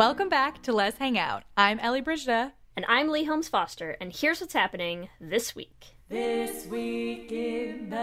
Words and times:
Welcome 0.00 0.30
back 0.30 0.62
to 0.62 0.72
Lez 0.72 0.96
Hang 0.96 1.18
Out. 1.18 1.42
I'm 1.58 1.78
Ellie 1.78 2.00
Brigida. 2.00 2.54
And 2.74 2.86
I'm 2.88 3.10
Leigh 3.10 3.24
Holmes 3.24 3.48
Foster, 3.48 3.98
and 4.00 4.10
here's 4.10 4.40
what's 4.40 4.54
happening 4.54 5.10
this 5.20 5.54
week. 5.54 5.88
This 6.08 6.64
week 6.68 7.30
in 7.30 7.90
the 7.90 7.96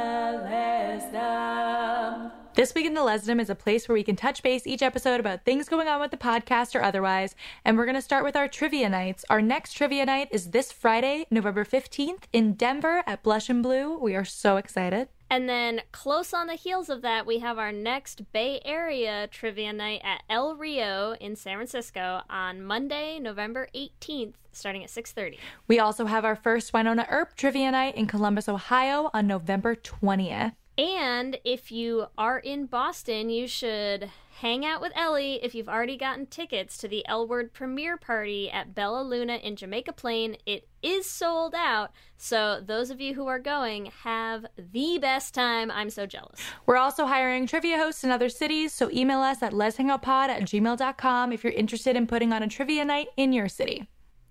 Lesdom. 0.45 2.31
This 2.53 2.75
week 2.75 2.85
in 2.85 2.93
the 2.93 3.01
Lesdom 3.01 3.41
is 3.41 3.49
a 3.49 3.55
place 3.55 3.89
where 3.89 3.95
we 3.95 4.03
can 4.03 4.15
touch 4.15 4.43
base 4.43 4.67
each 4.67 4.83
episode 4.83 5.19
about 5.19 5.43
things 5.43 5.67
going 5.67 5.87
on 5.87 5.99
with 5.99 6.11
the 6.11 6.17
podcast 6.17 6.75
or 6.75 6.83
otherwise. 6.83 7.33
And 7.65 7.75
we're 7.75 7.85
going 7.85 7.95
to 7.95 8.01
start 8.03 8.23
with 8.23 8.35
our 8.35 8.47
trivia 8.47 8.89
nights. 8.89 9.25
Our 9.27 9.41
next 9.41 9.73
trivia 9.73 10.05
night 10.05 10.27
is 10.31 10.51
this 10.51 10.71
Friday, 10.71 11.25
November 11.31 11.65
15th 11.65 12.25
in 12.31 12.53
Denver 12.53 13.01
at 13.07 13.23
Blush 13.23 13.49
and 13.49 13.63
Blu. 13.63 13.97
We 13.97 14.15
are 14.15 14.23
so 14.23 14.57
excited. 14.57 15.07
And 15.29 15.49
then, 15.49 15.81
close 15.91 16.33
on 16.33 16.47
the 16.47 16.55
heels 16.55 16.89
of 16.89 17.01
that, 17.01 17.25
we 17.25 17.39
have 17.39 17.57
our 17.57 17.71
next 17.71 18.31
Bay 18.31 18.61
Area 18.63 19.27
trivia 19.27 19.73
night 19.73 20.01
at 20.03 20.23
El 20.29 20.55
Rio 20.55 21.15
in 21.19 21.35
San 21.35 21.57
Francisco 21.57 22.21
on 22.29 22.63
Monday, 22.63 23.19
November 23.19 23.67
18th, 23.75 24.35
starting 24.53 24.83
at 24.83 24.89
6:30. 24.89 25.37
We 25.67 25.79
also 25.79 26.05
have 26.05 26.23
our 26.23 26.35
first 26.35 26.71
Wynonna 26.71 27.05
Earp 27.09 27.35
trivia 27.35 27.71
night 27.71 27.95
in 27.95 28.07
Columbus, 28.07 28.47
Ohio 28.47 29.09
on 29.13 29.27
November 29.27 29.75
20th. 29.75 30.53
And 30.77 31.39
if 31.43 31.71
you 31.71 32.07
are 32.17 32.37
in 32.37 32.67
Boston, 32.67 33.29
you 33.29 33.47
should 33.47 34.11
hang 34.41 34.63
out 34.63 34.81
with 34.81 34.91
Ellie 34.95 35.39
if 35.43 35.55
you've 35.55 35.67
already 35.67 35.97
gotten 35.97 36.27
tickets 36.27 36.77
to 36.77 36.87
the 36.87 37.05
L 37.07 37.27
Word 37.27 37.53
premiere 37.53 37.97
party 37.97 38.51
at 38.51 38.75
Bella 38.75 39.01
Luna 39.01 39.37
in 39.37 39.55
Jamaica 39.55 39.93
Plain. 39.93 40.37
It 40.45 40.67
is 40.83 41.09
sold 41.09 41.55
out, 41.55 41.91
so 42.17 42.61
those 42.63 42.91
of 42.91 43.01
you 43.01 43.15
who 43.15 43.25
are 43.25 43.39
going 43.39 43.87
have 44.03 44.45
the 44.55 44.99
best 44.99 45.33
time. 45.33 45.71
I'm 45.71 45.89
so 45.89 46.05
jealous. 46.05 46.39
We're 46.67 46.77
also 46.77 47.07
hiring 47.07 47.47
trivia 47.47 47.77
hosts 47.77 48.03
in 48.03 48.11
other 48.11 48.29
cities, 48.29 48.73
so 48.73 48.91
email 48.91 49.21
us 49.21 49.41
at 49.41 49.53
lezhangoutpod 49.53 50.29
at 50.29 50.43
gmail.com 50.43 51.33
if 51.33 51.43
you're 51.43 51.53
interested 51.53 51.95
in 51.95 52.05
putting 52.05 52.31
on 52.31 52.43
a 52.43 52.47
trivia 52.47 52.85
night 52.85 53.07
in 53.17 53.33
your 53.33 53.49
city. 53.49 53.87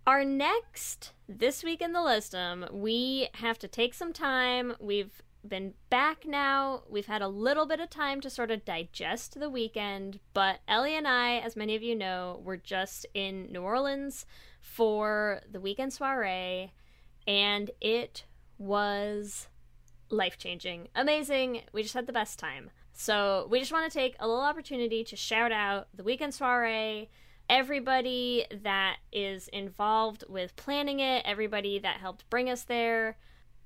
Our 0.07 0.25
next 0.25 1.15
this 1.29 1.65
week 1.65 1.83
in 1.83 1.93
the 1.93 1.99
Lesdom, 1.99 2.73
we 2.73 3.29
have 3.35 3.59
to 3.59 3.67
take 3.67 3.93
some 3.93 4.13
time. 4.13 4.75
We've 4.79 5.21
been 5.49 5.75
back 5.91 6.27
now. 6.27 6.83
We've 6.89 7.07
had 7.07 7.23
a 7.23 7.29
little 7.29 7.67
bit 7.67 7.81
of 7.81 7.91
time 7.91 8.21
to 8.21 8.31
sort 8.31 8.51
of 8.51 8.65
digest 8.65 9.39
the 9.39 9.51
weekend, 9.51 10.21
but 10.35 10.61
Ellie 10.69 10.97
and 10.97 11.07
I, 11.07 11.39
as 11.39 11.57
many 11.57 11.75
of 11.75 11.83
you 11.83 11.95
know, 11.95 12.41
were 12.45 12.57
just 12.57 13.07
in 13.15 13.51
New 13.53 13.63
Orleans 13.63 14.27
for 14.61 15.41
the 15.51 15.61
weekend 15.61 15.93
soiree, 15.93 16.73
and 17.27 17.71
it 17.81 18.25
was 18.59 19.49
life 20.11 20.39
changing, 20.39 20.89
amazing. 20.95 21.63
We 21.73 21.83
just 21.83 21.95
had 21.95 22.07
the 22.07 22.13
best 22.13 22.39
time. 22.39 22.71
So, 22.93 23.47
we 23.51 23.59
just 23.59 23.73
want 23.73 23.91
to 23.91 23.99
take 23.99 24.17
a 24.19 24.27
little 24.27 24.43
opportunity 24.43 25.05
to 25.05 25.17
shout 25.17 25.53
out 25.53 25.89
the 25.95 26.03
weekend 26.03 26.35
soiree, 26.35 27.11
everybody 27.49 28.47
that 28.63 28.97
is 29.13 29.49
involved 29.49 30.25
with 30.29 30.57
planning 30.57 31.01
it, 31.01 31.23
everybody 31.27 31.79
that 31.79 31.99
helped 31.99 32.29
bring 32.31 32.49
us 32.49 32.65
there 32.65 33.17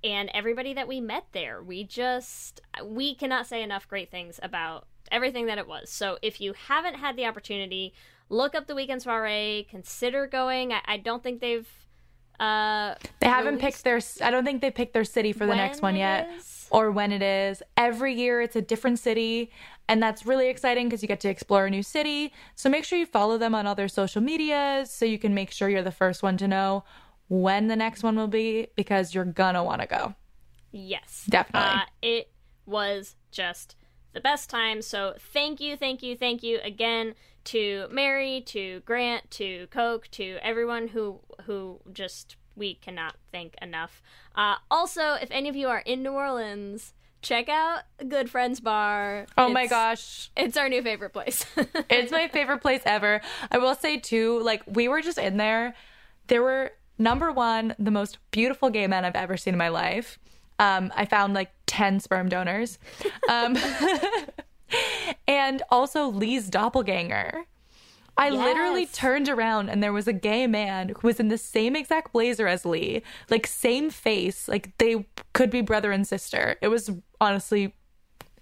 and 0.03 0.31
everybody 0.33 0.75
that 0.75 0.89
we 0.89 1.01
met 1.01 1.27
there. 1.33 1.63
We 1.63 1.85
just 1.85 2.61
we 2.85 3.15
cannot 3.15 3.47
say 3.47 3.63
enough 3.63 3.89
great 3.89 4.11
things 4.11 4.41
about 4.43 4.87
everything 5.11 5.47
that 5.47 5.59
it 5.59 5.67
was. 5.67 5.91
So 5.91 6.19
if 6.23 6.41
you 6.41 6.55
haven't 6.69 6.95
had 6.95 7.17
the 7.17 7.27
opportunity, 7.27 7.93
look 8.29 8.55
up 8.55 8.67
the 8.67 8.75
weekend 8.75 9.03
soiree. 9.03 9.67
Consider 9.71 10.27
going. 10.27 10.73
I, 10.73 10.81
I 10.87 10.97
don't 10.97 11.23
think 11.23 11.41
they've. 11.41 11.69
Uh, 12.39 12.95
they 13.21 13.29
haven't 13.29 13.59
picked 13.59 13.85
their. 13.85 14.01
I 14.23 14.31
don't 14.31 14.45
think 14.45 14.63
they 14.63 14.71
picked 14.71 14.95
their 14.95 15.05
city 15.05 15.33
for 15.33 15.45
the 15.45 15.55
next 15.55 15.83
one 15.83 15.95
yet, 15.95 16.31
is. 16.39 16.69
or 16.71 16.91
when 16.91 17.13
it 17.13 17.23
is. 17.23 17.63
Every 17.77 18.15
year 18.15 18.41
it's 18.41 18.57
a 18.57 18.63
different 18.63 18.99
city, 18.99 19.51
and 19.89 20.03
that's 20.03 20.25
really 20.25 20.49
exciting 20.49 20.89
because 20.89 21.03
you 21.03 21.09
get 21.09 21.21
to 21.21 21.29
explore 21.29 21.67
a 21.67 21.71
new 21.71 21.83
city. 21.83 22.33
So 22.55 22.71
make 22.71 22.85
sure 22.85 22.99
you 22.99 23.05
follow 23.05 23.37
them 23.37 23.55
on 23.55 23.67
all 23.67 23.75
their 23.75 23.89
social 23.89 24.23
medias 24.23 24.91
so 24.91 25.05
you 25.05 25.19
can 25.19 25.35
make 25.35 25.51
sure 25.51 25.69
you're 25.69 25.83
the 25.83 25.93
first 25.93 26.23
one 26.23 26.39
to 26.39 26.49
know 26.49 26.83
when 27.31 27.69
the 27.69 27.77
next 27.77 28.03
one 28.03 28.17
will 28.17 28.27
be 28.27 28.67
because 28.77 29.15
you're 29.15 29.25
gonna 29.25 29.65
want 29.65 29.81
to 29.81 29.87
go. 29.87 30.15
Yes, 30.73 31.27
Definitely. 31.29 31.81
Uh, 31.81 31.85
it 32.03 32.31
was 32.67 33.17
just 33.31 33.77
the 34.13 34.21
best 34.21 34.51
time. 34.51 34.83
So 34.83 35.15
thank 35.33 35.61
you, 35.61 35.77
thank 35.77 36.03
you, 36.03 36.17
thank 36.17 36.43
you 36.43 36.59
again 36.63 37.15
to 37.45 37.87
Mary, 37.91 38.43
to 38.47 38.81
Grant, 38.85 39.31
to 39.33 39.69
Coke, 39.71 40.09
to 40.13 40.39
everyone 40.43 40.89
who 40.89 41.21
who 41.45 41.81
just 41.93 42.37
we 42.57 42.75
cannot 42.75 43.15
thank 43.33 43.55
enough. 43.63 44.03
Uh, 44.35 44.57
also, 44.71 45.15
if 45.15 45.31
any 45.31 45.49
of 45.49 45.57
you 45.57 45.69
are 45.69 45.79
in 45.79 46.03
New 46.03 46.13
Orleans, 46.13 46.95
check 47.23 47.49
out 47.49 47.83
Good 48.09 48.29
Friends 48.29 48.61
Bar. 48.61 49.27
Oh 49.39 49.49
my 49.49 49.67
gosh. 49.67 50.31
it's 50.37 50.57
our 50.57 50.69
new 50.69 50.83
favorite 50.83 51.13
place. 51.13 51.47
it's 51.89 52.11
my 52.11 52.27
favorite 52.29 52.61
place 52.61 52.83
ever. 52.85 53.21
I 53.51 53.59
will 53.59 53.77
say 53.77 53.99
too, 53.99 54.41
like 54.43 54.63
we 54.67 54.89
were 54.89 55.01
just 55.01 55.19
in 55.19 55.37
there. 55.37 55.75
There 56.27 56.43
were 56.43 56.73
number 57.01 57.33
one, 57.33 57.75
the 57.79 57.91
most 57.91 58.19
beautiful 58.31 58.71
gay 58.71 58.87
men 58.87 59.05
I've 59.05 59.17
ever 59.17 59.37
seen 59.37 59.55
in 59.55 59.59
my 59.59 59.69
life. 59.69 60.19
Um, 60.61 60.93
I 60.95 61.07
found 61.07 61.35
like 61.35 61.51
ten 61.67 61.99
sperm 61.99 62.29
donors, 62.29 62.79
um, 63.29 63.57
and 65.27 65.63
also 65.71 66.09
Leigh's 66.09 66.49
doppelganger. 66.49 67.47
I 68.17 68.29
literally 68.29 68.85
turned 68.85 69.31
around 69.31 69.71
and 69.71 69.83
there 69.83 69.95
was 69.95 70.07
a 70.07 70.13
gay 70.13 70.47
man 70.47 70.91
who 70.91 71.07
was 71.07 71.21
in 71.21 71.29
the 71.29 71.39
same 71.39 71.75
exact 71.75 72.13
blazer 72.13 72.47
as 72.47 72.67
Leigh, 72.67 73.03
like 73.31 73.47
same 73.47 73.89
face, 73.89 74.47
like 74.47 74.77
they 74.77 75.07
could 75.33 75.49
be 75.49 75.63
brother 75.63 75.91
and 75.91 76.07
sister. 76.07 76.57
It 76.61 76.69
was 76.69 76.91
honestly, 77.19 77.75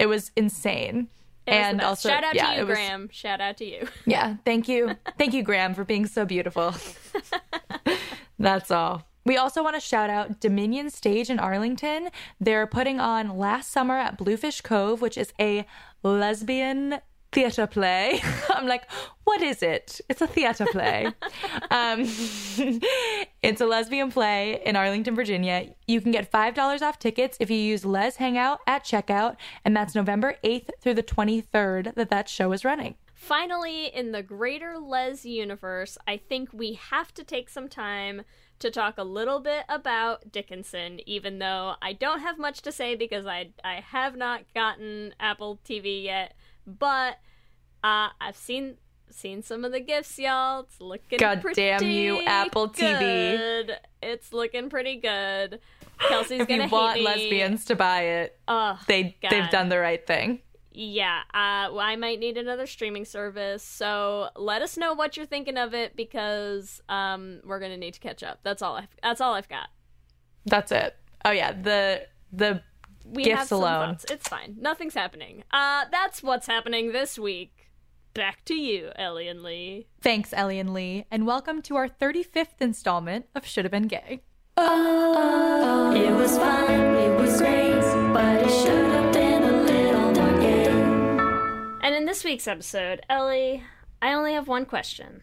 it 0.00 0.06
was 0.06 0.32
insane. 0.34 1.08
It 1.46 1.52
was 1.52 1.60
and 1.60 1.80
also, 1.80 2.08
shout 2.08 2.24
out 2.24 2.34
yeah, 2.34 2.46
to 2.46 2.54
you, 2.54 2.60
it 2.60 2.66
was- 2.66 2.74
Graham. 2.74 3.08
Shout 3.12 3.40
out 3.40 3.56
to 3.58 3.64
you. 3.64 3.86
Yeah, 4.04 4.36
thank 4.44 4.68
you. 4.68 4.96
Thank 5.18 5.32
you, 5.32 5.44
Graham, 5.44 5.74
for 5.74 5.84
being 5.84 6.06
so 6.06 6.24
beautiful. 6.24 6.74
That's 8.38 8.70
all. 8.70 9.04
We 9.24 9.36
also 9.36 9.62
want 9.62 9.74
to 9.76 9.80
shout 9.80 10.08
out 10.08 10.40
Dominion 10.40 10.88
Stage 10.88 11.28
in 11.28 11.38
Arlington. 11.38 12.08
They're 12.40 12.66
putting 12.66 12.98
on 12.98 13.36
Last 13.36 13.70
Summer 13.70 13.98
at 13.98 14.16
Bluefish 14.16 14.62
Cove, 14.62 15.02
which 15.02 15.18
is 15.18 15.34
a 15.38 15.66
lesbian 16.02 17.00
theater 17.30 17.66
play. 17.66 18.22
I'm 18.50 18.66
like, 18.66 18.90
what 19.24 19.42
is 19.42 19.62
it? 19.62 20.00
It's 20.08 20.22
a 20.22 20.26
theater 20.26 20.66
play. 20.66 21.06
um, 21.70 22.00
it's 23.42 23.60
a 23.60 23.66
lesbian 23.66 24.10
play 24.10 24.62
in 24.64 24.76
Arlington, 24.76 25.14
Virginia. 25.14 25.66
You 25.86 26.00
can 26.00 26.10
get 26.10 26.32
$5 26.32 26.82
off 26.82 26.98
tickets 26.98 27.36
if 27.40 27.50
you 27.50 27.58
use 27.58 27.84
Les 27.84 28.16
Hangout 28.16 28.60
at 28.66 28.84
checkout, 28.84 29.36
and 29.64 29.76
that's 29.76 29.94
November 29.94 30.36
8th 30.42 30.70
through 30.80 30.94
the 30.94 31.02
23rd 31.02 31.94
that 31.96 32.08
that 32.10 32.28
show 32.28 32.52
is 32.52 32.64
running. 32.64 32.94
Finally, 33.18 33.86
in 33.86 34.12
the 34.12 34.22
greater 34.22 34.78
Les 34.78 35.24
universe, 35.24 35.98
I 36.06 36.18
think 36.18 36.50
we 36.52 36.74
have 36.74 37.12
to 37.14 37.24
take 37.24 37.48
some 37.48 37.68
time 37.68 38.22
to 38.60 38.70
talk 38.70 38.96
a 38.96 39.02
little 39.02 39.40
bit 39.40 39.64
about 39.68 40.30
Dickinson, 40.30 41.00
even 41.04 41.40
though 41.40 41.74
I 41.82 41.94
don't 41.94 42.20
have 42.20 42.38
much 42.38 42.62
to 42.62 42.70
say 42.72 42.94
because 42.94 43.26
I 43.26 43.50
I 43.64 43.80
have 43.80 44.16
not 44.16 44.42
gotten 44.54 45.14
Apple 45.18 45.58
TV 45.68 46.04
yet. 46.04 46.34
But 46.64 47.18
uh, 47.82 48.10
I've 48.20 48.36
seen 48.36 48.76
seen 49.10 49.42
some 49.42 49.64
of 49.64 49.72
the 49.72 49.80
gifts, 49.80 50.16
y'all. 50.16 50.60
It's 50.60 50.80
looking 50.80 51.18
God 51.18 51.44
damn 51.54 51.82
you, 51.84 52.24
Apple 52.24 52.68
TV. 52.68 53.36
good. 53.36 53.72
It's 54.00 54.32
looking 54.32 54.70
pretty 54.70 54.96
good. 54.96 55.58
Kelsey's 55.98 56.42
if 56.42 56.48
gonna 56.48 56.68
want 56.68 56.98
hate 56.98 57.04
me. 57.04 57.06
lesbians 57.06 57.64
to 57.64 57.74
buy 57.74 58.02
it, 58.02 58.38
Ugh, 58.46 58.78
they 58.86 59.16
God. 59.20 59.30
they've 59.32 59.50
done 59.50 59.68
the 59.68 59.78
right 59.80 60.06
thing. 60.06 60.38
Yeah, 60.80 61.22
uh, 61.34 61.72
well, 61.72 61.80
I 61.80 61.96
might 61.96 62.20
need 62.20 62.38
another 62.38 62.64
streaming 62.68 63.04
service. 63.04 63.64
So 63.64 64.28
let 64.36 64.62
us 64.62 64.76
know 64.76 64.94
what 64.94 65.16
you're 65.16 65.26
thinking 65.26 65.56
of 65.56 65.74
it 65.74 65.96
because 65.96 66.80
um, 66.88 67.40
we're 67.44 67.58
gonna 67.58 67.76
need 67.76 67.94
to 67.94 68.00
catch 68.00 68.22
up. 68.22 68.38
That's 68.44 68.62
all. 68.62 68.76
I've, 68.76 68.86
that's 69.02 69.20
all 69.20 69.34
I've 69.34 69.48
got. 69.48 69.70
That's 70.46 70.70
it. 70.70 70.94
Oh 71.24 71.32
yeah, 71.32 71.50
the 71.50 72.06
the 72.32 72.62
We 73.04 73.24
Gifts 73.24 73.38
have 73.38 73.48
some 73.48 73.58
alone. 73.58 73.88
thoughts. 73.96 74.04
It's 74.08 74.28
fine. 74.28 74.54
Nothing's 74.60 74.94
happening. 74.94 75.42
Uh, 75.50 75.86
that's 75.90 76.22
what's 76.22 76.46
happening 76.46 76.92
this 76.92 77.18
week. 77.18 77.70
Back 78.14 78.44
to 78.44 78.54
you, 78.54 78.90
Ellie 78.94 79.26
and 79.26 79.42
Leigh. 79.42 79.88
thanks 80.00 80.32
Ellie 80.32 80.60
and 80.60 80.72
Leigh, 80.72 81.06
and 81.10 81.26
welcome 81.26 81.60
to 81.62 81.74
our 81.74 81.88
35th 81.88 82.60
installment 82.60 83.26
of 83.34 83.44
Should 83.44 83.64
Have 83.64 83.72
Been 83.72 83.88
Gay. 83.88 84.22
It 84.58 86.12
was 86.14 86.38
fun, 86.38 86.70
it 86.96 87.20
was 87.20 87.40
great, 87.40 87.80
but 88.12 88.42
it 88.42 88.50
should 88.50 88.84
have 88.92 89.07
this 92.08 92.24
week's 92.24 92.48
episode, 92.48 93.02
Ellie, 93.10 93.62
I 94.00 94.14
only 94.14 94.32
have 94.32 94.48
one 94.48 94.64
question. 94.64 95.20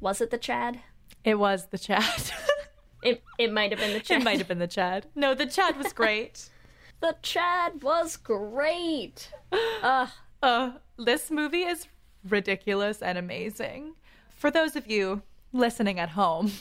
Was 0.00 0.20
it 0.20 0.30
the 0.30 0.36
Chad? 0.36 0.80
It 1.24 1.38
was 1.38 1.68
the 1.68 1.78
Chad. 1.78 2.04
It 3.02 3.22
it 3.38 3.50
might 3.52 3.70
have 3.70 3.80
been 3.80 3.94
the 3.94 4.00
Chad. 4.00 4.20
it 4.20 4.24
might 4.24 4.36
have 4.38 4.48
been 4.48 4.58
the 4.58 4.66
Chad. 4.66 5.06
No, 5.14 5.32
the 5.32 5.46
Chad 5.46 5.78
was 5.78 5.94
great. 5.94 6.50
The 7.00 7.16
Chad 7.22 7.82
was 7.82 8.18
great. 8.18 9.30
Ugh. 9.82 10.08
Uh, 10.42 10.70
this 10.98 11.30
movie 11.30 11.62
is 11.62 11.86
ridiculous 12.28 13.00
and 13.00 13.16
amazing. 13.16 13.94
For 14.34 14.50
those 14.50 14.76
of 14.76 14.90
you 14.90 15.22
listening 15.54 15.98
at 15.98 16.10
home, 16.10 16.52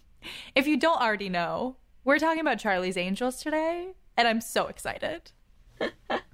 if 0.56 0.66
you 0.66 0.76
don't 0.76 1.00
already 1.00 1.28
know, 1.28 1.76
we're 2.02 2.18
talking 2.18 2.40
about 2.40 2.58
Charlie's 2.58 2.96
Angels 2.96 3.40
today, 3.40 3.92
and 4.16 4.26
I'm 4.26 4.40
so 4.40 4.66
excited. 4.66 5.30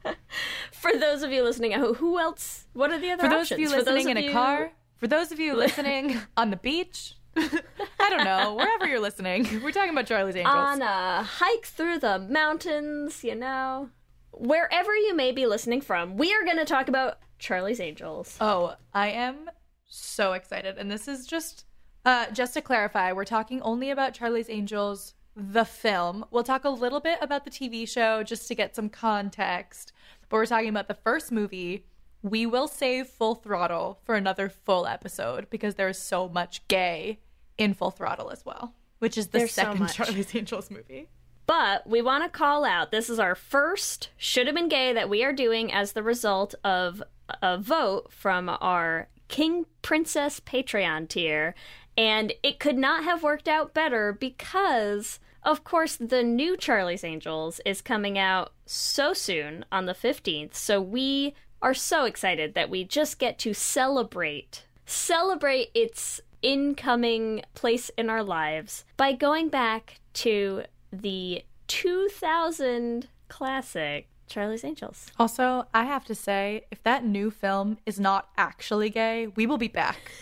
For 0.73 0.93
those 0.97 1.23
of 1.23 1.33
you 1.33 1.43
listening, 1.43 1.73
who 1.73 1.95
who 1.95 2.19
else? 2.19 2.67
What 2.73 2.91
are 2.91 2.99
the 2.99 3.11
other 3.11 3.27
options 3.27 3.49
For 3.49 3.49
those 3.49 3.53
of 3.53 3.59
you 3.59 3.69
listening 3.85 4.09
in 4.11 4.17
a 4.17 4.21
you- 4.21 4.33
car, 4.33 4.73
for 4.97 5.07
those 5.07 5.33
of 5.33 5.41
you 5.41 5.55
listening 5.57 6.19
on 6.37 6.51
the 6.51 6.57
beach, 6.57 7.15
I 7.37 8.11
don't 8.11 8.25
know, 8.25 8.55
wherever 8.55 8.87
you're 8.87 9.01
listening, 9.01 9.61
we're 9.63 9.71
talking 9.73 9.91
about 9.91 10.07
Charlie's 10.07 10.37
Angels. 10.37 10.55
on 10.55 10.83
a 10.83 11.23
hike 11.23 11.67
through 11.67 11.99
the 11.99 12.19
mountains, 12.19 13.23
you 13.25 13.35
know, 13.35 13.91
wherever 14.33 14.95
you 14.95 15.15
may 15.15 15.33
be 15.33 15.47
listening 15.47 15.81
from, 15.81 16.17
we 16.17 16.33
are 16.33 16.45
going 16.45 16.57
to 16.57 16.65
talk 16.65 16.89
about 16.89 17.19
Charlie's 17.39 17.81
Angels. 17.81 18.37
Oh, 18.41 18.77
I 18.95 19.09
am 19.09 19.51
so 19.87 20.33
excited. 20.33 20.79
And 20.79 20.91
this 20.91 21.09
is 21.09 21.27
just 21.27 21.65
uh 22.05 22.31
just 22.31 22.55
to 22.55 22.61
clarify, 22.63 23.13
we're 23.13 23.25
talking 23.25 23.61
only 23.63 23.91
about 23.91 24.15
Charlie's 24.15 24.49
Angels 24.49 25.15
the 25.37 25.65
film. 25.65 26.25
We'll 26.31 26.43
talk 26.45 26.65
a 26.65 26.71
little 26.71 27.01
bit 27.01 27.19
about 27.21 27.45
the 27.45 27.51
TV 27.51 27.87
show 27.87 28.23
just 28.23 28.49
to 28.49 28.55
get 28.55 28.75
some 28.75 28.89
context. 28.89 29.93
But 30.29 30.37
we're 30.37 30.47
talking 30.47 30.69
about 30.69 30.89
the 30.89 30.95
first 30.95 31.31
movie. 31.31 31.87
We 32.23 32.47
will 32.47 32.69
save 32.69 33.07
Full 33.07 33.37
Throttle 33.37 34.01
for 34.05 34.15
another 34.15 34.49
full 34.49 34.87
episode 34.87 35.49
because 35.51 35.77
there's 35.77 35.99
so 35.99 36.29
much 36.29 36.67
gay 36.69 37.21
in 37.59 37.75
Full 37.75 37.91
Throttle 37.91 38.31
as 38.31 38.45
well, 38.45 38.75
which 38.99 39.17
is 39.17 39.29
the 39.29 39.39
There's 39.39 39.53
second 39.53 39.81
much. 39.81 39.95
Charlie's 39.95 40.35
Angels 40.35 40.71
movie. 40.71 41.09
But 41.47 41.87
we 41.87 42.03
want 42.03 42.25
to 42.25 42.29
call 42.29 42.65
out 42.65 42.91
this 42.91 43.09
is 43.09 43.21
our 43.21 43.37
first 43.37 44.11
should 44.17 44.47
have 44.47 44.57
been 44.57 44.69
gay 44.69 44.93
that 44.93 45.09
we 45.09 45.23
are 45.23 45.33
doing 45.33 45.73
as 45.73 45.93
the 45.93 46.03
result 46.03 46.57
of 46.65 47.03
a 47.41 47.57
vote 47.59 48.13
from 48.13 48.49
our 48.49 49.09
King 49.29 49.67
Princess 49.83 50.41
Patreon 50.41 51.09
tier. 51.09 51.55
And 51.97 52.33
it 52.43 52.59
could 52.59 52.77
not 52.77 53.05
have 53.05 53.23
worked 53.23 53.47
out 53.49 53.73
better 53.73 54.13
because, 54.13 55.21
of 55.47 55.63
course, 55.63 55.97
the 55.97 56.25
new 56.25 56.57
Charlie's 56.57 57.05
Angels 57.05 57.61
is 57.65 57.81
coming 57.81 58.19
out 58.19 58.53
so 58.67 59.13
soon 59.13 59.65
on 59.71 59.87
the 59.87 59.95
15th. 59.95 60.55
So 60.55 60.81
we 60.81 61.35
are 61.63 61.73
so 61.73 62.05
excited 62.05 62.55
that 62.55 62.69
we 62.69 62.85
just 62.85 63.19
get 63.19 63.39
to 63.39 63.55
celebrate 63.55 64.65
celebrate 64.89 65.69
its 65.75 66.21
incoming 66.43 67.43
place 67.55 67.91
in 67.97 68.09
our 68.09 68.23
lives 68.23 68.85
by 68.97 69.13
going 69.13 69.49
back 69.49 70.01
to 70.13 70.63
the 70.93 71.43
2000 71.67 73.09
classic 73.29 74.09
Charlie's 74.29 74.65
Angels. 74.65 75.07
Also, 75.19 75.67
I 75.75 75.85
have 75.85 76.05
to 76.05 76.15
say, 76.15 76.67
if 76.71 76.83
that 76.85 77.05
new 77.05 77.31
film 77.31 77.79
is 77.85 77.99
not 77.99 78.29
actually 78.37 78.91
gay, 78.91 79.29
we 79.29 79.47
will 79.47 79.59
be 79.59 79.69
back. 79.69 80.13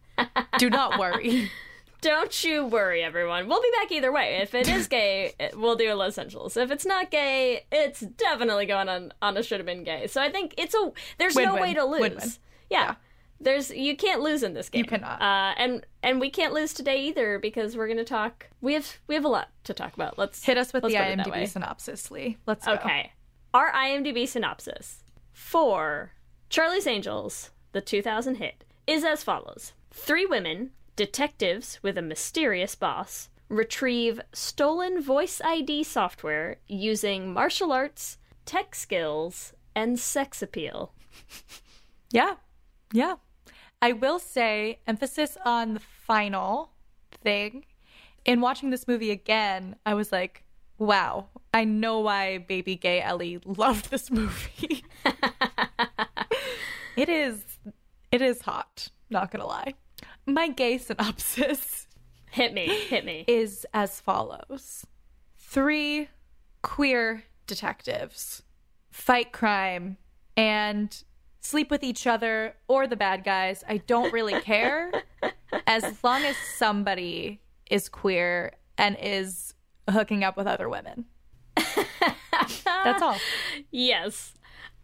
Do 0.58 0.70
not 0.70 0.98
worry. 0.98 1.50
Don't 2.02 2.44
you 2.44 2.66
worry, 2.66 3.02
everyone. 3.02 3.48
We'll 3.48 3.62
be 3.62 3.70
back 3.80 3.90
either 3.92 4.12
way. 4.12 4.40
If 4.42 4.54
it 4.54 4.68
is 4.68 4.88
gay, 4.88 5.32
it- 5.40 5.58
we'll 5.58 5.76
do 5.76 5.90
a 5.90 5.94
Los 5.94 6.18
Angeles. 6.18 6.56
If 6.58 6.70
it's 6.70 6.84
not 6.84 7.10
gay, 7.10 7.64
it's 7.72 8.00
definitely 8.00 8.66
going 8.66 8.88
on 8.90 9.12
on 9.22 9.36
a 9.38 9.42
should 9.42 9.60
have 9.60 9.66
been 9.66 9.84
gay. 9.84 10.08
So 10.08 10.20
I 10.20 10.30
think 10.30 10.52
it's 10.58 10.74
a 10.74 10.92
there's 11.18 11.34
no 11.36 11.54
Win-win. 11.54 11.62
way 11.62 11.74
to 11.74 11.84
lose. 11.84 12.00
Win-win. 12.00 12.28
Yeah. 12.68 12.96
There's 13.40 13.70
you 13.70 13.96
can't 13.96 14.20
lose 14.20 14.42
in 14.42 14.52
this 14.54 14.68
game. 14.68 14.80
You 14.84 14.88
cannot. 14.88 15.20
Uh, 15.22 15.54
and 15.56 15.86
and 16.02 16.20
we 16.20 16.30
can't 16.30 16.52
lose 16.52 16.72
today 16.74 17.02
either 17.06 17.38
because 17.40 17.76
we're 17.76 17.88
gonna 17.88 18.04
talk. 18.04 18.48
We 18.60 18.74
have 18.74 18.98
we 19.08 19.14
have 19.16 19.24
a 19.24 19.28
lot 19.28 19.48
to 19.64 19.74
talk 19.74 19.94
about. 19.94 20.16
Let's 20.18 20.44
Hit 20.44 20.58
us 20.58 20.72
with 20.72 20.82
let's 20.84 20.94
the 20.94 21.00
put 21.00 21.08
it 21.08 21.16
that 21.18 21.26
way. 21.30 21.42
IMDb 21.44 21.48
synopsis, 21.48 22.10
Leigh. 22.10 22.36
Let's 22.46 22.66
go. 22.66 22.74
Okay. 22.74 23.12
Our 23.54 23.72
IMDb 23.72 24.28
synopsis 24.28 25.02
for 25.32 26.12
Charlie's 26.50 26.86
Angels, 26.86 27.50
the 27.72 27.80
2000 27.80 28.36
hit, 28.36 28.64
is 28.86 29.04
as 29.04 29.22
follows 29.24 29.72
Three 29.92 30.24
women, 30.26 30.70
detectives 30.96 31.78
with 31.82 31.96
a 31.98 32.02
mysterious 32.02 32.74
boss, 32.74 33.28
retrieve 33.48 34.20
stolen 34.32 35.02
voice 35.02 35.40
ID 35.44 35.84
software 35.84 36.56
using 36.68 37.32
martial 37.32 37.72
arts, 37.72 38.18
tech 38.44 38.74
skills, 38.74 39.52
and 39.74 39.98
sex 39.98 40.42
appeal. 40.42 40.92
Yeah. 42.12 42.34
Yeah. 42.92 43.16
I 43.80 43.92
will 43.92 44.18
say, 44.18 44.80
emphasis 44.86 45.36
on 45.44 45.74
the 45.74 45.80
final 45.80 46.70
thing. 47.22 47.64
In 48.24 48.40
watching 48.40 48.70
this 48.70 48.86
movie 48.86 49.10
again, 49.10 49.76
I 49.84 49.94
was 49.94 50.12
like, 50.12 50.44
wow, 50.78 51.28
I 51.52 51.64
know 51.64 52.00
why 52.00 52.38
baby 52.38 52.76
gay 52.76 53.00
Ellie 53.00 53.40
loved 53.44 53.90
this 53.90 54.10
movie. 54.10 54.84
it 56.96 57.08
is 57.08 57.42
it 58.12 58.20
is 58.22 58.42
hot, 58.42 58.90
not 59.10 59.30
gonna 59.30 59.46
lie. 59.46 59.74
My 60.26 60.48
gay 60.48 60.78
synopsis 60.78 61.86
Hit 62.30 62.54
me, 62.54 62.66
hit 62.66 63.04
me. 63.04 63.24
is 63.28 63.66
as 63.74 64.00
follows 64.00 64.86
Three 65.36 66.08
queer 66.62 67.24
detectives 67.46 68.42
fight 68.90 69.32
crime 69.32 69.96
and 70.36 71.02
sleep 71.40 71.70
with 71.70 71.82
each 71.82 72.06
other 72.06 72.54
or 72.68 72.86
the 72.86 72.96
bad 72.96 73.24
guys. 73.24 73.64
I 73.68 73.78
don't 73.78 74.12
really 74.12 74.40
care 74.40 74.92
as 75.66 76.02
long 76.04 76.22
as 76.22 76.36
somebody 76.56 77.40
is 77.70 77.88
queer 77.88 78.52
and 78.78 78.96
is 79.00 79.54
hooking 79.90 80.24
up 80.24 80.36
with 80.36 80.46
other 80.46 80.68
women. 80.68 81.06
That's 81.56 83.02
all. 83.02 83.16
Yes. 83.70 84.34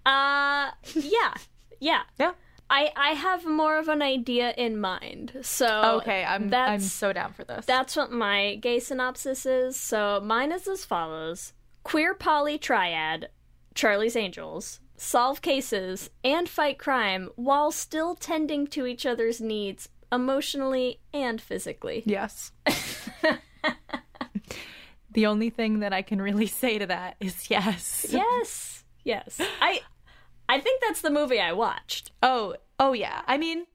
Uh, 0.05 0.71
yeah, 0.95 1.35
yeah. 1.81 2.03
Yeah. 2.19 2.33
I 2.71 2.93
I 2.97 3.11
have 3.11 3.47
more 3.47 3.79
of 3.79 3.89
an 3.89 4.03
idea 4.03 4.53
in 4.57 4.81
mind. 4.81 5.33
So 5.43 5.99
Okay, 6.03 6.25
I'm 6.25 6.49
that's 6.49 6.71
I'm 6.71 6.81
so 6.81 7.13
down 7.13 7.33
for 7.33 7.45
this. 7.45 7.65
that's 7.67 7.97
what 7.97 8.11
my 8.13 8.57
gay 8.57 8.79
synopsis 8.81 9.47
is. 9.47 9.77
So 9.77 10.21
mine 10.23 10.53
is 10.53 10.69
as 10.69 10.85
follows: 10.85 11.53
queer 11.83 12.15
poly 12.15 12.59
triad, 12.59 13.31
Charlie's 13.75 14.17
Angels, 14.17 14.81
solve 14.97 15.41
cases 15.43 16.11
and 16.23 16.49
fight 16.49 16.79
crime 16.79 17.31
while 17.37 17.71
still 17.71 18.15
tending 18.15 18.67
to 18.69 18.87
each 18.87 19.07
other's 19.07 19.41
needs 19.41 19.89
emotionally 20.13 21.01
and 21.15 21.41
physically. 21.41 22.03
yes. 22.07 22.53
the 25.13 25.27
only 25.27 25.51
thing 25.51 25.81
that 25.81 25.93
I 25.93 26.03
can 26.03 26.21
really 26.21 26.47
say 26.63 26.79
to 26.79 26.87
that 26.87 27.17
is 27.21 27.51
yes. 27.51 28.07
Yes. 28.11 28.85
Yes. 29.05 29.41
I 29.61 29.81
I 30.49 30.61
think 30.61 30.81
that's 30.81 31.01
the 31.03 31.11
movie 31.11 31.41
I 31.41 31.53
watched. 31.53 32.11
Oh, 32.23 32.55
oh 32.79 32.93
yeah. 32.93 33.23
I 33.27 33.37
mean, 33.39 33.67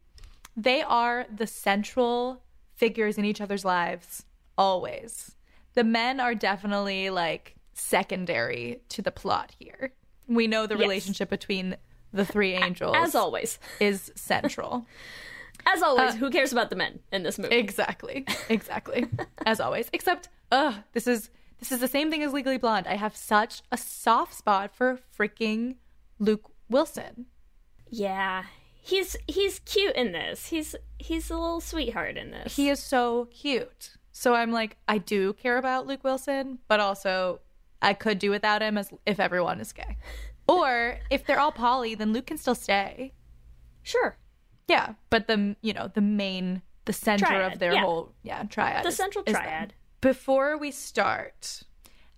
they 0.57 0.81
are 0.81 1.25
the 1.33 1.47
central 1.47 2.41
figures 2.75 3.17
in 3.17 3.25
each 3.25 3.41
other's 3.41 3.63
lives 3.65 4.25
always. 4.57 5.35
The 5.73 5.83
men 5.83 6.19
are 6.19 6.35
definitely 6.35 7.09
like 7.09 7.55
secondary 7.73 8.81
to 8.89 9.01
the 9.01 9.11
plot 9.11 9.51
here. 9.59 9.93
We 10.27 10.47
know 10.47 10.65
the 10.67 10.75
Yes. 10.75 10.81
relationship 10.81 11.29
between 11.29 11.77
the 12.11 12.25
three 12.25 12.53
angels 12.53 12.95
As 12.97 13.15
always. 13.15 13.59
is 13.79 14.11
central. 14.15 14.85
As 15.65 15.81
always, 15.81 16.13
Uh, 16.13 16.17
who 16.17 16.29
cares 16.29 16.51
about 16.51 16.69
the 16.69 16.75
men 16.75 16.99
in 17.11 17.23
this 17.23 17.37
movie? 17.39 17.55
exactly. 17.55 18.25
Exactly. 18.49 19.05
As 19.45 19.59
always. 19.59 19.89
Except, 19.93 20.29
ugh, 20.51 20.75
this 20.93 21.07
is 21.07 21.29
this 21.59 21.71
is 21.71 21.79
the 21.79 21.87
same 21.87 22.11
thing 22.11 22.21
as 22.23 22.33
Legally 22.33 22.57
Blonde. 22.57 22.87
I 22.87 22.95
have 22.97 23.15
such 23.15 23.61
a 23.71 23.77
soft 23.77 24.33
spot 24.33 24.75
for 24.75 24.99
freaking 25.17 25.75
Luke 26.19 26.51
Wilson. 26.69 27.25
yeah. 27.89 28.43
He's 28.85 29.15
he's 29.29 29.59
cute 29.59 29.95
in 29.95 30.11
this. 30.11 30.47
He's 30.47 30.75
he's 30.99 31.29
a 31.31 31.35
little 31.37 31.61
sweetheart 31.61 32.17
in 32.17 32.31
this. 32.31 32.57
He 32.57 32.67
is 32.67 32.81
so 32.81 33.29
cute. 33.31 33.91
So 34.11 34.33
I'm 34.35 34.51
like, 34.51 34.75
I 34.89 34.97
do 34.97 35.31
care 35.31 35.57
about 35.57 35.87
Luke 35.87 36.03
Wilson, 36.03 36.59
but 36.67 36.81
also 36.81 37.39
I 37.81 37.93
could 37.93 38.19
do 38.19 38.29
without 38.29 38.61
him 38.61 38.77
as 38.77 38.91
if 39.05 39.19
everyone 39.21 39.59
is 39.61 39.71
gay. 39.71 39.97
Or 40.49 40.97
if 41.09 41.25
they're 41.25 41.39
all 41.39 41.53
poly, 41.53 41.95
then 41.95 42.11
Luke 42.11 42.25
can 42.25 42.37
still 42.37 42.55
stay. 42.55 43.13
sure. 43.81 44.17
Yeah, 44.67 44.95
but 45.09 45.27
the 45.27 45.55
you 45.61 45.71
know 45.71 45.89
the 45.93 46.01
main 46.01 46.61
the 46.83 46.91
center 46.91 47.25
Triad, 47.27 47.53
of 47.53 47.59
their 47.59 47.71
yeah. 47.71 47.81
whole 47.81 48.11
yeah 48.23 48.43
triad. 48.43 48.83
The 48.83 48.89
is- 48.89 48.97
central 48.97 49.23
triad. 49.23 49.73
Before 50.01 50.57
we 50.57 50.71
start, 50.71 51.63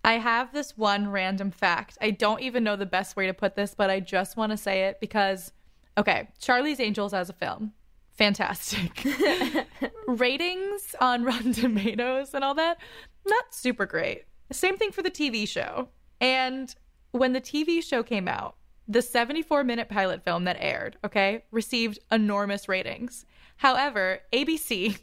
I 0.06 0.18
have 0.18 0.52
this 0.52 0.78
one 0.78 1.10
random 1.10 1.50
fact. 1.50 1.98
I 2.00 2.12
don't 2.12 2.40
even 2.40 2.62
know 2.62 2.76
the 2.76 2.86
best 2.86 3.16
way 3.16 3.26
to 3.26 3.34
put 3.34 3.56
this, 3.56 3.74
but 3.74 3.90
I 3.90 3.98
just 3.98 4.36
want 4.36 4.52
to 4.52 4.56
say 4.56 4.84
it 4.84 5.00
because 5.00 5.52
okay, 5.98 6.28
Charlie's 6.38 6.78
Angels 6.78 7.12
as 7.12 7.28
a 7.28 7.32
film, 7.32 7.72
fantastic. 8.12 9.04
Ratings 10.06 10.94
on 11.00 11.24
Rotten 11.24 11.52
Tomatoes 11.52 12.34
and 12.34 12.44
all 12.44 12.54
that, 12.54 12.78
not 13.26 13.52
super 13.52 13.84
great. 13.84 14.24
Same 14.52 14.76
thing 14.76 14.92
for 14.92 15.02
the 15.02 15.10
TV 15.10 15.48
show. 15.48 15.88
And 16.20 16.72
when 17.10 17.32
the 17.32 17.40
TV 17.40 17.82
show 17.82 18.04
came 18.04 18.28
out, 18.28 18.54
the 18.86 19.02
74 19.02 19.64
minute 19.64 19.88
pilot 19.88 20.22
film 20.22 20.44
that 20.44 20.58
aired, 20.60 20.96
okay, 21.04 21.44
received 21.50 21.98
enormous 22.12 22.68
ratings. 22.68 23.26
However, 23.56 24.20
ABC, 24.32 25.00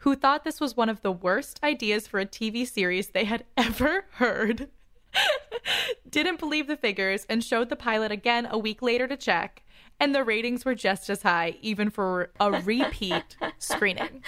who 0.00 0.14
thought 0.14 0.44
this 0.44 0.60
was 0.60 0.76
one 0.76 0.88
of 0.88 1.02
the 1.02 1.12
worst 1.12 1.60
ideas 1.62 2.06
for 2.06 2.20
a 2.20 2.26
TV 2.26 2.66
series 2.66 3.08
they 3.08 3.24
had 3.24 3.44
ever 3.56 4.06
heard, 4.12 4.68
didn't 6.10 6.38
believe 6.40 6.66
the 6.66 6.76
figures 6.76 7.26
and 7.28 7.42
showed 7.44 7.68
the 7.68 7.76
pilot 7.76 8.12
again 8.12 8.46
a 8.50 8.58
week 8.58 8.82
later 8.82 9.06
to 9.06 9.16
check, 9.16 9.62
and 9.98 10.14
the 10.14 10.24
ratings 10.24 10.64
were 10.64 10.74
just 10.74 11.10
as 11.10 11.22
high, 11.22 11.56
even 11.60 11.90
for 11.90 12.30
a 12.40 12.50
repeat 12.50 13.36
screening. 13.58 14.22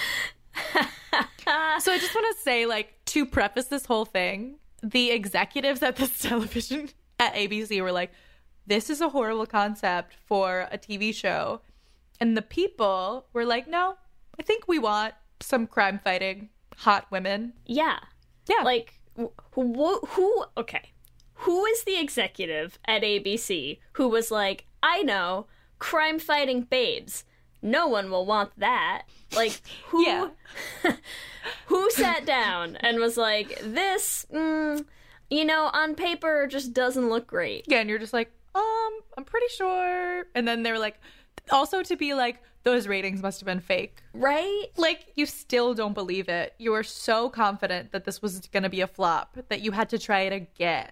So 1.80 1.90
I 1.92 1.98
just 1.98 2.14
want 2.14 2.36
to 2.36 2.42
say, 2.42 2.66
like, 2.66 2.94
to 3.06 3.26
preface 3.26 3.66
this 3.66 3.86
whole 3.86 4.04
thing, 4.04 4.56
the 4.82 5.10
executives 5.10 5.82
at 5.82 5.96
this 5.96 6.20
television 6.20 6.90
at 7.18 7.34
ABC 7.34 7.80
were 7.82 7.92
like, 7.92 8.12
this 8.66 8.90
is 8.90 9.00
a 9.00 9.08
horrible 9.08 9.46
concept 9.46 10.14
for 10.26 10.68
a 10.70 10.78
TV 10.78 11.14
show. 11.14 11.60
And 12.20 12.36
the 12.36 12.42
people 12.42 13.26
were 13.32 13.44
like, 13.44 13.66
no, 13.66 13.96
I 14.38 14.42
think 14.42 14.68
we 14.68 14.78
want 14.78 15.14
some 15.42 15.66
crime 15.66 16.00
fighting 16.02 16.48
hot 16.78 17.06
women. 17.10 17.54
Yeah. 17.66 17.98
Yeah. 18.48 18.62
Like 18.64 18.94
wh- 19.18 19.26
who, 19.52 20.00
who 20.08 20.44
okay. 20.56 20.92
Who 21.34 21.64
is 21.66 21.84
the 21.84 21.98
executive 21.98 22.78
at 22.86 23.02
ABC 23.02 23.78
who 23.94 24.08
was 24.08 24.30
like, 24.30 24.66
"I 24.82 25.02
know, 25.02 25.46
crime 25.78 26.18
fighting 26.18 26.62
babes. 26.62 27.24
No 27.60 27.86
one 27.88 28.10
will 28.10 28.26
want 28.26 28.52
that." 28.58 29.02
Like 29.34 29.60
who 29.88 30.02
Yeah. 30.06 30.28
who 31.66 31.90
sat 31.90 32.24
down 32.24 32.76
and 32.76 32.98
was 32.98 33.16
like, 33.16 33.58
"This 33.62 34.26
mm, 34.32 34.84
you 35.30 35.44
know, 35.44 35.70
on 35.72 35.94
paper 35.94 36.46
just 36.46 36.72
doesn't 36.72 37.08
look 37.08 37.26
great." 37.26 37.64
Yeah, 37.66 37.80
and 37.80 37.90
you're 37.90 37.98
just 37.98 38.12
like, 38.12 38.30
um, 38.54 38.92
I'm 39.16 39.24
pretty 39.24 39.48
sure. 39.48 40.26
And 40.34 40.46
then 40.46 40.62
they 40.62 40.70
were 40.72 40.78
like, 40.78 41.00
also 41.50 41.82
to 41.82 41.96
be 41.96 42.14
like, 42.14 42.40
those 42.64 42.86
ratings 42.86 43.22
must 43.22 43.40
have 43.40 43.46
been 43.46 43.60
fake. 43.60 44.02
Right? 44.14 44.66
Like, 44.76 45.08
you 45.14 45.26
still 45.26 45.74
don't 45.74 45.94
believe 45.94 46.28
it. 46.28 46.54
You 46.58 46.70
were 46.72 46.82
so 46.84 47.28
confident 47.28 47.92
that 47.92 48.04
this 48.04 48.22
was 48.22 48.40
going 48.52 48.62
to 48.62 48.68
be 48.68 48.80
a 48.80 48.86
flop 48.86 49.36
that 49.48 49.60
you 49.62 49.72
had 49.72 49.88
to 49.90 49.98
try 49.98 50.20
it 50.20 50.32
again. 50.32 50.90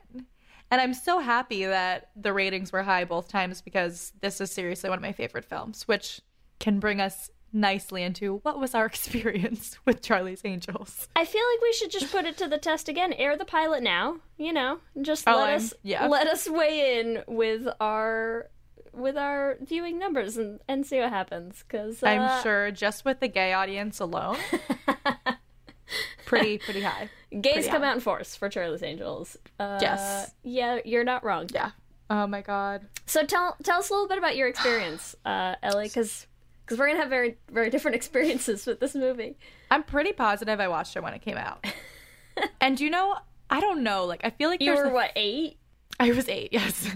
And 0.72 0.80
I'm 0.80 0.94
so 0.94 1.18
happy 1.18 1.64
that 1.64 2.10
the 2.16 2.32
ratings 2.32 2.72
were 2.72 2.82
high 2.82 3.04
both 3.04 3.28
times 3.28 3.60
because 3.60 4.12
this 4.20 4.40
is 4.40 4.50
seriously 4.52 4.88
one 4.88 4.98
of 4.98 5.02
my 5.02 5.12
favorite 5.12 5.44
films, 5.44 5.82
which 5.88 6.20
can 6.60 6.78
bring 6.78 7.00
us 7.00 7.30
nicely 7.52 8.04
into 8.04 8.36
what 8.44 8.60
was 8.60 8.74
our 8.76 8.86
experience 8.92 9.76
with 9.84 10.00
Charlie's 10.02 10.42
Angels. 10.44 11.08
I 11.16 11.24
feel 11.24 11.42
like 11.52 11.60
we 11.62 11.72
should 11.72 11.90
just 11.90 12.12
put 12.12 12.24
it 12.24 12.36
to 12.38 12.46
the 12.46 12.58
test 12.58 12.88
again. 12.88 13.12
Air 13.14 13.36
the 13.36 13.44
pilot 13.44 13.82
now, 13.82 14.18
you 14.38 14.52
know. 14.52 14.78
Just 15.02 15.26
Oh, 15.28 15.36
let 15.36 15.48
I'm- 15.48 15.56
us 15.56 15.74
yeah. 15.82 16.06
let 16.06 16.28
us 16.28 16.48
weigh 16.48 17.00
in 17.00 17.24
with 17.26 17.66
our 17.80 18.48
with 18.92 19.16
our 19.16 19.56
viewing 19.60 19.98
numbers 19.98 20.36
and, 20.36 20.60
and 20.68 20.86
see 20.86 20.98
what 21.00 21.10
happens 21.10 21.62
cuz 21.68 22.02
I'm 22.02 22.42
sure 22.42 22.70
just 22.70 23.04
with 23.04 23.20
the 23.20 23.28
gay 23.28 23.52
audience 23.52 24.00
alone, 24.00 24.36
pretty, 26.26 26.58
pretty 26.58 26.82
high. 26.82 27.08
gays 27.30 27.52
pretty 27.54 27.68
come 27.68 27.82
high. 27.82 27.88
out 27.90 27.94
in 27.96 28.00
force 28.00 28.36
for 28.36 28.48
Charlie's 28.48 28.82
Angels. 28.82 29.36
Uh, 29.58 29.78
Yes. 29.80 30.32
Yeah, 30.42 30.78
you're 30.84 31.04
not 31.04 31.24
wrong. 31.24 31.48
Yeah. 31.52 31.70
Oh 32.08 32.26
my 32.26 32.40
God. 32.42 32.86
So 33.06 33.24
tell 33.24 33.56
tell 33.62 33.78
us 33.78 33.90
a 33.90 33.92
little 33.92 34.08
bit 34.08 34.18
about 34.18 34.36
your 34.36 34.48
experience, 34.48 35.14
uh, 35.24 35.54
Ellie, 35.62 35.88
cuz 35.88 36.26
cuz 36.66 36.78
we're 36.78 36.86
going 36.86 36.96
to 36.96 37.00
have 37.02 37.10
very 37.10 37.36
very 37.50 37.70
different 37.70 37.94
experiences 38.00 38.66
with 38.66 38.80
this 38.80 38.94
movie. 38.94 39.36
I'm 39.70 39.82
pretty 39.82 40.12
positive 40.12 40.60
I 40.60 40.68
watched 40.68 40.96
it 40.96 41.02
when 41.02 41.14
it 41.14 41.22
came 41.22 41.36
out. 41.38 41.64
and 42.60 42.78
you 42.80 42.90
know, 42.90 43.16
I 43.48 43.60
don't 43.60 43.82
know. 43.82 44.04
Like, 44.04 44.20
I 44.24 44.30
feel 44.30 44.48
like 44.48 44.62
You 44.62 44.74
were 44.74 44.84
a- 44.84 44.92
what, 44.92 45.10
8? 45.16 45.56
I 45.98 46.12
was 46.12 46.28
eight, 46.30 46.48
yes. 46.52 46.88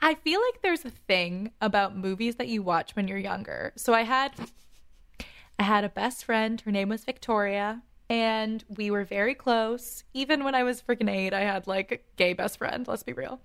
I 0.00 0.14
feel 0.14 0.40
like 0.40 0.62
there's 0.62 0.84
a 0.84 0.90
thing 0.90 1.52
about 1.60 1.96
movies 1.96 2.36
that 2.36 2.48
you 2.48 2.62
watch 2.62 2.94
when 2.94 3.08
you're 3.08 3.18
younger. 3.18 3.72
So 3.76 3.92
I 3.94 4.02
had 4.02 4.32
I 5.58 5.64
had 5.64 5.84
a 5.84 5.88
best 5.88 6.24
friend, 6.24 6.60
her 6.60 6.70
name 6.70 6.88
was 6.88 7.04
Victoria, 7.04 7.82
and 8.08 8.64
we 8.68 8.90
were 8.90 9.04
very 9.04 9.34
close. 9.34 10.04
Even 10.14 10.44
when 10.44 10.54
I 10.54 10.62
was 10.62 10.80
freaking 10.80 11.10
eight, 11.10 11.34
I 11.34 11.40
had 11.40 11.66
like 11.66 11.92
a 11.92 11.98
gay 12.16 12.32
best 12.32 12.58
friend, 12.58 12.86
let's 12.86 13.02
be 13.02 13.12
real. 13.12 13.40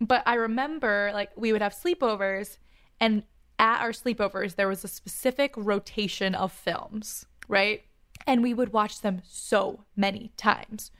But 0.00 0.22
I 0.26 0.34
remember 0.34 1.10
like 1.12 1.30
we 1.36 1.52
would 1.52 1.60
have 1.62 1.74
sleepovers 1.74 2.56
and 2.98 3.22
at 3.58 3.82
our 3.82 3.90
sleepovers 3.92 4.56
there 4.56 4.68
was 4.68 4.84
a 4.84 4.88
specific 4.88 5.52
rotation 5.56 6.34
of 6.34 6.50
films, 6.50 7.26
right? 7.46 7.82
And 8.26 8.42
we 8.42 8.54
would 8.54 8.72
watch 8.72 9.02
them 9.02 9.20
so 9.24 9.84
many 9.96 10.32
times. 10.38 10.90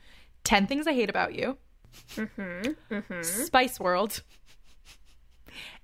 10 0.43 0.67
Things 0.67 0.85
I 0.87 0.93
Hate 0.93 1.09
About 1.09 1.33
You, 1.33 1.57
Mm-hmm. 2.15 3.21
Spice 3.21 3.79
World, 3.79 4.21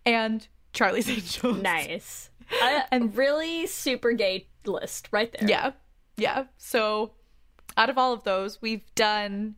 and 0.07 0.47
Charlie's 0.73 1.09
Angels. 1.09 1.61
Nice. 1.61 2.29
A 2.61 2.65
uh, 2.77 2.81
and 2.91 3.15
really 3.15 3.67
super 3.67 4.13
gay 4.13 4.47
list 4.65 5.09
right 5.11 5.33
there. 5.37 5.47
Yeah. 5.47 5.71
Yeah. 6.15 6.45
So 6.57 7.11
out 7.75 7.89
of 7.89 7.97
all 7.97 8.13
of 8.13 8.23
those, 8.23 8.61
we've 8.61 8.83
done 8.95 9.55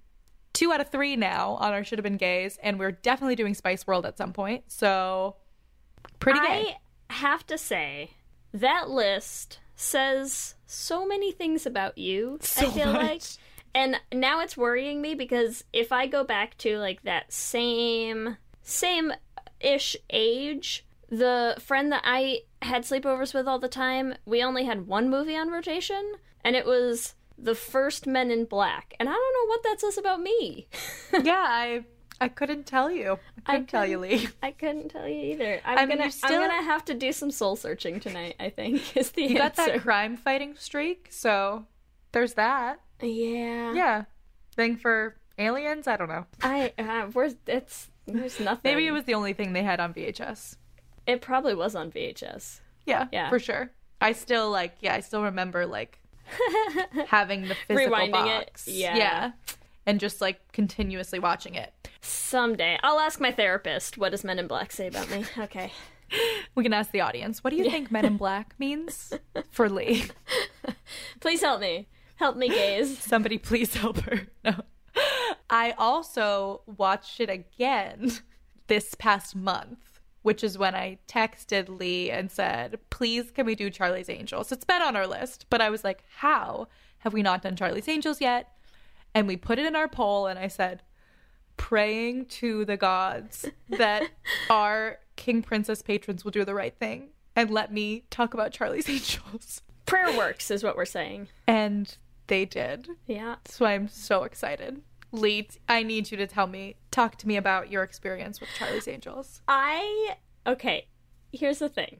two 0.53 0.71
out 0.71 0.81
of 0.81 0.89
three 0.89 1.15
now 1.15 1.51
on 1.59 1.71
our 1.73 1.83
Should 1.83 1.99
Have 1.99 2.03
Been 2.03 2.17
Gays, 2.17 2.57
and 2.61 2.79
we're 2.79 2.91
definitely 2.91 3.35
doing 3.35 3.53
Spice 3.53 3.85
World 3.85 4.05
at 4.05 4.17
some 4.17 4.33
point. 4.33 4.65
So 4.67 5.35
pretty 6.19 6.39
gay. 6.39 6.75
I 7.09 7.13
have 7.13 7.45
to 7.47 7.57
say 7.57 8.11
that 8.53 8.89
list 8.89 9.59
says 9.75 10.55
so 10.65 11.07
many 11.07 11.31
things 11.31 11.65
about 11.65 11.97
you. 11.97 12.39
So 12.41 12.67
I 12.67 12.71
feel 12.71 12.91
much. 12.91 13.01
like, 13.01 13.21
and 13.73 13.97
now 14.11 14.41
it's 14.41 14.57
worrying 14.57 15.01
me 15.01 15.15
because 15.15 15.63
if 15.71 15.91
I 15.91 16.07
go 16.07 16.23
back 16.23 16.57
to 16.59 16.77
like 16.77 17.03
that 17.03 17.31
same 17.31 18.37
same 18.61 19.11
ish 19.59 19.95
age, 20.09 20.85
the 21.09 21.55
friend 21.59 21.91
that 21.91 22.01
I 22.05 22.41
had 22.61 22.83
sleepovers 22.83 23.33
with 23.33 23.47
all 23.47 23.59
the 23.59 23.67
time, 23.69 24.15
we 24.25 24.43
only 24.43 24.65
had 24.65 24.87
one 24.87 25.09
movie 25.09 25.35
on 25.35 25.49
rotation, 25.49 26.13
and 26.43 26.55
it 26.55 26.65
was 26.65 27.15
the 27.37 27.55
first 27.55 28.05
Men 28.05 28.31
in 28.31 28.45
Black. 28.45 28.93
And 28.99 29.07
I 29.09 29.13
don't 29.13 29.33
know 29.33 29.47
what 29.49 29.63
that 29.63 29.79
says 29.79 29.97
about 29.97 30.21
me. 30.21 30.67
yeah, 31.23 31.45
I 31.47 31.85
I 32.21 32.27
couldn't 32.27 32.65
tell 32.65 32.91
you. 32.91 33.17
I 33.45 33.53
couldn't 33.53 33.67
tell 33.67 33.85
you, 33.85 33.97
Leigh. 33.99 34.27
I 34.43 34.51
couldn't 34.51 34.89
tell 34.89 35.07
you 35.07 35.33
either. 35.33 35.61
I'm 35.63 35.77
I 35.77 35.85
mean, 35.85 35.97
gonna 35.99 36.11
still- 36.11 36.41
I'm 36.41 36.49
gonna 36.49 36.63
have 36.63 36.83
to 36.85 36.93
do 36.93 37.13
some 37.13 37.31
soul 37.31 37.55
searching 37.55 37.99
tonight, 38.01 38.35
I 38.39 38.49
think, 38.49 38.95
is 38.97 39.11
the 39.11 39.23
You 39.23 39.37
got 39.37 39.55
that 39.55 39.81
crime 39.81 40.17
fighting 40.17 40.55
streak, 40.57 41.07
so 41.11 41.65
there's 42.11 42.33
that. 42.33 42.81
yeah. 43.01 43.73
Yeah. 43.73 44.03
Thing 44.55 44.75
for 44.75 45.15
aliens? 45.37 45.87
I 45.87 45.95
don't 45.95 46.09
know. 46.09 46.25
I 46.41 46.73
uh, 46.77 47.05
where's 47.13 47.35
it's 47.47 47.89
there's 48.13 48.39
nothing. 48.39 48.61
Maybe 48.63 48.87
it 48.87 48.91
was 48.91 49.03
the 49.05 49.13
only 49.13 49.33
thing 49.33 49.53
they 49.53 49.63
had 49.63 49.79
on 49.79 49.93
VHS. 49.93 50.55
it 51.07 51.21
probably 51.21 51.55
was 51.55 51.75
on 51.75 51.91
VHS. 51.91 52.59
Yeah, 52.85 53.07
Yeah. 53.11 53.29
for 53.29 53.39
sure. 53.39 53.71
I 54.01 54.13
still 54.13 54.49
like, 54.49 54.75
yeah, 54.81 54.93
I 54.95 55.01
still 55.01 55.23
remember 55.23 55.65
like 55.65 55.99
having 57.07 57.47
the 57.47 57.55
physical 57.67 57.95
Rewinding 57.95 58.39
it, 58.41 58.45
box. 58.47 58.67
yeah. 58.67 58.95
yeah, 58.95 59.31
and 59.85 59.99
just 59.99 60.21
like 60.21 60.39
continuously 60.51 61.19
watching 61.19 61.55
it. 61.55 61.73
Someday. 62.01 62.79
I'll 62.83 62.99
ask 62.99 63.19
my 63.19 63.31
therapist 63.31 63.97
what 63.97 64.11
does 64.11 64.23
Men 64.23 64.39
in 64.39 64.47
Black 64.47 64.71
say 64.71 64.87
about 64.87 65.09
me. 65.09 65.25
Okay. 65.37 65.71
We 66.55 66.63
can 66.63 66.73
ask 66.73 66.89
the 66.91 67.01
audience, 67.01 67.43
what 67.43 67.51
do 67.51 67.55
you 67.57 67.69
think 67.69 67.91
Men 67.91 68.03
in 68.03 68.17
Black 68.17 68.55
means 68.57 69.13
for 69.51 69.69
Leigh? 69.69 70.05
Please 71.19 71.41
help 71.41 71.61
me. 71.61 71.87
Help 72.15 72.35
me 72.35 72.49
gays. 72.49 72.97
Somebody 72.97 73.37
please 73.37 73.75
help 73.75 73.99
her. 73.99 74.21
No. 74.43 74.55
I 75.49 75.71
also 75.77 76.61
watched 76.77 77.19
it 77.19 77.29
again 77.29 78.11
this 78.67 78.95
past 78.95 79.35
month, 79.35 79.99
which 80.21 80.43
is 80.43 80.57
when 80.57 80.75
I 80.75 80.99
texted 81.07 81.79
Leigh 81.79 82.11
and 82.11 82.31
said, 82.31 82.79
please, 82.89 83.31
can 83.31 83.45
we 83.45 83.55
do 83.55 83.69
Charlie's 83.69 84.09
Angels? 84.09 84.51
It's 84.51 84.65
been 84.65 84.81
on 84.81 84.95
our 84.95 85.07
list, 85.07 85.45
but 85.49 85.61
I 85.61 85.69
was 85.69 85.83
like, 85.83 86.03
how 86.17 86.67
have 86.99 87.13
we 87.13 87.23
not 87.23 87.41
done 87.41 87.55
Charlie's 87.55 87.87
Angels 87.87 88.21
yet? 88.21 88.51
And 89.15 89.27
we 89.27 89.37
put 89.37 89.57
it 89.57 89.65
in 89.65 89.75
our 89.75 89.87
poll, 89.87 90.27
and 90.27 90.37
I 90.37 90.47
said, 90.47 90.83
praying 91.57 92.25
to 92.25 92.63
the 92.63 92.77
gods 92.77 93.49
that 93.69 94.09
our 94.49 94.99
King 95.15 95.41
Princess 95.41 95.81
patrons 95.81 96.23
will 96.23 96.31
do 96.31 96.45
the 96.45 96.53
right 96.53 96.77
thing 96.77 97.09
and 97.35 97.49
let 97.49 97.71
me 97.71 98.03
talk 98.09 98.33
about 98.33 98.51
Charlie's 98.51 98.89
Angels. 98.89 99.61
Prayer 99.85 100.15
works 100.17 100.51
is 100.51 100.63
what 100.63 100.75
we're 100.75 100.85
saying. 100.85 101.29
And 101.47 101.95
they 102.27 102.45
did. 102.45 102.89
Yeah. 103.07 103.35
So 103.45 103.65
I'm 103.65 103.87
so 103.87 104.23
excited. 104.23 104.81
Leigh, 105.11 105.49
I 105.67 105.83
need 105.83 106.11
you 106.11 106.17
to 106.17 106.27
tell 106.27 106.47
me, 106.47 106.75
talk 106.91 107.17
to 107.17 107.27
me 107.27 107.37
about 107.37 107.71
your 107.71 107.83
experience 107.83 108.39
with 108.39 108.49
Charlie's 108.57 108.87
Angels. 108.87 109.41
I 109.47 110.15
okay. 110.45 110.87
Here's 111.31 111.59
the 111.59 111.69
thing. 111.69 111.99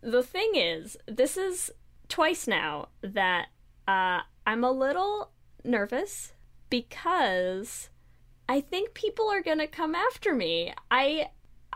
The 0.00 0.22
thing 0.22 0.52
is, 0.54 0.96
this 1.06 1.36
is 1.36 1.70
twice 2.08 2.46
now 2.46 2.88
that 3.02 3.46
uh, 3.86 4.20
I'm 4.46 4.64
a 4.64 4.70
little 4.70 5.30
nervous 5.64 6.32
because 6.68 7.88
I 8.48 8.60
think 8.60 8.94
people 8.94 9.30
are 9.30 9.42
gonna 9.42 9.66
come 9.66 9.94
after 9.94 10.34
me. 10.34 10.74
I 10.90 11.30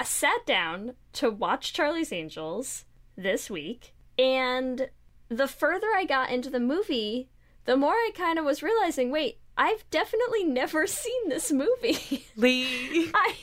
sat 0.04 0.45
down 0.47 0.95
to 1.14 1.30
watch 1.30 1.73
Charlie's 1.73 2.12
Angels 2.12 2.85
this 3.16 3.49
week, 3.49 3.95
and 4.18 4.90
the 5.28 5.49
further 5.49 5.88
I 5.95 6.04
got 6.04 6.30
into 6.30 6.50
the 6.50 6.61
movie, 6.61 7.30
the 7.64 7.76
more 7.76 7.92
I 7.92 8.11
kind 8.14 8.38
of 8.38 8.45
was 8.45 8.62
realizing, 8.62 9.11
wait, 9.11 9.38
I've 9.56 9.88
definitely 9.90 10.44
never 10.44 10.86
seen 10.86 11.28
this 11.28 11.50
movie. 11.52 12.26
Leigh. 12.36 13.10
I 13.14 13.34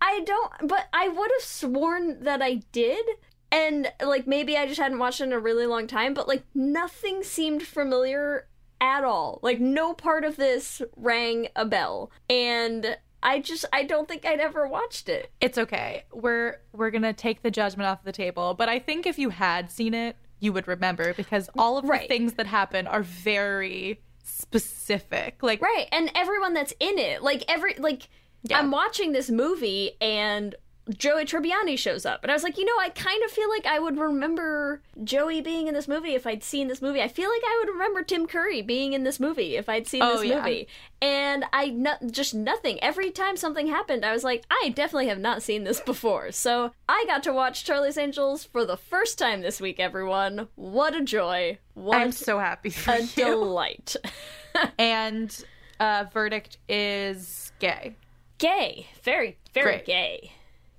I 0.00 0.20
don't 0.24 0.52
but 0.68 0.88
I 0.92 1.08
would 1.08 1.30
have 1.38 1.44
sworn 1.46 2.22
that 2.24 2.42
I 2.42 2.62
did 2.72 3.04
and 3.50 3.92
like 4.04 4.26
maybe 4.26 4.56
I 4.56 4.66
just 4.66 4.80
hadn't 4.80 4.98
watched 4.98 5.20
it 5.20 5.24
in 5.24 5.32
a 5.32 5.38
really 5.38 5.66
long 5.66 5.86
time 5.86 6.14
but 6.14 6.28
like 6.28 6.44
nothing 6.54 7.22
seemed 7.22 7.62
familiar 7.62 8.46
at 8.80 9.04
all. 9.04 9.38
Like 9.42 9.60
no 9.60 9.92
part 9.94 10.24
of 10.24 10.36
this 10.36 10.82
rang 10.96 11.48
a 11.54 11.64
bell 11.64 12.10
and 12.28 12.96
I 13.22 13.38
just 13.38 13.64
I 13.72 13.84
don't 13.84 14.08
think 14.08 14.26
I'd 14.26 14.40
ever 14.40 14.66
watched 14.66 15.08
it. 15.08 15.30
It's 15.40 15.56
okay. 15.58 16.04
We're 16.12 16.56
we're 16.72 16.90
gonna 16.90 17.12
take 17.12 17.42
the 17.42 17.50
judgment 17.52 17.86
off 17.86 18.02
the 18.02 18.10
table. 18.10 18.54
But 18.54 18.68
I 18.68 18.80
think 18.80 19.06
if 19.06 19.16
you 19.18 19.28
had 19.30 19.70
seen 19.70 19.94
it, 19.94 20.16
you 20.40 20.52
would 20.52 20.66
remember 20.66 21.14
because 21.14 21.48
all 21.56 21.78
of 21.78 21.84
Right. 21.84 22.02
the 22.02 22.08
things 22.08 22.32
that 22.32 22.46
happen 22.46 22.88
are 22.88 23.02
very 23.02 24.00
specific. 24.22 25.42
Like 25.42 25.60
Right, 25.60 25.86
and 25.92 26.10
everyone 26.14 26.54
that's 26.54 26.72
in 26.80 26.98
it, 26.98 27.22
like 27.22 27.44
every 27.48 27.74
like 27.78 28.08
Yeah. 28.42 28.58
I'm 28.58 28.70
watching 28.70 29.12
this 29.12 29.30
movie 29.30 29.92
and 30.00 30.54
Joey 30.98 31.24
Tribbiani 31.24 31.78
shows 31.78 32.04
up, 32.04 32.22
and 32.22 32.30
I 32.30 32.34
was 32.34 32.42
like, 32.42 32.58
you 32.58 32.64
know, 32.64 32.76
I 32.80 32.88
kind 32.90 33.22
of 33.24 33.30
feel 33.30 33.48
like 33.48 33.66
I 33.66 33.78
would 33.78 33.98
remember 33.98 34.80
Joey 35.04 35.40
being 35.40 35.66
in 35.68 35.74
this 35.74 35.86
movie 35.88 36.14
if 36.14 36.26
I'd 36.26 36.42
seen 36.42 36.68
this 36.68 36.82
movie. 36.82 37.00
I 37.02 37.08
feel 37.08 37.30
like 37.30 37.42
I 37.46 37.62
would 37.64 37.72
remember 37.72 38.02
Tim 38.02 38.26
Curry 38.26 38.62
being 38.62 38.92
in 38.92 39.04
this 39.04 39.20
movie 39.20 39.56
if 39.56 39.68
I'd 39.68 39.86
seen 39.86 40.02
Oh, 40.02 40.18
this 40.18 40.28
yeah. 40.28 40.38
movie, 40.38 40.68
and 41.00 41.44
I 41.52 41.70
no- 41.70 41.96
just 42.10 42.34
nothing. 42.34 42.82
Every 42.82 43.10
time 43.10 43.36
something 43.36 43.66
happened, 43.68 44.04
I 44.04 44.12
was 44.12 44.24
like, 44.24 44.44
I 44.50 44.72
definitely 44.74 45.08
have 45.08 45.18
not 45.18 45.42
seen 45.42 45.64
this 45.64 45.80
before. 45.80 46.32
So 46.32 46.72
I 46.88 47.04
got 47.06 47.22
to 47.24 47.32
watch 47.32 47.64
Charlie's 47.64 47.98
Angels 47.98 48.44
for 48.44 48.64
the 48.64 48.76
first 48.76 49.18
time 49.18 49.40
this 49.40 49.60
week. 49.60 49.78
Everyone, 49.80 50.48
what 50.56 50.94
a 50.94 51.02
joy! 51.02 51.58
What 51.74 51.98
I'm 51.98 52.12
so 52.12 52.38
happy 52.38 52.70
for 52.70 52.92
a 52.92 53.00
you. 53.02 53.08
delight! 53.16 53.96
and 54.78 55.44
uh 55.80 56.04
verdict 56.12 56.58
is 56.68 57.52
gay. 57.58 57.96
gay, 58.38 58.86
very, 59.02 59.38
very 59.54 59.76
Great. 59.76 59.86
gay. 59.86 60.32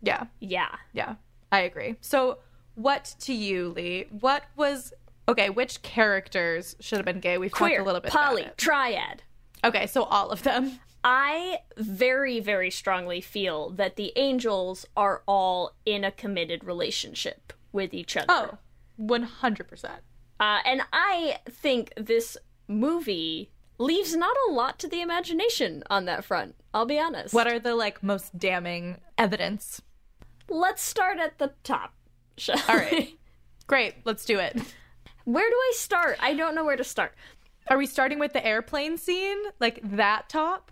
Yeah. 0.03 0.25
Yeah. 0.39 0.75
Yeah, 0.93 1.15
I 1.51 1.61
agree. 1.61 1.95
So, 2.01 2.37
what 2.75 3.15
to 3.21 3.33
you, 3.33 3.69
Leigh? 3.69 4.07
What 4.19 4.43
was 4.55 4.93
okay? 5.27 5.49
Which 5.49 5.81
characters 5.81 6.75
should 6.79 6.97
have 6.97 7.05
been 7.05 7.19
gay? 7.19 7.37
We've 7.39 7.51
Queer, 7.51 7.77
talked 7.77 7.81
a 7.81 7.85
little 7.85 8.01
bit 8.01 8.11
poly, 8.11 8.41
about 8.43 8.51
it. 8.51 8.57
triad. 8.57 9.23
Okay, 9.63 9.87
so 9.87 10.03
all 10.03 10.29
of 10.29 10.43
them. 10.43 10.79
I 11.05 11.59
very, 11.75 12.39
very 12.39 12.69
strongly 12.69 13.19
feel 13.19 13.69
that 13.71 13.97
the 13.97 14.13
angels 14.15 14.85
are 14.95 15.21
all 15.27 15.73
in 15.85 16.03
a 16.03 16.11
committed 16.11 16.63
relationship 16.63 17.51
with 17.73 17.93
each 17.93 18.15
other. 18.15 18.27
Oh, 18.29 18.57
one 18.95 19.23
hundred 19.23 19.67
percent. 19.67 20.01
Uh, 20.39 20.59
and 20.65 20.81
I 20.91 21.39
think 21.49 21.93
this 21.97 22.37
movie 22.67 23.51
leaves 23.77 24.15
not 24.15 24.35
a 24.47 24.51
lot 24.51 24.79
to 24.79 24.87
the 24.87 25.01
imagination 25.01 25.83
on 25.89 26.05
that 26.05 26.23
front. 26.23 26.55
I'll 26.73 26.85
be 26.85 26.99
honest. 26.99 27.33
What 27.33 27.47
are 27.47 27.59
the 27.59 27.75
like 27.75 28.01
most 28.01 28.37
damning 28.37 28.97
evidence? 29.17 29.81
Let's 30.49 30.81
start 30.83 31.19
at 31.19 31.37
the 31.39 31.53
top. 31.63 31.93
Shall 32.37 32.59
All 32.67 32.77
we? 32.77 33.17
great. 33.67 33.95
Let's 34.05 34.25
do 34.25 34.39
it. 34.39 34.55
Where 35.25 35.49
do 35.49 35.55
I 35.55 35.71
start? 35.75 36.17
I 36.19 36.33
don't 36.33 36.53
know 36.55 36.65
where 36.65 36.75
to 36.75 36.83
start. 36.83 37.13
Are 37.69 37.77
we 37.77 37.85
starting 37.85 38.19
with 38.19 38.33
the 38.33 38.45
airplane 38.45 38.97
scene, 38.97 39.37
like 39.59 39.79
that 39.95 40.27
top, 40.29 40.69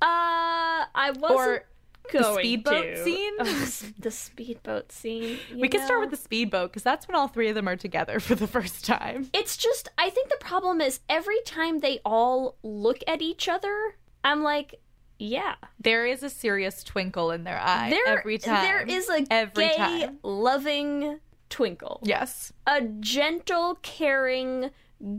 Uh, 0.00 0.86
I 0.94 1.12
wasn't 1.18 1.40
or 1.40 1.64
the 2.12 2.34
speedboat 2.34 2.84
to. 2.96 3.04
scene? 3.04 3.32
Oh, 3.40 3.66
the 3.98 4.10
speedboat 4.10 4.92
scene. 4.92 5.38
we 5.56 5.68
can 5.68 5.80
start 5.84 6.00
with 6.00 6.10
the 6.10 6.16
speedboat 6.16 6.70
because 6.70 6.82
that's 6.82 7.08
when 7.08 7.16
all 7.16 7.26
three 7.28 7.48
of 7.48 7.54
them 7.54 7.68
are 7.68 7.76
together 7.76 8.20
for 8.26 8.34
the 8.36 8.46
first 8.46 8.84
time. 8.84 9.30
It's 9.32 9.56
just, 9.56 9.88
I 9.98 10.10
think 10.10 10.28
the 10.28 10.36
problem 10.40 10.80
is 10.80 11.00
every 11.08 11.40
time 11.44 11.78
they 11.80 12.00
all 12.04 12.56
look 12.62 12.98
at 13.08 13.20
each 13.22 13.48
other, 13.48 13.96
I'm 14.22 14.42
like, 14.42 14.80
yeah. 15.18 15.54
There 15.80 16.06
is 16.06 16.22
a 16.22 16.30
serious 16.30 16.82
twinkle 16.84 17.30
in 17.30 17.44
their 17.44 17.58
eye 17.60 17.90
There, 17.90 18.18
every 18.18 18.38
time. 18.38 18.62
there 18.64 18.82
is 18.82 19.08
a 19.08 19.24
every 19.30 19.68
gay, 19.68 19.76
time. 19.76 20.18
loving 20.22 21.20
twinkle. 21.50 22.00
Yes. 22.02 22.52
A 22.66 22.82
gentle, 22.82 23.78
caring, 23.82 24.70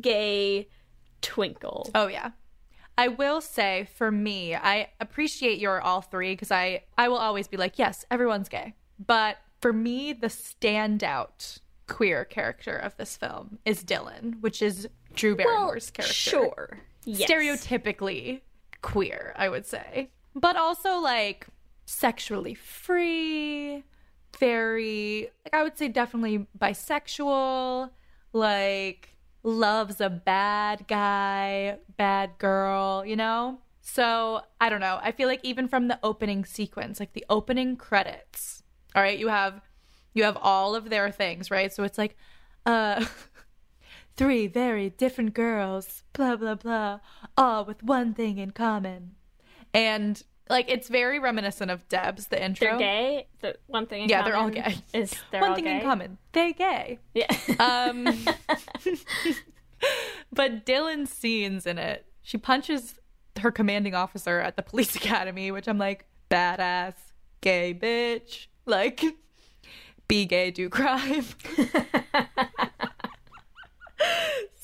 gay 0.02 0.68
twinkle. 1.22 1.90
Oh 1.96 2.08
yeah. 2.08 2.32
I 2.98 3.08
will 3.08 3.42
say 3.42 3.88
for 3.96 4.12
me, 4.12 4.54
I 4.56 4.90
appreciate 5.00 5.58
your 5.60 5.82
all 5.82 6.02
three 6.02 6.34
because 6.34 6.52
I 6.52 6.84
I 6.98 7.08
will 7.08 7.18
always 7.18 7.48
be 7.48 7.58
like, 7.58 7.80
yes, 7.80 8.06
everyone's 8.12 8.50
gay. 8.50 8.76
But 9.06 9.38
for 9.62 9.74
me, 9.74 10.14
the 10.14 10.28
standout 10.28 11.60
queer 11.88 12.24
character 12.26 12.76
of 12.78 12.96
this 12.98 13.18
film 13.18 13.58
is 13.66 13.84
Dylan, 13.84 14.40
which 14.42 14.62
is 14.62 14.88
Drew 15.16 15.36
well, 15.36 15.46
Barrymore's 15.48 15.90
character. 15.92 16.14
sure. 16.14 16.80
Yes. 17.06 17.30
Stereotypically 17.30 18.42
queer, 18.84 19.34
I 19.36 19.50
would 19.50 19.66
say. 19.66 20.12
But 20.36 20.56
also 20.56 20.98
like 20.98 21.48
sexually 21.86 22.54
free, 22.54 23.84
very 24.38 25.32
like 25.44 25.54
I 25.56 25.64
would 25.64 25.78
say 25.78 25.88
definitely 25.88 26.46
bisexual, 26.60 27.90
like 28.34 29.10
loves 29.42 30.00
a 30.00 30.10
bad 30.10 30.88
guy, 30.88 31.78
bad 31.98 32.38
girl, 32.38 33.04
you 33.06 33.16
know? 33.16 33.60
So, 33.86 34.42
I 34.62 34.70
don't 34.70 34.80
know. 34.80 34.98
I 35.02 35.12
feel 35.12 35.28
like 35.28 35.42
even 35.44 35.68
from 35.68 35.90
the 35.90 36.00
opening 36.04 36.46
sequence, 36.46 37.02
like 37.02 37.12
the 37.12 37.26
opening 37.30 37.76
credits, 37.76 38.64
all 38.96 39.02
right, 39.02 39.20
you 39.20 39.28
have 39.28 39.62
you 40.14 40.24
have 40.24 40.38
all 40.42 40.76
of 40.76 40.90
their 40.90 41.10
things, 41.12 41.50
right? 41.50 41.74
So 41.74 41.84
it's 41.84 41.98
like 41.98 42.16
uh 42.66 43.04
three 44.16 44.48
very 44.48 44.90
different 44.90 45.34
girls, 45.34 46.04
blah 46.14 46.36
blah 46.36 46.56
blah, 46.56 47.00
all 47.38 47.66
with 47.66 47.84
one 47.84 48.14
thing 48.14 48.38
in 48.38 48.52
common. 48.52 49.16
And 49.74 50.22
like 50.50 50.70
it's 50.70 50.90
very 50.90 51.20
reminiscent 51.20 51.72
of 51.72 51.88
Debs, 51.90 52.28
the 52.28 52.44
intro. 52.44 52.70
They're 52.70 52.78
gay. 52.78 53.28
The 53.42 53.56
one 53.68 53.86
thing 53.88 54.04
in 54.04 54.10
Yeah, 54.10 54.24
they're 54.24 54.36
all 54.36 54.50
gay. 54.50 54.76
Is 54.94 55.14
one 55.32 55.56
thing 55.56 55.64
gay. 55.64 55.78
in 55.78 55.82
common. 55.82 56.18
They're 56.32 56.54
gay. 56.54 57.00
Yeah. 57.14 57.28
Um 57.60 58.08
But 60.32 60.66
Dylan's 60.66 61.12
scenes 61.12 61.66
in 61.66 61.78
it, 61.78 62.06
she 62.22 62.38
punches 62.38 62.96
her 63.40 63.52
commanding 63.52 63.94
officer 63.94 64.40
at 64.40 64.56
the 64.56 64.64
police 64.64 64.96
academy, 65.02 65.52
which 65.52 65.68
I'm 65.68 65.78
like, 65.78 66.06
badass, 66.32 66.94
gay 67.42 67.74
bitch. 67.74 68.48
Like, 68.66 69.04
be 70.08 70.26
gay, 70.26 70.52
do 70.52 70.70
crime. 70.70 71.26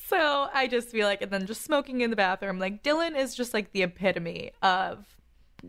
So 0.08 0.48
I 0.54 0.68
just 0.68 0.90
feel 0.90 1.08
like, 1.08 1.22
and 1.22 1.32
then 1.32 1.46
just 1.46 1.64
smoking 1.64 2.02
in 2.02 2.10
the 2.10 2.16
bathroom. 2.16 2.60
Like, 2.60 2.84
Dylan 2.84 3.18
is 3.18 3.36
just 3.36 3.54
like 3.54 3.72
the 3.72 3.84
epitome 3.84 4.52
of 4.62 5.06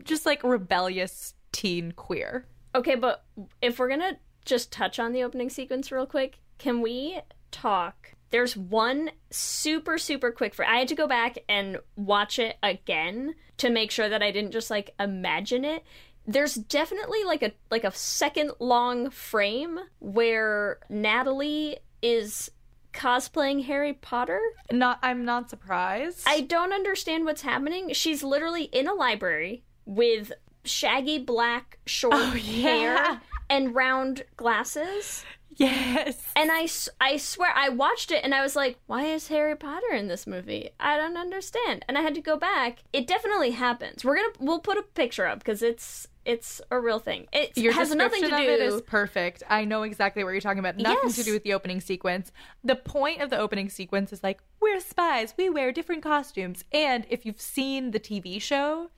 just 0.03 0.25
like 0.25 0.43
rebellious 0.43 1.33
teen 1.51 1.91
queer. 1.91 2.45
Okay, 2.73 2.95
but 2.95 3.25
if 3.61 3.79
we're 3.79 3.89
gonna 3.89 4.17
just 4.45 4.71
touch 4.71 4.99
on 4.99 5.11
the 5.11 5.23
opening 5.23 5.49
sequence 5.49 5.91
real 5.91 6.05
quick, 6.05 6.39
can 6.57 6.81
we 6.81 7.19
talk? 7.51 8.13
There's 8.29 8.55
one 8.55 9.11
super, 9.29 9.97
super 9.97 10.31
quick 10.31 10.55
for 10.55 10.65
I 10.65 10.77
had 10.77 10.87
to 10.87 10.95
go 10.95 11.07
back 11.07 11.37
and 11.49 11.77
watch 11.97 12.39
it 12.39 12.57
again 12.63 13.35
to 13.57 13.69
make 13.69 13.91
sure 13.91 14.07
that 14.07 14.23
I 14.23 14.31
didn't 14.31 14.51
just 14.51 14.69
like 14.69 14.91
imagine 14.99 15.65
it. 15.65 15.83
There's 16.25 16.55
definitely 16.55 17.23
like 17.25 17.43
a 17.43 17.51
like 17.69 17.83
a 17.83 17.91
second 17.91 18.51
long 18.59 19.09
frame 19.09 19.79
where 19.99 20.79
Natalie 20.89 21.77
is 22.01 22.49
cosplaying 22.93 23.65
Harry 23.65 23.93
Potter. 23.93 24.39
Not, 24.71 24.99
I'm 25.01 25.25
not 25.25 25.49
surprised. 25.49 26.23
I 26.25 26.41
don't 26.41 26.73
understand 26.73 27.25
what's 27.25 27.41
happening. 27.41 27.93
She's 27.93 28.23
literally 28.23 28.63
in 28.65 28.87
a 28.87 28.93
library 28.93 29.63
with 29.85 30.31
shaggy 30.63 31.17
black 31.19 31.79
short 31.85 32.13
Oh, 32.15 32.33
yeah. 32.35 32.61
hair 32.61 33.21
and 33.49 33.73
round 33.73 34.23
glasses. 34.37 35.25
yes. 35.55 36.21
And 36.35 36.49
I, 36.51 36.67
I 37.01 37.17
swear, 37.17 37.51
I 37.55 37.69
watched 37.69 38.11
it 38.11 38.23
and 38.23 38.33
I 38.33 38.41
was 38.41 38.55
like, 38.55 38.77
why 38.87 39.05
is 39.05 39.27
Harry 39.27 39.55
Potter 39.55 39.91
in 39.93 40.07
this 40.07 40.25
movie? 40.27 40.69
I 40.79 40.97
don't 40.97 41.17
understand. 41.17 41.83
And 41.87 41.97
I 41.97 42.01
had 42.01 42.15
to 42.15 42.21
go 42.21 42.37
back. 42.37 42.79
It 42.93 43.07
definitely 43.07 43.51
happens. 43.51 44.05
We're 44.05 44.15
gonna, 44.15 44.33
we'll 44.39 44.59
put 44.59 44.77
a 44.77 44.81
picture 44.83 45.25
up 45.27 45.39
because 45.39 45.61
it's, 45.61 46.07
it's 46.25 46.61
a 46.69 46.79
real 46.79 46.99
thing. 46.99 47.27
It 47.33 47.57
Your 47.57 47.73
has 47.73 47.93
nothing 47.95 48.21
to 48.21 48.29
description 48.29 48.47
do. 48.47 48.53
of 48.53 48.59
it 48.59 48.73
is 48.75 48.81
perfect. 48.81 49.43
I 49.49 49.65
know 49.65 49.83
exactly 49.83 50.23
what 50.23 50.31
you're 50.31 50.41
talking 50.41 50.59
about. 50.59 50.77
Nothing 50.77 51.11
to 51.11 51.23
do 51.23 51.33
with 51.33 51.43
the 51.43 51.53
opening 51.53 51.81
sequence. 51.81 52.31
The 52.63 52.75
point 52.75 53.21
of 53.21 53.29
the 53.29 53.37
opening 53.37 53.69
sequence 53.69 54.13
is 54.13 54.23
like, 54.23 54.41
we're 54.59 54.79
spies. 54.79 55.33
We 55.37 55.49
wear 55.49 55.71
different 55.71 56.03
costumes. 56.03 56.63
And 56.71 57.05
if 57.09 57.25
you've 57.25 57.41
seen 57.41 57.91
the 57.91 57.99
TV 57.99 58.41
show, 58.41 58.91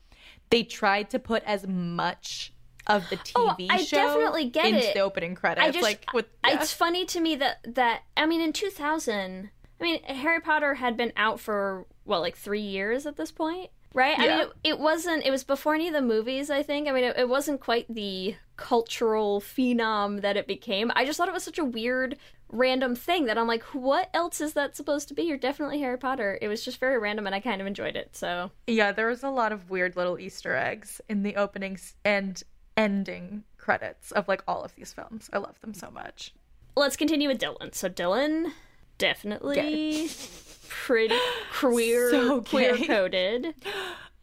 they 0.50 0.62
tried 0.62 1.10
to 1.10 1.18
put 1.18 1.42
as 1.44 1.66
much 1.66 2.52
of 2.86 3.08
the 3.08 3.18
Oh, 3.34 3.56
TV 3.58 3.68
I 3.70 3.78
show 3.78 3.96
definitely 3.96 4.50
get 4.50 4.66
into 4.66 4.90
it. 4.90 4.94
the 4.94 5.00
opening 5.00 5.34
credits. 5.34 5.66
I 5.66 5.70
just, 5.70 5.82
like 5.82 6.04
with 6.12 6.26
yeah. 6.46 6.60
it's 6.60 6.72
funny 6.72 7.06
to 7.06 7.20
me 7.20 7.34
that 7.36 7.58
that 7.74 8.02
I 8.16 8.26
mean, 8.26 8.42
in 8.42 8.52
2000, 8.52 9.50
I 9.80 9.82
mean, 9.82 10.02
Harry 10.04 10.40
Potter 10.40 10.74
had 10.74 10.96
been 10.96 11.12
out 11.16 11.40
for 11.40 11.86
what, 12.04 12.20
like 12.20 12.36
three 12.36 12.60
years 12.60 13.06
at 13.06 13.16
this 13.16 13.32
point, 13.32 13.70
right? 13.94 14.18
I 14.18 14.26
mean, 14.26 14.40
it, 14.40 14.52
it 14.64 14.78
wasn't. 14.78 15.24
It 15.24 15.30
was 15.30 15.44
before 15.44 15.74
any 15.74 15.88
of 15.88 15.94
the 15.94 16.02
movies. 16.02 16.50
I 16.50 16.62
think. 16.62 16.88
I 16.88 16.92
mean, 16.92 17.04
it, 17.04 17.16
it 17.16 17.28
wasn't 17.28 17.60
quite 17.60 17.86
the 17.88 18.34
cultural 18.56 19.40
phenom 19.40 20.20
that 20.20 20.36
it 20.36 20.46
became. 20.46 20.92
I 20.94 21.04
just 21.04 21.16
thought 21.16 21.28
it 21.28 21.34
was 21.34 21.42
such 21.42 21.58
a 21.58 21.64
weird, 21.64 22.16
random 22.50 22.94
thing 22.94 23.24
that 23.26 23.36
I'm 23.38 23.48
like, 23.48 23.62
what 23.74 24.10
else 24.14 24.40
is 24.40 24.52
that 24.52 24.76
supposed 24.76 25.08
to 25.08 25.14
be? 25.14 25.22
You're 25.22 25.38
definitely 25.38 25.80
Harry 25.80 25.98
Potter. 25.98 26.38
It 26.40 26.48
was 26.48 26.64
just 26.64 26.78
very 26.78 26.98
random, 26.98 27.26
and 27.26 27.34
I 27.34 27.40
kind 27.40 27.60
of 27.60 27.66
enjoyed 27.66 27.96
it. 27.96 28.14
So 28.16 28.50
Yeah, 28.66 28.92
there 28.92 29.08
was 29.08 29.22
a 29.22 29.30
lot 29.30 29.52
of 29.52 29.70
weird 29.70 29.96
little 29.96 30.18
Easter 30.18 30.54
eggs 30.54 31.00
in 31.08 31.22
the 31.22 31.36
openings 31.36 31.94
and 32.04 32.42
ending 32.76 33.44
credits 33.58 34.10
of 34.12 34.28
like 34.28 34.42
all 34.46 34.62
of 34.62 34.74
these 34.74 34.92
films. 34.92 35.30
I 35.32 35.38
love 35.38 35.60
them 35.60 35.74
so 35.74 35.90
much. 35.90 36.32
let's 36.76 36.96
continue 36.96 37.28
with 37.28 37.38
Dylan. 37.40 37.74
So 37.74 37.88
Dylan, 37.88 38.52
definitely 38.98 40.08
pretty 40.68 41.16
queer, 41.52 42.10
So 42.10 42.42
queer 42.42 42.76
coded. 42.76 43.54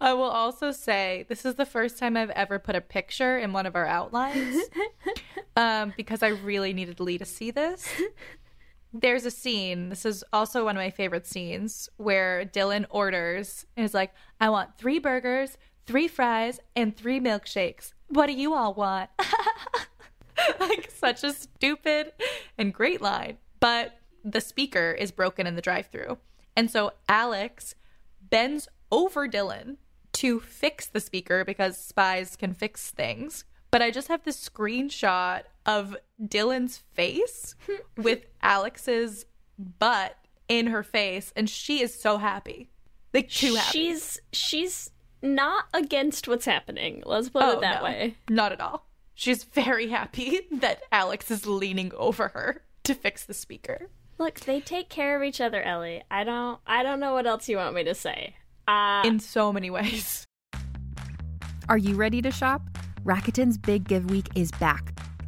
I 0.01 0.13
will 0.13 0.23
also 0.23 0.71
say 0.71 1.25
this 1.30 1.45
is 1.45 1.56
the 1.56 1.65
first 1.65 1.99
time 1.99 2.17
I've 2.17 2.32
ever 2.32 2.58
put 2.58 2.75
a 2.75 2.82
picture 2.82 3.38
in 3.38 3.54
one 3.54 3.67
of 3.67 3.75
our 3.75 3.86
outlines 3.86 4.63
um, 5.56 5.93
because 5.95 6.23
I 6.23 6.30
really 6.30 6.73
needed 6.73 6.99
Leigh 6.99 7.19
to 7.19 7.25
see 7.25 7.51
this. 7.51 7.88
There's 8.93 9.25
a 9.25 9.32
scene, 9.32 9.89
this 9.89 10.06
is 10.06 10.23
also 10.34 10.65
one 10.65 10.75
of 10.75 10.82
my 10.82 10.89
favorite 10.89 11.27
scenes, 11.27 11.88
where 11.97 12.43
Dylan 12.45 12.86
orders 12.89 13.65
and 13.77 13.86
is 13.86 13.93
like, 13.93 14.12
I 14.41 14.49
want 14.49 14.77
three 14.77 14.99
burgers, 14.99 15.58
three 15.86 16.08
fries, 16.08 16.60
and 16.75 16.97
three 16.97 17.19
milkshakes. 17.19 17.93
What 18.10 18.25
do 18.25 18.34
you 18.34 18.54
all 18.54 18.73
want? 18.73 19.10
like, 20.60 20.91
such 20.91 21.23
a 21.23 21.32
stupid 21.32 22.12
and 22.58 22.73
great 22.73 23.01
line. 23.01 23.38
But 23.60 23.93
the 24.25 24.41
speaker 24.41 24.91
is 24.91 25.12
broken 25.12 25.47
in 25.47 25.56
the 25.56 25.62
drive 25.62 25.88
through. 25.88 26.17
And 26.55 26.69
so 26.69 26.93
Alex 27.07 27.75
bends 28.29 28.67
over 28.91 29.27
Dylan 29.27 29.77
to 30.13 30.39
fix 30.39 30.87
the 30.87 30.99
speaker 30.99 31.45
because 31.45 31.77
spies 31.77 32.35
can 32.35 32.53
fix 32.53 32.91
things. 32.91 33.45
But 33.71 33.81
I 33.81 33.89
just 33.91 34.09
have 34.09 34.23
this 34.23 34.49
screenshot 34.49 35.43
of 35.65 35.95
Dylan's 36.21 36.77
face 36.77 37.55
with 37.97 38.25
Alex's 38.41 39.25
butt 39.57 40.17
in 40.49 40.67
her 40.67 40.83
face, 40.83 41.31
and 41.35 41.49
she 41.49 41.81
is 41.81 41.93
so 41.97 42.17
happy. 42.17 42.69
Like, 43.13 43.29
too 43.29 43.55
happy. 43.55 43.77
She's 43.77 44.19
she's 44.33 44.91
not 45.21 45.65
against 45.73 46.27
what's 46.27 46.45
happening. 46.45 47.03
Let's 47.05 47.29
put 47.29 47.43
Oh, 47.43 47.51
it 47.51 47.61
that 47.61 47.79
no, 47.79 47.83
way. 47.85 48.15
Not 48.29 48.51
at 48.51 48.59
all. 48.59 48.87
She's 49.13 49.43
very 49.45 49.87
happy 49.89 50.41
that 50.51 50.81
Alex 50.91 51.31
is 51.31 51.45
leaning 51.45 51.91
over 51.95 52.29
her 52.29 52.63
to 52.83 52.93
fix 52.93 53.23
the 53.25 53.33
speaker. 53.33 53.89
Look, 54.21 54.41
they 54.41 54.60
take 54.60 54.88
care 54.88 55.17
of 55.17 55.23
each 55.23 55.41
other, 55.41 55.63
Ellie. 55.63 56.03
I 56.12 56.23
don't 56.23 56.60
I 56.67 56.84
don't 56.84 56.99
know 56.99 57.12
what 57.12 57.25
else 57.25 57.49
you 57.49 57.57
want 57.57 57.73
me 57.73 57.84
to 57.86 57.95
say. 57.95 58.36
Uh 58.67 59.01
in 59.03 59.19
so 59.19 59.51
many 59.51 59.71
ways. 59.71 60.27
Are 61.67 61.77
you 61.79 61.95
ready 61.95 62.21
to 62.21 62.29
shop? 62.29 62.62
Rakuten's 63.03 63.57
Big 63.57 63.88
Give 63.88 64.12
Week 64.12 64.27
is 64.36 64.51
back. 64.51 64.95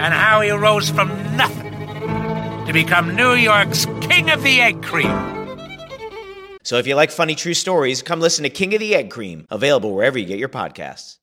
and 0.00 0.14
how 0.14 0.40
he 0.40 0.50
rose 0.50 0.90
from 0.90 1.08
nothing 1.36 1.72
to 2.66 2.72
become 2.72 3.14
New 3.14 3.32
York's 3.32 3.86
King 4.00 4.30
of 4.30 4.42
the 4.42 4.60
Egg 4.60 4.82
Cream. 4.82 5.10
So 6.62 6.78
if 6.78 6.86
you 6.86 6.94
like 6.94 7.10
funny 7.10 7.34
true 7.34 7.54
stories, 7.54 8.02
come 8.02 8.20
listen 8.20 8.44
to 8.44 8.50
King 8.50 8.74
of 8.74 8.80
the 8.80 8.94
Egg 8.94 9.10
Cream, 9.10 9.46
available 9.50 9.94
wherever 9.94 10.18
you 10.18 10.26
get 10.26 10.38
your 10.38 10.48
podcasts. 10.48 11.18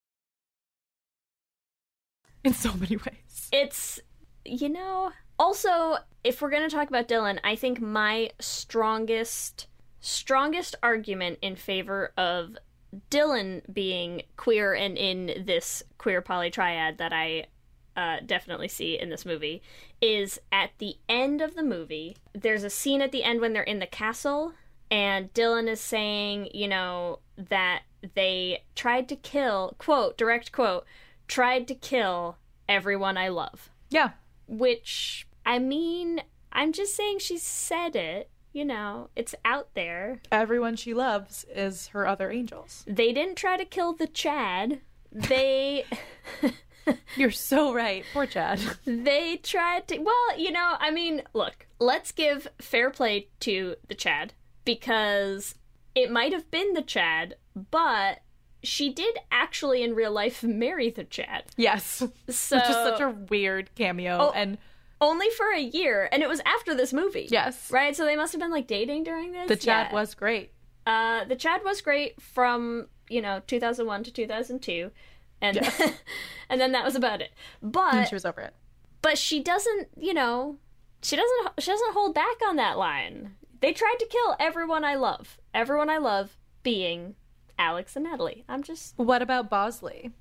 In 2.44 2.54
so 2.54 2.74
many 2.74 2.98
ways. 2.98 3.50
it's 3.52 4.00
you 4.46 4.70
know, 4.70 5.12
Also, 5.38 5.98
if 6.24 6.42
we're 6.42 6.50
going 6.50 6.68
to 6.68 6.76
talk 6.76 6.90
about 6.90 7.08
Dylan, 7.08 7.40
I 7.44 7.56
think 7.56 7.80
my 7.80 8.32
strongest 8.40 9.68
strongest 10.02 10.76
argument 10.82 11.40
in 11.42 11.56
favor 11.56 12.14
of 12.18 12.58
Dylan 13.12 13.62
being 13.72 14.24
queer 14.38 14.74
and 14.74 14.98
in 14.98 15.44
this 15.46 15.84
queer 15.98 16.22
poly 16.22 16.50
triad 16.50 16.98
that 16.98 17.14
I 17.14 17.48
uh, 18.00 18.22
definitely 18.26 18.70
see 18.70 18.98
in 18.98 19.10
this 19.10 19.26
movie 19.26 19.62
is 20.02 20.40
at 20.54 20.70
the 20.78 20.96
end 21.10 21.42
of 21.42 21.56
the 21.56 21.64
movie. 21.64 22.16
There's 22.32 22.64
a 22.64 22.70
scene 22.70 23.02
at 23.02 23.12
the 23.12 23.26
end 23.26 23.42
when 23.42 23.52
they're 23.52 23.62
in 23.62 23.80
the 23.80 23.88
castle, 23.88 24.54
and 24.90 25.34
Dylan 25.34 25.68
is 25.68 25.82
saying, 25.82 26.50
you 26.54 26.70
know, 26.70 27.20
that 27.38 27.82
they 28.16 28.64
tried 28.74 29.10
to 29.10 29.18
kill, 29.18 29.76
quote, 29.80 30.18
direct 30.18 30.54
quote, 30.54 30.86
tried 31.28 31.68
to 31.68 31.76
kill 31.76 32.38
everyone 32.70 33.18
I 33.18 33.28
love. 33.28 33.70
Yeah. 33.90 34.12
Which, 34.48 35.28
I 35.46 35.60
mean, 35.60 36.22
I'm 36.54 36.72
just 36.72 36.96
saying 36.96 37.20
she 37.20 37.38
said 37.38 37.98
it. 37.98 38.30
You 38.54 38.64
know, 38.64 39.10
it's 39.16 39.36
out 39.44 39.74
there. 39.74 40.22
Everyone 40.32 40.78
she 40.78 40.94
loves 40.94 41.46
is 41.54 41.88
her 41.88 42.08
other 42.08 42.32
angels. 42.32 42.86
They 42.88 43.12
didn't 43.12 43.36
try 43.36 43.58
to 43.58 43.66
kill 43.66 43.92
the 43.92 44.08
Chad. 44.08 44.80
They. 45.12 45.84
You're 47.16 47.32
so 47.32 47.74
right. 47.74 48.04
Poor 48.14 48.26
Chad. 48.26 48.60
they 48.86 49.38
tried 49.38 49.88
to. 49.90 49.98
Well, 50.00 50.38
you 50.38 50.52
know, 50.52 50.76
I 50.80 50.92
mean, 50.92 51.24
look, 51.34 51.68
let's 51.80 52.12
give 52.12 52.48
fair 52.60 52.90
play 52.90 53.30
to 53.42 53.76
the 53.88 53.96
Chad 53.96 54.34
because 54.66 55.56
it 55.96 56.12
might 56.12 56.32
have 56.34 56.50
been 56.52 56.74
the 56.74 56.82
Chad, 56.82 57.36
but 57.72 58.20
she 58.62 58.92
did 58.92 59.18
actually 59.32 59.84
in 59.84 59.96
real 59.96 60.12
life 60.12 60.44
marry 60.44 60.90
the 60.90 61.04
Chad. 61.04 61.46
Yes. 61.58 62.04
So 62.30 62.58
Which 62.58 62.66
is 62.70 62.76
such 62.76 63.00
a 63.02 63.10
weird 63.10 63.74
cameo. 63.76 64.18
Oh, 64.20 64.32
and 64.36 64.58
only 65.02 65.30
for 65.32 65.52
a 65.52 65.60
year, 65.62 66.10
and 66.12 66.22
it 66.22 66.30
was 66.30 66.42
after 66.46 66.76
this 66.76 66.92
movie. 66.94 67.28
Yes. 67.32 67.72
Right? 67.72 67.96
So 67.96 68.06
they 68.06 68.16
must 68.16 68.34
have 68.34 68.42
been 68.42 68.52
like 68.52 68.68
dating 68.68 69.04
during 69.04 69.32
this. 69.32 69.48
the 69.48 69.56
Chad 69.56 69.88
Yeah. 69.90 69.94
was 69.94 70.14
great. 70.14 70.52
Uh, 70.86 71.24
the 71.26 71.36
Chad 71.36 71.62
was 71.64 71.82
great 71.82 72.22
from 72.22 72.88
you 73.10 73.22
know 73.22 73.42
2001 73.48 74.04
to 74.04 74.12
2002, 74.12 74.92
and 75.42 75.58
and 76.50 76.60
then 76.62 76.72
that 76.74 76.84
was 76.86 76.96
about 76.96 77.22
it. 77.22 77.32
But 77.62 77.94
and 77.94 78.08
she 78.08 78.16
was 78.16 78.26
over 78.26 78.42
it. 78.42 78.54
but 79.02 79.18
she 79.18 79.42
doesn't 79.42 79.88
you 79.98 80.14
know 80.14 80.58
she 81.02 81.16
doesn't 81.16 81.50
she 81.60 81.72
doesn't 81.72 81.94
hold 81.94 82.14
back 82.14 82.38
on 82.48 82.56
that 82.58 82.78
line. 82.78 83.36
They 83.62 83.74
tried 83.74 83.98
to 84.00 84.06
kill 84.08 84.36
everyone 84.40 84.84
I 84.86 84.96
love. 84.96 85.38
Everyone 85.54 85.90
I 85.90 85.98
love 85.98 86.38
being 86.64 87.16
Alex 87.58 87.96
and 87.96 88.06
Natalie. 88.06 88.46
I'm 88.48 88.64
just 88.64 88.98
What 88.98 89.22
about 89.22 89.50
Bosley? 89.50 90.12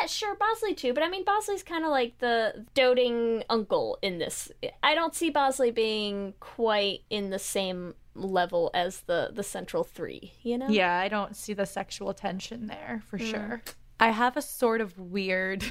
yeah, 0.00 0.06
sure, 0.06 0.34
Bosley 0.34 0.74
too, 0.74 0.92
but 0.94 1.02
I 1.04 1.08
mean 1.08 1.24
Bosley's 1.24 1.62
kind 1.62 1.84
of 1.84 1.90
like 1.90 2.18
the 2.18 2.64
doting 2.74 3.44
uncle 3.50 3.98
in 4.02 4.18
this. 4.18 4.50
I 4.82 4.94
don't 4.94 5.14
see 5.14 5.30
Bosley 5.30 5.70
being 5.70 6.34
quite 6.40 7.00
in 7.10 7.30
the 7.30 7.38
same 7.38 7.94
level 8.16 8.70
as 8.74 9.00
the 9.02 9.30
the 9.32 9.42
central 9.42 9.84
three, 9.84 10.32
you 10.42 10.56
know? 10.58 10.68
Yeah, 10.68 10.98
I 10.98 11.08
don't 11.08 11.36
see 11.36 11.52
the 11.52 11.66
sexual 11.66 12.14
tension 12.14 12.66
there 12.68 13.02
for 13.08 13.18
Mm. 13.18 13.30
sure. 13.30 13.62
I 14.00 14.10
have 14.10 14.36
a 14.36 14.42
sort 14.42 14.80
of 14.80 14.98
weird. 14.98 15.64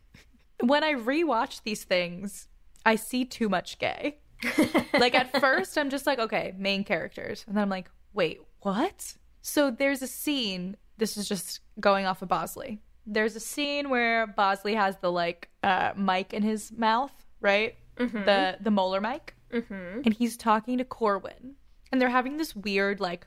when 0.60 0.84
I 0.84 0.94
rewatch 0.94 1.62
these 1.62 1.84
things, 1.84 2.48
I 2.84 2.96
see 2.96 3.24
too 3.24 3.48
much 3.48 3.78
gay. 3.78 4.18
like 4.98 5.14
at 5.14 5.38
first, 5.40 5.76
I'm 5.78 5.90
just 5.90 6.06
like, 6.06 6.18
okay, 6.18 6.54
main 6.58 6.84
characters. 6.84 7.44
And 7.46 7.56
then 7.56 7.62
I'm 7.62 7.68
like, 7.70 7.90
wait, 8.12 8.40
what? 8.60 9.14
So 9.40 9.70
there's 9.70 10.02
a 10.02 10.06
scene. 10.06 10.76
This 10.98 11.16
is 11.16 11.28
just 11.28 11.60
going 11.80 12.06
off 12.06 12.22
of 12.22 12.28
Bosley. 12.28 12.80
There's 13.06 13.34
a 13.34 13.40
scene 13.40 13.88
where 13.90 14.26
Bosley 14.26 14.74
has 14.74 14.96
the 14.98 15.10
like 15.10 15.48
uh, 15.62 15.92
mic 15.96 16.32
in 16.32 16.42
his 16.42 16.70
mouth, 16.72 17.12
right? 17.40 17.76
Mhm. 17.96 18.24
The 18.24 18.56
the 18.60 18.70
molar 18.70 19.00
mic, 19.00 19.34
Mhm. 19.52 20.04
and 20.06 20.14
he's 20.14 20.36
talking 20.36 20.78
to 20.78 20.84
Corwin, 20.84 21.56
and 21.90 22.00
they're 22.00 22.08
having 22.08 22.36
this 22.36 22.54
weird 22.56 23.00
like, 23.00 23.26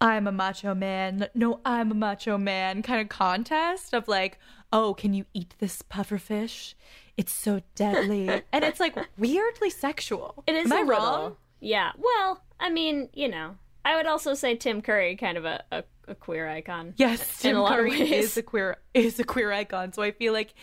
"I'm 0.00 0.26
a 0.26 0.32
macho 0.32 0.74
man," 0.74 1.28
no, 1.34 1.60
I'm 1.64 1.90
a 1.90 1.94
macho 1.94 2.38
man 2.38 2.82
kind 2.82 3.00
of 3.00 3.08
contest 3.08 3.94
of 3.94 4.08
like, 4.08 4.38
"Oh, 4.72 4.94
can 4.94 5.14
you 5.14 5.24
eat 5.34 5.54
this 5.58 5.82
pufferfish? 5.82 6.74
It's 7.16 7.32
so 7.32 7.62
deadly," 7.74 8.28
and 8.52 8.64
it's 8.64 8.80
like 8.80 8.96
weirdly 9.16 9.70
sexual. 9.70 10.42
It 10.46 10.54
is 10.54 10.66
Am 10.70 10.72
I 10.72 10.82
little. 10.82 10.90
wrong? 11.04 11.36
Yeah. 11.60 11.92
Well, 11.96 12.42
I 12.60 12.70
mean, 12.70 13.08
you 13.12 13.28
know, 13.28 13.56
I 13.84 13.96
would 13.96 14.06
also 14.06 14.34
say 14.34 14.54
Tim 14.54 14.82
Curry 14.82 15.16
kind 15.16 15.36
of 15.38 15.44
a, 15.44 15.64
a, 15.72 15.84
a 16.08 16.14
queer 16.14 16.48
icon. 16.48 16.94
Yes, 16.96 17.40
Tim 17.40 17.56
Curry 17.56 18.00
is 18.12 18.36
a 18.36 18.42
queer 18.42 18.76
is 18.94 19.18
a 19.18 19.24
queer 19.24 19.52
icon. 19.52 19.92
So 19.92 20.02
I 20.02 20.10
feel 20.12 20.32
like 20.32 20.54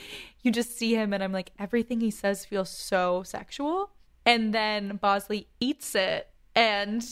you 0.41 0.51
just 0.51 0.77
see 0.77 0.93
him, 0.95 1.11
and 1.13 1.23
I'm 1.23 1.31
like, 1.31 1.51
everything 1.59 1.99
he 2.01 2.11
says 2.11 2.45
feels 2.45 2.69
so 2.69 3.23
sexual. 3.23 3.91
And 4.25 4.53
then 4.53 4.97
Bosley 4.97 5.47
eats 5.59 5.93
it, 5.95 6.29
and 6.55 7.05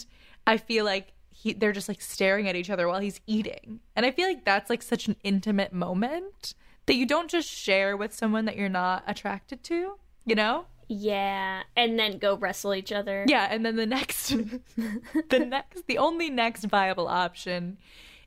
I 0.47 0.57
feel 0.57 0.83
like 0.85 1.12
he 1.43 1.51
they're 1.51 1.73
just 1.73 1.89
like 1.89 2.01
staring 2.01 2.47
at 2.47 2.55
each 2.55 2.69
other 2.69 2.87
while 2.87 3.01
he's 3.01 3.19
eating. 3.27 3.81
And 3.97 4.05
I 4.05 4.11
feel 4.11 4.27
like 4.27 4.45
that's 4.45 4.69
like 4.69 4.81
such 4.81 5.07
an 5.09 5.17
intimate 5.23 5.73
moment 5.73 6.53
that 6.85 6.95
you 6.95 7.05
don't 7.05 7.29
just 7.29 7.49
share 7.49 7.97
with 7.97 8.13
someone 8.13 8.45
that 8.45 8.55
you're 8.55 8.69
not 8.69 9.03
attracted 9.07 9.61
to. 9.65 9.95
You 10.25 10.35
know? 10.35 10.65
Yeah, 10.87 11.63
and 11.75 11.99
then 11.99 12.17
go 12.17 12.37
wrestle 12.37 12.73
each 12.73 12.93
other. 12.93 13.25
Yeah, 13.27 13.47
and 13.51 13.65
then 13.65 13.75
the 13.75 13.85
next 13.85 14.29
the 14.77 15.45
next 15.45 15.85
the 15.87 15.97
only 15.97 16.29
next 16.29 16.63
viable 16.63 17.09
option 17.09 17.77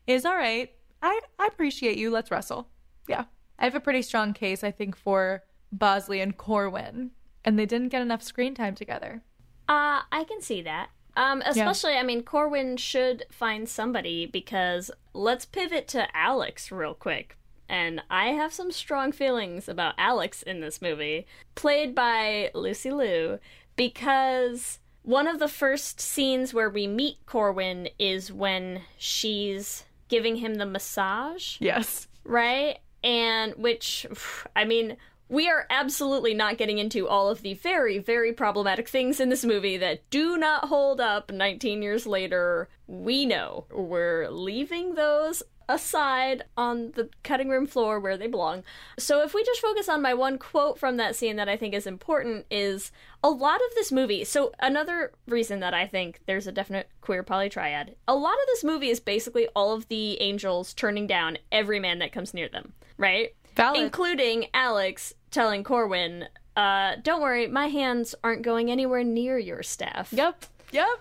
is 0.07 0.27
all 0.27 0.37
right, 0.37 0.71
I 1.01 1.19
I 1.39 1.47
appreciate 1.47 1.97
you, 1.97 2.11
let's 2.11 2.31
wrestle. 2.31 2.69
Yeah. 3.09 3.25
I 3.59 3.65
have 3.65 3.75
a 3.75 3.81
pretty 3.81 4.03
strong 4.03 4.35
case 4.35 4.63
I 4.63 4.71
think 4.71 4.95
for 4.95 5.43
Bosley 5.73 6.21
and 6.21 6.37
Corwin 6.37 7.13
and 7.47 7.59
they 7.59 7.65
didn't 7.65 7.89
get 7.89 8.03
enough 8.03 8.23
screen 8.23 8.55
time 8.55 8.75
together. 8.75 9.23
Uh, 9.69 10.03
I 10.13 10.25
can 10.29 10.43
see 10.43 10.61
that. 10.63 10.91
Um, 11.17 11.43
especially, 11.47 11.95
I 11.95 12.03
mean, 12.03 12.23
Corwin 12.23 12.77
should 12.77 13.25
find 13.31 13.69
somebody 13.69 14.27
because 14.27 14.91
let's 15.15 15.47
pivot 15.47 15.89
to 15.89 16.15
Alex 16.15 16.71
real 16.71 16.95
quick. 16.95 17.37
And 17.69 18.03
I 18.11 18.29
have 18.29 18.53
some 18.53 18.71
strong 18.71 19.11
feelings 19.13 19.69
about 19.69 19.95
Alex 19.99 20.43
in 20.43 20.61
this 20.61 20.81
movie, 20.81 21.27
played 21.55 21.95
by 21.95 22.51
Lucy 22.55 22.93
Liu, 22.93 23.41
because 23.75 24.79
one 25.03 25.27
of 25.27 25.39
the 25.39 25.49
first 25.49 26.01
scenes 26.01 26.53
where 26.53 26.71
we 26.71 26.87
meet 26.87 27.25
Corwin 27.27 27.89
is 27.99 28.31
when 28.31 28.83
she's 28.99 29.85
giving 30.09 30.37
him 30.37 30.57
the 30.57 30.67
massage. 30.67 31.57
Yes. 31.61 32.09
Right? 32.25 32.79
And 33.03 33.55
which, 33.57 34.07
I 34.57 34.65
mean, 34.65 34.97
we 35.29 35.49
are 35.49 35.67
absolutely 35.71 36.35
not 36.35 36.59
getting 36.59 36.79
into 36.79 37.09
all 37.09 37.29
of 37.29 37.43
the 37.43 37.55
very, 37.55 37.99
very 37.99 38.33
problematic 38.33 38.89
things 38.89 39.21
in 39.21 39.29
this 39.29 39.45
movie 39.45 39.77
that 39.77 40.09
do 40.11 40.37
not 40.37 40.67
hold 40.67 41.01
up 41.01 41.33
19 41.33 41.83
years 41.83 42.07
later. 42.07 42.69
We 42.87 43.27
know. 43.27 43.67
We're 43.73 44.29
leaving 44.31 44.95
those 44.95 45.43
aside 45.69 46.45
on 46.57 46.93
the 46.93 47.11
cutting 47.25 47.49
room 47.49 47.67
floor 47.67 47.99
where 47.99 48.17
they 48.17 48.29
belong. 48.29 48.63
So 48.99 49.23
if 49.23 49.35
we 49.35 49.45
just 49.45 49.61
focus 49.61 49.89
on 49.89 50.01
my 50.01 50.15
one 50.15 50.39
quote 50.39 50.79
from 50.79 50.97
that 50.97 51.17
scene 51.17 51.37
that 51.37 51.49
I 51.49 51.57
think 51.57 51.75
is 51.75 51.87
important 51.87 52.47
is 52.51 52.93
a 53.25 53.31
lot 53.31 53.57
of 53.57 53.75
this 53.75 53.91
movie. 53.91 54.25
So 54.25 54.53
another 54.61 55.13
reason 55.27 55.61
that 55.61 55.75
I 55.75 55.87
think 55.87 56.21
there's 56.27 56.47
a 56.47 56.53
definite 56.53 56.89
queer 57.01 57.25
poly 57.25 57.49
triad. 57.49 57.97
A 58.07 58.15
lot 58.15 58.35
of 58.35 58.47
this 58.47 58.63
movie 58.63 58.91
is 58.91 59.01
basically 59.01 59.49
all 59.57 59.73
of 59.73 59.89
the 59.89 60.21
angels 60.21 60.73
turning 60.73 61.09
down 61.09 61.39
every 61.51 61.81
man 61.81 61.99
that 61.99 62.13
comes 62.13 62.33
near 62.33 62.49
them, 62.49 62.73
right? 62.97 63.35
Valid. 63.57 63.83
Including 63.83 64.47
Alex 64.53 65.15
telling 65.31 65.65
Corwin, 65.65 66.29
uh, 66.57 66.97
don't 67.03 67.23
worry, 67.23 67.47
my 67.47 67.69
hands 67.69 68.15
aren't 68.23 68.43
going 68.43 68.71
anywhere 68.71 69.03
near 69.03 69.39
your 69.39 69.63
staff. 69.63 70.13
Yep. 70.13 70.45
Yep. 70.73 70.99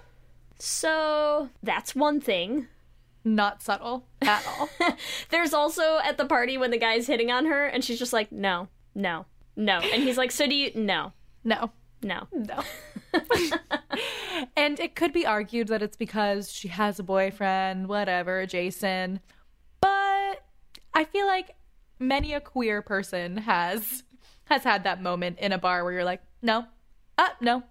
So 0.58 1.50
that's 1.62 1.94
one 1.96 2.22
thing. 2.22 2.68
Not 3.24 3.62
subtle 3.62 4.06
at 4.22 4.46
all. 4.48 4.70
There's 5.30 5.54
also 5.54 6.00
at 6.04 6.18
the 6.18 6.26
party 6.26 6.58
when 6.58 6.72
the 6.72 6.78
guy's 6.78 7.08
hitting 7.08 7.32
on 7.32 7.46
her 7.46 7.66
and 7.66 7.84
she's 7.84 8.00
just 8.00 8.14
like, 8.14 8.32
no, 8.32 8.70
no, 8.94 9.26
no. 9.56 9.80
And 9.80 10.04
he's 10.04 10.18
like, 10.18 10.32
so 10.32 10.48
do 10.48 10.56
you? 10.56 10.72
No, 10.76 11.12
no, 11.44 11.72
no. 12.02 12.28
no. 12.32 12.64
and 14.56 14.80
it 14.80 14.96
could 14.96 15.12
be 15.12 15.26
argued 15.26 15.70
that 15.70 15.82
it's 15.82 15.98
because 15.98 16.52
she 16.52 16.68
has 16.68 17.00
a 17.00 17.04
boyfriend, 17.04 17.88
whatever, 17.88 18.46
Jason. 18.46 19.20
But 19.82 20.44
I 20.94 21.04
feel 21.12 21.26
like 21.26 21.56
many 22.00 22.34
a 22.34 22.42
queer 22.42 22.82
person 22.82 23.38
has 23.38 24.04
has 24.46 24.64
had 24.64 24.84
that 24.84 25.02
moment 25.02 25.40
in 25.40 25.52
a 25.52 25.58
bar 25.58 25.84
where 25.84 25.94
you're 25.94 26.04
like, 26.04 26.22
no, 26.42 26.66
uh, 27.18 27.30
no, 27.42 27.64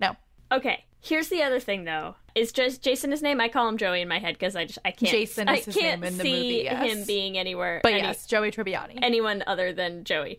no. 0.00 0.16
Okay. 0.50 0.84
Here's 1.00 1.28
the 1.28 1.42
other 1.42 1.58
thing 1.58 1.84
though. 1.84 2.14
Is 2.34 2.52
just 2.52 2.80
Jason 2.82 3.10
his 3.10 3.22
name? 3.22 3.40
I 3.40 3.48
call 3.48 3.68
him 3.68 3.76
Joey 3.76 4.00
in 4.00 4.08
my 4.08 4.18
head 4.20 4.34
because 4.34 4.54
I 4.56 4.64
just 4.64 4.78
I 4.84 4.92
can't. 4.92 5.10
Jason 5.10 5.48
I 5.48 5.60
can't 5.60 6.00
name 6.00 6.04
in 6.04 6.16
the 6.16 6.22
see 6.22 6.32
movie, 6.32 6.62
yes. 6.64 6.92
him 6.92 7.04
being 7.06 7.36
anywhere. 7.36 7.80
But 7.82 7.92
any- 7.92 8.02
yes, 8.02 8.26
Joey 8.26 8.50
Tribbiani. 8.52 9.00
anyone 9.02 9.42
other 9.46 9.72
than 9.72 10.04
Joey. 10.04 10.38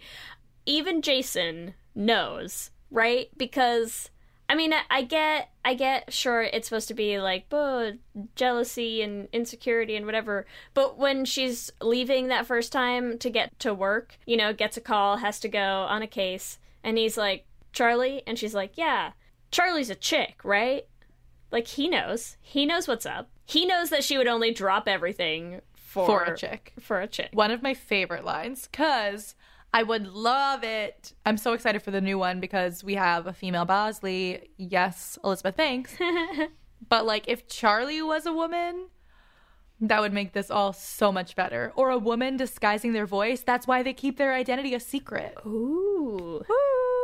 Even 0.65 1.01
Jason 1.01 1.73
knows, 1.93 2.71
right? 2.89 3.29
Because 3.37 4.09
I 4.53 4.55
mean, 4.55 4.71
I, 4.71 4.83
I 4.87 5.01
get, 5.01 5.49
I 5.65 5.73
get, 5.73 6.13
sure, 6.13 6.43
it's 6.43 6.67
supposed 6.67 6.87
to 6.89 6.93
be 6.93 7.19
like, 7.19 7.47
oh, 7.51 7.93
jealousy 8.35 9.01
and 9.01 9.27
insecurity 9.33 9.95
and 9.95 10.05
whatever. 10.05 10.45
But 10.75 10.95
when 10.99 11.25
she's 11.25 11.71
leaving 11.81 12.27
that 12.27 12.45
first 12.45 12.71
time 12.71 13.17
to 13.17 13.31
get 13.31 13.57
to 13.61 13.73
work, 13.73 14.19
you 14.27 14.37
know, 14.37 14.53
gets 14.53 14.77
a 14.77 14.81
call, 14.81 15.17
has 15.17 15.39
to 15.39 15.49
go 15.49 15.87
on 15.89 16.03
a 16.03 16.07
case, 16.07 16.59
and 16.83 16.99
he's 16.99 17.17
like, 17.17 17.47
Charlie? 17.71 18.21
And 18.27 18.37
she's 18.37 18.53
like, 18.53 18.77
Yeah, 18.77 19.13
Charlie's 19.49 19.89
a 19.89 19.95
chick, 19.95 20.41
right? 20.43 20.85
Like, 21.51 21.65
he 21.65 21.89
knows. 21.89 22.37
He 22.39 22.67
knows 22.67 22.87
what's 22.87 23.07
up. 23.07 23.31
He 23.45 23.65
knows 23.65 23.89
that 23.89 24.03
she 24.03 24.19
would 24.19 24.27
only 24.27 24.53
drop 24.53 24.87
everything 24.87 25.61
for, 25.73 26.05
For 26.05 26.23
a 26.25 26.37
chick. 26.37 26.73
For 26.79 27.01
a 27.01 27.07
chick. 27.07 27.29
One 27.33 27.49
of 27.49 27.63
my 27.63 27.73
favorite 27.73 28.23
lines, 28.23 28.67
because 28.71 29.33
I 29.73 29.81
would 29.81 30.07
love 30.07 30.63
it. 30.63 31.13
I'm 31.25 31.37
so 31.37 31.53
excited 31.53 31.81
for 31.81 31.89
the 31.89 32.01
new 32.01 32.19
one 32.19 32.39
because 32.39 32.83
we 32.83 32.93
have 32.93 33.25
a 33.25 33.33
female 33.33 33.65
Bosley. 33.65 34.51
Yes, 34.57 35.17
Elizabeth 35.23 35.57
Banks. 35.57 35.95
but 36.89 37.05
like, 37.05 37.27
if 37.27 37.47
Charlie 37.47 38.01
was 38.03 38.27
a 38.27 38.33
woman, 38.33 38.89
that 39.81 39.99
would 39.99 40.13
make 40.13 40.33
this 40.33 40.51
all 40.51 40.73
so 40.73 41.11
much 41.11 41.35
better. 41.35 41.73
Or 41.75 41.89
a 41.89 41.97
woman 41.97 42.37
disguising 42.37 42.93
their 42.93 43.07
voice. 43.07 43.41
That's 43.41 43.65
why 43.65 43.81
they 43.81 43.93
keep 43.93 44.17
their 44.17 44.33
identity 44.33 44.75
a 44.75 44.79
secret. 44.79 45.35
Ooh. 45.45 46.43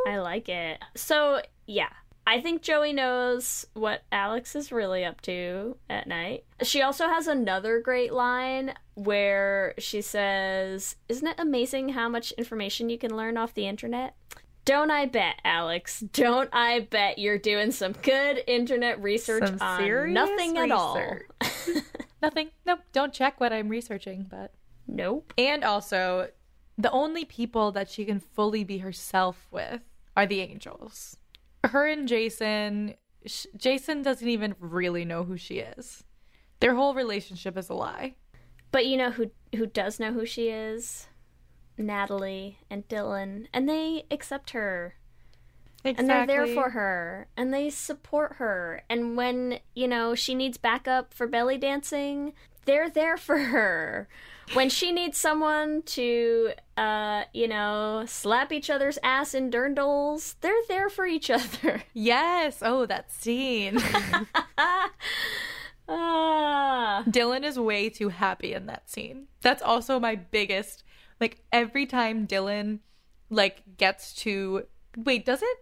I 0.07 0.19
like 0.19 0.47
it. 0.47 0.79
So, 0.95 1.41
yeah. 1.65 1.89
I 2.29 2.41
think 2.41 2.61
Joey 2.61 2.93
knows 2.93 3.65
what 3.73 4.03
Alex 4.11 4.55
is 4.55 4.71
really 4.71 5.03
up 5.03 5.19
to 5.21 5.77
at 5.89 6.05
night. 6.05 6.43
She 6.61 6.83
also 6.83 7.07
has 7.07 7.25
another 7.25 7.79
great 7.79 8.13
line 8.13 8.75
where 8.93 9.73
she 9.79 10.03
says, 10.03 10.95
Isn't 11.07 11.27
it 11.27 11.39
amazing 11.39 11.89
how 11.89 12.07
much 12.07 12.31
information 12.33 12.91
you 12.91 12.99
can 12.99 13.17
learn 13.17 13.35
off 13.35 13.55
the 13.55 13.65
internet? 13.65 14.15
Don't 14.63 14.91
I 14.91 15.07
bet, 15.07 15.41
Alex? 15.43 16.01
Don't 16.01 16.51
I 16.53 16.81
bet 16.81 17.17
you're 17.17 17.39
doing 17.39 17.71
some 17.71 17.93
good 17.93 18.43
internet 18.45 19.01
research 19.01 19.47
Some 19.47 19.57
on 19.59 20.13
nothing 20.13 20.55
at 20.59 20.69
all? 20.69 21.01
Nothing. 22.21 22.49
Nope. 22.63 22.81
Don't 22.93 23.11
check 23.11 23.39
what 23.39 23.51
I'm 23.51 23.69
researching, 23.69 24.27
but. 24.29 24.53
Nope. 24.85 25.33
And 25.35 25.63
also, 25.63 26.29
the 26.77 26.91
only 26.91 27.25
people 27.25 27.71
that 27.71 27.89
she 27.89 28.05
can 28.05 28.19
fully 28.19 28.63
be 28.63 28.77
herself 28.77 29.47
with 29.49 29.81
are 30.15 30.27
the 30.27 30.41
angels. 30.41 31.17
Her 31.63 31.85
and 31.87 32.07
Jason, 32.07 32.95
sh- 33.25 33.47
Jason 33.55 34.01
doesn't 34.01 34.27
even 34.27 34.55
really 34.59 35.05
know 35.05 35.23
who 35.23 35.37
she 35.37 35.59
is. 35.59 36.03
Their 36.59 36.75
whole 36.75 36.93
relationship 36.93 37.57
is 37.57 37.69
a 37.69 37.73
lie. 37.73 38.15
But 38.71 38.85
you 38.85 38.97
know 38.97 39.11
who 39.11 39.31
who 39.55 39.65
does 39.65 39.99
know 39.99 40.13
who 40.13 40.25
she 40.25 40.49
is? 40.49 41.07
Natalie 41.77 42.59
and 42.69 42.87
Dylan, 42.87 43.47
and 43.53 43.67
they 43.67 44.05
accept 44.11 44.51
her. 44.51 44.95
Exactly. 45.83 45.99
And 45.99 46.09
they're 46.09 46.45
there 46.45 46.53
for 46.53 46.71
her, 46.71 47.27
and 47.37 47.53
they 47.53 47.69
support 47.69 48.33
her. 48.33 48.83
And 48.89 49.15
when, 49.15 49.59
you 49.75 49.87
know, 49.87 50.13
she 50.13 50.35
needs 50.35 50.57
backup 50.57 51.13
for 51.13 51.25
belly 51.25 51.57
dancing, 51.57 52.33
they're 52.65 52.89
there 52.89 53.15
for 53.15 53.37
her. 53.37 54.09
When 54.53 54.69
she 54.69 54.91
needs 54.91 55.17
someone 55.17 55.83
to, 55.83 56.51
uh, 56.75 57.23
you 57.33 57.47
know, 57.47 58.03
slap 58.07 58.51
each 58.51 58.69
other's 58.69 58.97
ass 59.03 59.33
in 59.33 59.51
dirndls, 59.51 60.35
they're 60.41 60.53
there 60.67 60.89
for 60.89 61.05
each 61.05 61.29
other. 61.39 61.83
Yes. 61.93 62.59
Oh, 62.61 62.85
that 62.85 63.11
scene. 63.11 63.77
ah. 65.87 67.03
Dylan 67.07 67.43
is 67.43 67.59
way 67.59 67.89
too 67.89 68.09
happy 68.09 68.53
in 68.53 68.65
that 68.65 68.89
scene. 68.89 69.27
That's 69.41 69.61
also 69.61 69.99
my 69.99 70.15
biggest 70.15 70.83
like 71.19 71.41
every 71.51 71.85
time 71.85 72.27
Dylan 72.27 72.79
like 73.29 73.77
gets 73.77 74.13
to 74.15 74.63
wait, 74.97 75.25
does 75.25 75.41
it 75.41 75.57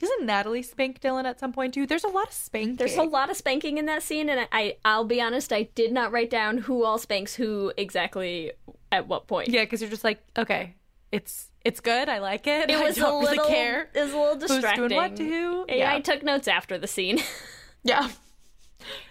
doesn't 0.00 0.24
Natalie 0.24 0.62
spank 0.62 1.00
Dylan 1.00 1.24
at 1.24 1.38
some 1.38 1.52
point 1.52 1.74
too? 1.74 1.86
There's 1.86 2.04
a 2.04 2.08
lot 2.08 2.28
of 2.28 2.32
spanking. 2.32 2.76
There's 2.76 2.96
a 2.96 3.02
lot 3.02 3.30
of 3.30 3.36
spanking 3.36 3.78
in 3.78 3.86
that 3.86 4.02
scene, 4.02 4.28
and 4.28 4.48
I, 4.50 4.76
I'll 4.84 5.04
be 5.04 5.20
honest, 5.20 5.52
I 5.52 5.64
did 5.74 5.92
not 5.92 6.10
write 6.10 6.30
down 6.30 6.58
who 6.58 6.84
all 6.84 6.98
spanks 6.98 7.34
who 7.34 7.72
exactly 7.76 8.52
at 8.90 9.06
what 9.06 9.26
point. 9.26 9.48
Yeah, 9.48 9.62
because 9.62 9.82
you're 9.82 9.90
just 9.90 10.04
like, 10.04 10.22
okay, 10.38 10.74
it's 11.12 11.50
it's 11.64 11.80
good. 11.80 12.08
I 12.08 12.18
like 12.18 12.46
it. 12.46 12.70
It 12.70 12.80
was 12.82 12.96
a 12.96 13.00
don't 13.00 13.22
really 13.22 13.36
little, 13.36 13.52
care. 13.52 13.90
it 13.94 14.00
was 14.00 14.12
a 14.12 14.18
little 14.18 14.36
distracting. 14.36 14.82
who's 14.84 14.88
doing 14.88 15.00
what 15.00 15.16
to 15.16 15.24
who. 15.24 15.66
Yeah, 15.68 15.74
Yeah, 15.74 15.94
I 15.94 16.00
took 16.00 16.22
notes 16.22 16.48
after 16.48 16.78
the 16.78 16.86
scene. 16.86 17.20
yeah. 17.84 18.08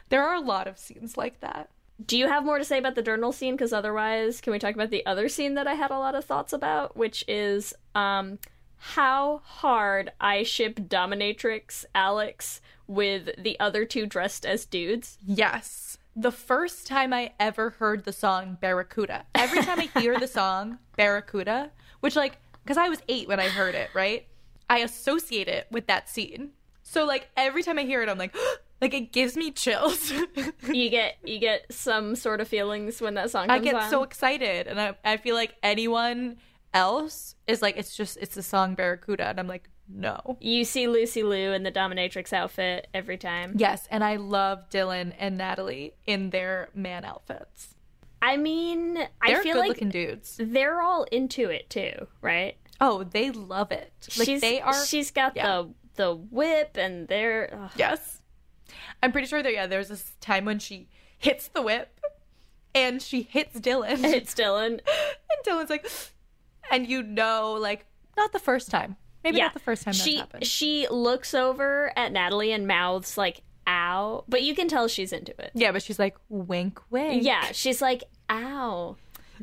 There 0.10 0.24
are 0.24 0.36
a 0.36 0.42
lot 0.42 0.68
of 0.68 0.80
scenes 0.80 1.18
like 1.18 1.40
that. 1.42 1.70
Do 2.04 2.18
you 2.18 2.28
have 2.28 2.46
more 2.46 2.58
to 2.58 2.64
say 2.64 2.80
about 2.80 2.96
the 2.96 3.04
journal 3.04 3.32
scene? 3.32 3.56
Because 3.56 3.74
otherwise, 3.74 4.42
can 4.42 4.54
we 4.54 4.60
talk 4.60 4.74
about 4.74 4.90
the 4.90 5.06
other 5.06 5.30
scene 5.30 5.54
that 5.56 5.68
I 5.68 5.76
had 5.76 5.92
a 5.92 6.00
lot 6.00 6.16
of 6.16 6.26
thoughts 6.26 6.54
about, 6.54 6.96
which 6.98 7.24
is 7.28 7.74
um, 7.94 8.40
how 8.80 9.42
hard 9.44 10.12
I 10.20 10.44
ship 10.44 10.80
Dominatrix 10.80 11.86
Alex 11.94 12.62
with 12.88 13.30
the 13.38 13.60
other 13.60 13.86
two 13.86 14.06
dressed 14.06 14.46
as 14.46 14.66
dudes. 14.66 15.18
Yes. 15.26 15.98
The 16.16 16.32
first 16.32 16.88
time 16.88 17.14
I 17.14 17.34
ever 17.40 17.72
heard 17.72 18.06
the 18.06 18.14
song 18.14 18.58
Barracuda, 18.60 19.26
every 19.36 19.62
time 19.62 19.80
I 19.80 20.00
hear 20.00 20.20
the 20.20 20.28
song 20.28 20.80
Barracuda, 20.98 21.72
which, 22.00 22.16
like, 22.16 22.40
because 22.64 22.78
I 22.78 22.90
was 22.90 23.00
eight 23.08 23.28
when 23.28 23.40
I 23.40 23.50
heard 23.50 23.76
it, 23.76 23.90
right? 23.94 24.26
I 24.70 24.80
associate 24.80 25.48
it 25.48 25.68
with 25.72 25.88
that 25.88 26.10
scene. 26.10 26.52
So, 26.84 27.06
like, 27.06 27.30
every 27.38 27.64
time 27.64 27.78
I 27.78 27.84
hear 27.84 28.02
it, 28.02 28.10
I'm 28.10 28.18
like, 28.18 28.36
like, 28.82 28.94
it 28.94 29.12
gives 29.12 29.36
me 29.38 29.52
chills. 29.52 30.12
you 30.68 30.90
get 30.90 31.18
you 31.24 31.38
get 31.40 31.72
some 31.72 32.16
sort 32.16 32.42
of 32.42 32.48
feelings 32.48 33.02
when 33.02 33.14
that 33.16 33.30
song 33.30 33.50
I 33.50 33.60
get 33.60 33.76
on. 33.76 33.90
so 33.90 34.04
excited. 34.04 34.68
And 34.68 34.80
I, 34.80 34.96
I 35.04 35.18
feel 35.18 35.36
like 35.36 35.56
anyone 35.62 36.38
else 36.74 37.36
is 37.48 37.62
like, 37.62 37.78
it's 37.78 37.96
just, 37.96 38.18
it's 38.18 38.36
the 38.36 38.44
song 38.44 38.76
Barracuda. 38.76 39.28
And 39.28 39.40
I'm 39.40 39.48
like, 39.48 39.70
no. 39.88 40.38
You 40.40 40.66
see 40.66 40.88
Lucy 40.88 41.24
Liu 41.24 41.52
in 41.52 41.64
the 41.64 41.72
dominatrix 41.72 42.32
outfit 42.32 42.88
every 42.94 43.18
time. 43.18 43.54
Yes. 43.58 43.88
And 43.90 44.04
I 44.04 44.18
love 44.18 44.70
Dylan 44.70 45.14
and 45.18 45.38
Natalie 45.38 45.94
in 46.06 46.30
their 46.30 46.70
man 46.76 47.06
outfits. 47.06 47.76
I 48.22 48.38
mean, 48.38 48.98
I 49.22 49.28
They're 49.28 49.44
feel 49.44 49.58
like 49.58 49.90
dudes. 49.90 50.40
they're 50.40 50.82
all 50.82 51.06
into 51.06 51.50
it 51.50 51.70
too, 51.70 52.08
right? 52.22 52.58
Oh, 52.82 53.04
they 53.04 53.32
love 53.32 53.72
it. 53.72 53.92
Like 54.18 54.26
she's, 54.26 54.42
they 54.42 54.62
are. 54.62 54.86
She's 54.86 55.12
got 55.12 55.36
yeah. 55.36 55.46
the 55.46 55.70
the 55.96 56.16
whip, 56.16 56.78
and 56.78 57.08
they're 57.08 57.50
ugh. 57.54 57.72
Yes. 57.76 58.22
I'm 59.02 59.12
pretty 59.12 59.28
sure 59.28 59.42
there, 59.42 59.52
yeah, 59.52 59.68
there's 59.68 59.90
this 59.90 60.14
time 60.22 60.46
when 60.46 60.60
she 60.60 60.88
hits 61.18 61.48
the 61.48 61.62
whip 61.62 62.00
and 62.74 63.02
she 63.02 63.24
hits 63.24 63.60
Dylan. 63.60 63.98
Hits 63.98 64.34
Dylan. 64.34 64.68
and 64.70 65.46
Dylan's 65.46 65.70
like, 65.70 65.90
and 66.72 66.88
you 66.88 67.04
know, 67.04 67.54
like, 67.54 67.86
not 68.18 68.32
the 68.32 68.40
first 68.40 68.70
time. 68.70 68.96
Maybe 69.24 69.38
yeah. 69.38 69.46
not 69.46 69.54
the 69.54 69.60
first 69.60 69.84
time 69.84 69.94
she 69.94 70.18
happened. 70.18 70.46
she 70.46 70.88
looks 70.90 71.34
over 71.34 71.92
at 71.98 72.12
Natalie 72.12 72.52
and 72.52 72.66
mouths 72.68 73.18
like 73.18 73.42
"ow," 73.68 74.24
but 74.30 74.44
you 74.44 74.56
can 74.56 74.68
tell 74.68 74.88
she's 74.88 75.12
into 75.12 75.32
it. 75.42 75.52
yeah, 75.54 75.72
but 75.72 75.84
she's 75.84 76.00
like, 76.00 76.16
wink, 76.30 76.80
wink. 76.90 77.24
Yeah, 77.24 77.52
she's 77.52 77.82
like 77.82 78.04
"ow." 78.30 78.96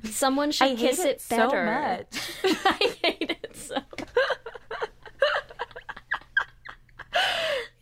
Someone 0.04 0.50
should 0.50 0.68
I 0.68 0.74
kiss 0.76 0.98
it 0.98 1.06
it, 1.06 1.20
so 1.20 1.48
much. 1.48 2.06
I 2.44 2.94
hate 3.02 3.30
it 3.42 3.56
so. 3.56 3.76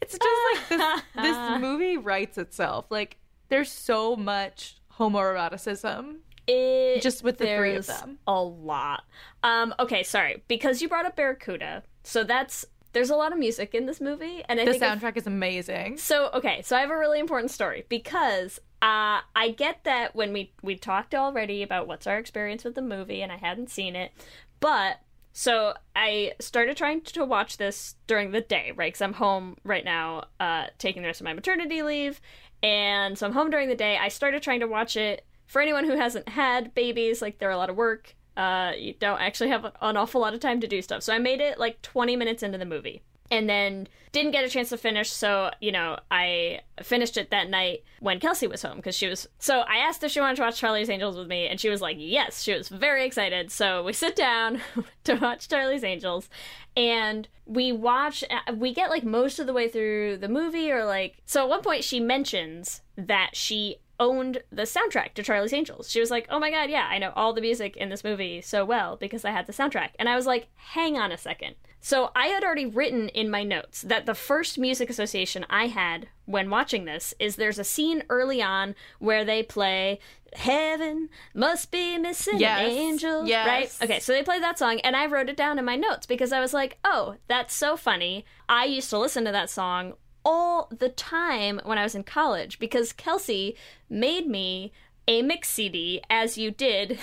It's 0.00 0.18
just 0.18 0.70
like 0.70 1.02
this, 1.16 1.24
this 1.24 1.61
movie 1.61 1.96
writes 1.96 2.38
itself. 2.38 2.87
Like, 2.90 3.16
there's 3.48 3.70
so 3.70 4.16
much 4.16 4.76
homoeroticism. 4.98 6.16
It, 6.46 7.02
Just 7.02 7.22
with 7.24 7.38
the 7.38 7.46
three 7.46 7.74
of 7.74 7.87
them. 7.87 8.18
A 8.26 8.42
lot. 8.42 9.04
Um, 9.42 9.74
okay, 9.78 10.02
sorry. 10.02 10.42
Because 10.48 10.83
you 10.83 10.88
brought 10.88 11.07
up 11.07 11.16
Barracuda. 11.16 11.83
So 12.02 12.24
that's 12.24 12.64
there's 12.92 13.11
a 13.11 13.16
lot 13.16 13.33
of 13.33 13.38
music 13.38 13.74
in 13.74 13.87
this 13.87 14.00
movie 14.00 14.44
and 14.48 14.61
I 14.61 14.64
the 14.64 14.72
think 14.72 14.83
if- 14.83 14.88
soundtrack 14.88 15.16
is 15.16 15.26
amazing. 15.26 15.98
So 15.98 16.30
okay, 16.33 16.62
so 16.62 16.76
I 16.76 16.80
have 16.80 16.90
a 16.90 16.98
really 16.98 17.18
important 17.18 17.50
story 17.50 17.85
because 17.88 18.59
uh, 18.83 19.20
I 19.35 19.54
get 19.57 19.85
that 19.85 20.14
when 20.14 20.33
we 20.33 20.52
we 20.62 20.76
talked 20.76 21.14
already 21.14 21.62
about 21.62 21.87
what's 21.88 22.07
our 22.07 22.18
experience 22.18 22.64
with 22.64 22.74
the 22.74 22.83
movie 22.83 23.22
and 23.22 23.33
I 23.33 23.37
hadn't 23.37 23.70
seen 23.70 23.96
it, 23.96 24.12
but 24.61 24.98
so 25.33 25.74
I 25.96 26.35
started 26.38 26.76
trying 26.76 27.00
to 27.00 27.24
watch 27.24 27.57
this 27.57 27.96
during 28.07 28.30
the 28.30 28.40
day, 28.40 28.72
right? 28.76 28.88
Because 28.92 29.02
I'm 29.02 29.14
home 29.14 29.57
right 29.64 29.85
now, 29.85 30.26
uh, 30.38 30.66
taking 30.78 31.02
the 31.02 31.09
rest 31.09 31.20
of 31.20 31.24
my 31.24 31.33
maternity 31.33 31.83
leave, 31.83 32.20
and 32.62 33.18
so 33.18 33.26
I'm 33.26 33.33
home 33.33 33.50
during 33.50 33.68
the 33.68 33.74
day. 33.74 33.96
I 33.96 34.09
started 34.09 34.42
trying 34.42 34.61
to 34.61 34.68
watch 34.68 34.96
it. 34.96 35.24
For 35.46 35.61
anyone 35.61 35.85
who 35.85 35.96
hasn't 35.96 36.28
had 36.30 36.74
babies, 36.74 37.22
like 37.22 37.38
they're 37.38 37.50
a 37.50 37.57
lot 37.57 37.70
of 37.70 37.76
work. 37.76 38.14
Uh, 38.37 38.72
you 38.76 38.94
don't 38.94 39.20
actually 39.20 39.50
have 39.50 39.64
an 39.64 39.96
awful 39.96 40.20
lot 40.20 40.35
of 40.35 40.40
time 40.40 40.61
to 40.61 40.66
do 40.66 40.83
stuff. 40.83 41.02
So 41.02 41.14
I 41.14 41.18
made 41.18 41.40
it 41.40 41.59
like 41.59 41.80
20 41.83 42.16
minutes 42.16 42.42
into 42.42 42.59
the 42.59 42.64
movie 42.64 43.02
and 43.30 43.48
then 43.48 43.88
didn't 44.12 44.30
get 44.30 44.44
a 44.44 44.48
chance 44.48 44.68
to 44.68 44.76
finish 44.76 45.11
so 45.11 45.50
you 45.61 45.72
know 45.72 45.98
i 46.11 46.61
finished 46.83 47.16
it 47.16 47.30
that 47.30 47.49
night 47.49 47.82
when 48.01 48.20
kelsey 48.20 48.47
was 48.47 48.62
home 48.62 48.76
because 48.76 48.95
she 48.95 49.09
was 49.09 49.26
so 49.38 49.61
i 49.61 49.78
asked 49.78 50.05
if 50.05 50.11
she 50.11 50.20
wanted 50.20 50.36
to 50.36 50.42
watch 50.42 50.59
charlie's 50.59 50.90
angels 50.90 51.16
with 51.16 51.26
me 51.26 51.49
and 51.49 51.59
she 51.59 51.68
was 51.68 51.80
like 51.80 51.97
yes 51.99 52.42
she 52.42 52.55
was 52.55 52.68
very 52.68 53.05
excited 53.05 53.51
so 53.51 53.82
we 53.82 53.92
sit 53.92 54.14
down 54.14 54.61
to 55.05 55.14
watch 55.14 55.49
charlie's 55.49 55.84
angels 55.84 56.28
and 56.76 57.28
we 57.47 57.72
watch 57.72 58.22
uh, 58.30 58.53
we 58.55 58.72
get 58.72 58.90
like 58.90 59.05
most 59.05 59.38
of 59.38 59.47
the 59.47 59.53
way 59.53 59.68
through 59.68 60.16
the 60.16 60.28
movie 60.28 60.70
or 60.70 60.84
like 60.84 61.16
so 61.24 61.42
at 61.42 61.49
one 61.49 61.62
point 61.62 61.82
she 61.82 61.99
mentions 61.99 62.82
that 62.97 63.30
she 63.32 63.76
owned 64.01 64.42
the 64.51 64.62
soundtrack 64.62 65.14
to 65.14 65.22
Charlie's 65.22 65.53
Angels. 65.53 65.90
She 65.90 66.01
was 66.01 66.11
like, 66.11 66.26
"Oh 66.30 66.38
my 66.38 66.51
god, 66.51 66.70
yeah, 66.70 66.88
I 66.90 66.99
know 66.99 67.12
all 67.14 67.32
the 67.32 67.40
music 67.40 67.76
in 67.76 67.88
this 67.88 68.05
movie 68.05 68.40
so 68.40 68.64
well 68.64 68.97
because 68.97 69.24
I 69.24 69.30
had 69.30 69.47
the 69.47 69.53
soundtrack." 69.53 69.90
And 69.99 70.09
I 70.09 70.16
was 70.16 70.26
like, 70.26 70.49
"Hang 70.55 70.97
on 70.99 71.12
a 71.12 71.18
second. 71.18 71.57
So 71.80 72.11
I 72.16 72.28
had 72.28 72.42
already 72.42 72.64
written 72.64 73.11
in 73.11 73.30
my 73.30 73.42
notes 73.42 73.82
that 73.82 74.07
the 74.07 74.14
first 74.14 74.57
music 74.59 74.88
association 74.88 75.45
I 75.51 75.66
had 75.66 76.09
when 76.24 76.49
watching 76.49 76.86
this 76.86 77.12
is 77.18 77.36
there's 77.36 77.59
a 77.59 77.64
scene 77.64 78.03
early 78.09 78.40
on 78.40 78.74
where 79.01 79.22
they 79.22 79.42
play 79.42 79.99
Heaven 80.34 81.11
must 81.34 81.70
be 81.70 81.97
missing 81.99 82.38
Yes. 82.40 82.61
an 82.61 82.70
angel. 82.76 83.26
Yes. 83.26 83.47
Right? 83.47 83.84
Okay, 83.90 84.01
so 84.01 84.12
they 84.12 84.22
played 84.22 84.42
that 84.42 84.59
song 84.59 84.80
and 84.80 84.97
I 84.97 85.07
wrote 85.07 85.28
it 85.28 85.36
down 85.36 85.59
in 85.59 85.64
my 85.64 85.76
notes 85.76 86.07
because 86.07 86.32
I 86.32 86.40
was 86.40 86.53
like, 86.53 86.78
oh, 86.84 87.16
that's 87.28 87.55
so 87.55 87.76
funny. 87.76 88.24
I 88.49 88.64
used 88.64 88.90
to 88.90 88.99
listen 88.99 89.24
to 89.26 89.32
that 89.32 89.51
song 89.51 89.95
all 90.25 90.68
the 90.77 90.89
time 90.89 91.61
when 91.64 91.79
I 91.79 91.83
was 91.83 91.95
in 91.95 92.05
college 92.05 92.59
because 92.59 92.93
Kelsey 92.93 93.57
made 93.89 94.27
me 94.27 94.72
a 95.07 95.22
mix 95.22 95.51
CD 95.51 96.01
as 96.09 96.39
you 96.39 96.51
did 96.51 96.99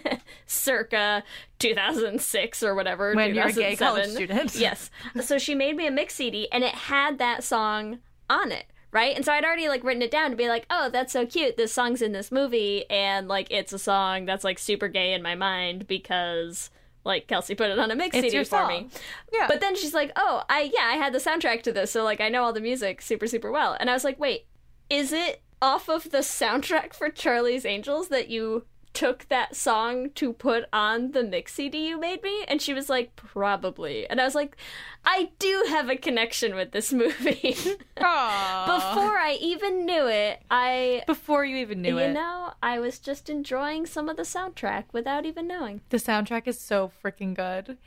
circa 0.46 1.24
2006 1.58 2.62
or 2.62 2.74
whatever. 2.74 3.14
When 3.14 3.34
you're 3.34 3.46
a 3.46 3.52
gay 3.52 3.76
college 3.76 4.10
student. 4.10 4.54
Yes. 4.66 4.90
So 5.22 5.38
she 5.38 5.54
made 5.54 5.76
me 5.76 5.86
a 5.86 5.90
mix 5.90 6.14
CD 6.14 6.48
and 6.52 6.64
it 6.64 6.74
had 6.74 7.18
that 7.18 7.44
song 7.44 7.98
on 8.28 8.52
it. 8.52 8.66
Right? 8.92 9.14
And 9.14 9.24
so 9.24 9.32
I'd 9.32 9.44
already 9.44 9.68
like 9.68 9.84
written 9.84 10.02
it 10.02 10.10
down 10.10 10.30
to 10.30 10.36
be 10.36 10.48
like, 10.48 10.64
oh, 10.70 10.88
that's 10.90 11.12
so 11.12 11.26
cute. 11.26 11.56
This 11.56 11.72
song's 11.72 12.00
in 12.00 12.12
this 12.12 12.32
movie 12.32 12.88
and 12.88 13.28
like 13.28 13.48
it's 13.50 13.72
a 13.72 13.78
song 13.78 14.24
that's 14.24 14.44
like 14.44 14.58
super 14.58 14.88
gay 14.88 15.12
in 15.12 15.22
my 15.22 15.34
mind 15.34 15.86
because 15.86 16.70
like 17.06 17.28
Kelsey 17.28 17.54
put 17.54 17.70
it 17.70 17.78
on 17.78 17.90
a 17.90 17.94
mix 17.94 18.18
CD 18.18 18.44
for 18.44 18.66
me. 18.66 18.88
Yeah. 19.32 19.46
But 19.46 19.60
then 19.60 19.76
she's 19.76 19.94
like, 19.94 20.12
"Oh, 20.16 20.42
I 20.48 20.70
yeah, 20.74 20.84
I 20.84 20.96
had 20.96 21.14
the 21.14 21.18
soundtrack 21.18 21.62
to 21.62 21.72
this, 21.72 21.90
so 21.90 22.02
like 22.04 22.20
I 22.20 22.28
know 22.28 22.42
all 22.42 22.52
the 22.52 22.60
music 22.60 23.00
super 23.00 23.26
super 23.26 23.50
well." 23.50 23.76
And 23.78 23.88
I 23.88 23.94
was 23.94 24.04
like, 24.04 24.18
"Wait, 24.18 24.46
is 24.90 25.12
it 25.12 25.42
off 25.62 25.88
of 25.88 26.10
the 26.10 26.18
soundtrack 26.18 26.92
for 26.92 27.08
Charlie's 27.08 27.64
Angels 27.64 28.08
that 28.08 28.28
you 28.28 28.66
took 28.96 29.28
that 29.28 29.54
song 29.54 30.10
to 30.10 30.32
put 30.32 30.64
on 30.72 31.12
the 31.12 31.22
mix 31.22 31.54
CD 31.54 31.88
you 31.88 31.98
made 32.00 32.22
me?" 32.22 32.44
And 32.48 32.60
she 32.60 32.74
was 32.74 32.88
like, 32.88 33.14
"Probably." 33.16 34.08
And 34.08 34.20
I 34.20 34.24
was 34.24 34.34
like, 34.34 34.56
"I 35.04 35.30
do 35.38 35.66
have 35.68 35.88
a 35.88 35.96
connection 35.96 36.54
with 36.54 36.72
this 36.72 36.92
movie." 36.92 37.56
Before 37.96 39.18
I 39.18 39.38
even 39.40 39.86
knew 39.86 40.06
it, 40.06 40.42
I 40.50 41.02
Before 41.06 41.44
you 41.44 41.56
even 41.56 41.82
knew 41.82 41.90
you 41.90 41.98
it. 41.98 42.08
You 42.08 42.14
know, 42.14 42.52
I 42.62 42.78
was 42.78 42.98
just 42.98 43.28
enjoying 43.28 43.86
some 43.86 44.08
of 44.08 44.16
the 44.16 44.22
soundtrack 44.22 44.84
without 44.92 45.26
even 45.26 45.46
knowing. 45.46 45.82
The 45.90 45.98
soundtrack 45.98 46.46
is 46.46 46.58
so 46.58 46.90
freaking 47.02 47.34
good. 47.34 47.78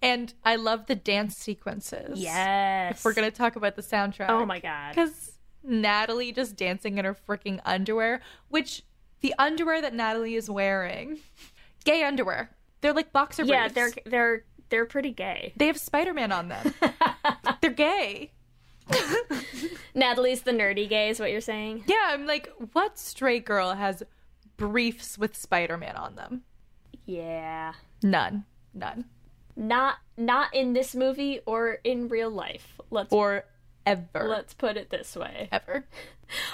And 0.00 0.32
I 0.44 0.56
love 0.56 0.86
the 0.86 0.94
dance 0.94 1.36
sequences. 1.36 2.20
Yes. 2.20 2.98
If 2.98 3.04
we're 3.04 3.14
going 3.14 3.30
to 3.30 3.36
talk 3.36 3.56
about 3.56 3.74
the 3.74 3.82
soundtrack. 3.82 4.28
Oh 4.28 4.46
my 4.46 4.60
god. 4.60 4.90
Because 4.90 5.32
Natalie 5.64 6.32
just 6.32 6.56
dancing 6.56 6.98
in 6.98 7.04
her 7.04 7.16
freaking 7.28 7.60
underwear, 7.64 8.20
which 8.48 8.84
the 9.20 9.34
underwear 9.38 9.80
that 9.82 9.94
Natalie 9.94 10.34
is 10.34 10.48
wearing, 10.48 11.18
gay 11.84 12.02
underwear. 12.02 12.50
They're 12.80 12.92
like 12.92 13.12
boxer 13.12 13.42
briefs. 13.42 13.52
Yeah, 13.52 13.68
they're 13.68 13.92
they're 14.06 14.44
they're 14.68 14.86
pretty 14.86 15.10
gay. 15.10 15.52
They 15.56 15.66
have 15.66 15.78
Spider 15.78 16.14
Man 16.14 16.32
on 16.32 16.48
them. 16.48 16.74
they're 17.60 17.70
gay. 17.70 18.32
Natalie's 19.94 20.42
the 20.42 20.52
nerdy 20.52 20.88
gay, 20.88 21.10
is 21.10 21.20
what 21.20 21.30
you're 21.30 21.40
saying? 21.40 21.84
Yeah, 21.86 22.08
I'm 22.08 22.26
like, 22.26 22.50
what 22.72 22.98
straight 22.98 23.44
girl 23.44 23.74
has 23.74 24.02
briefs 24.56 25.18
with 25.18 25.36
Spider 25.36 25.76
Man 25.76 25.96
on 25.96 26.14
them? 26.14 26.42
Yeah. 27.04 27.72
None. 28.02 28.44
None. 28.74 29.04
Not 29.56 29.96
not 30.16 30.54
in 30.54 30.72
this 30.72 30.94
movie 30.94 31.40
or 31.44 31.78
in 31.84 32.08
real 32.08 32.30
life. 32.30 32.78
Let's 32.90 33.12
Or 33.12 33.44
ever. 33.90 34.28
let's 34.28 34.54
put 34.54 34.76
it 34.76 34.90
this 34.90 35.16
way. 35.16 35.48
Ever. 35.52 35.84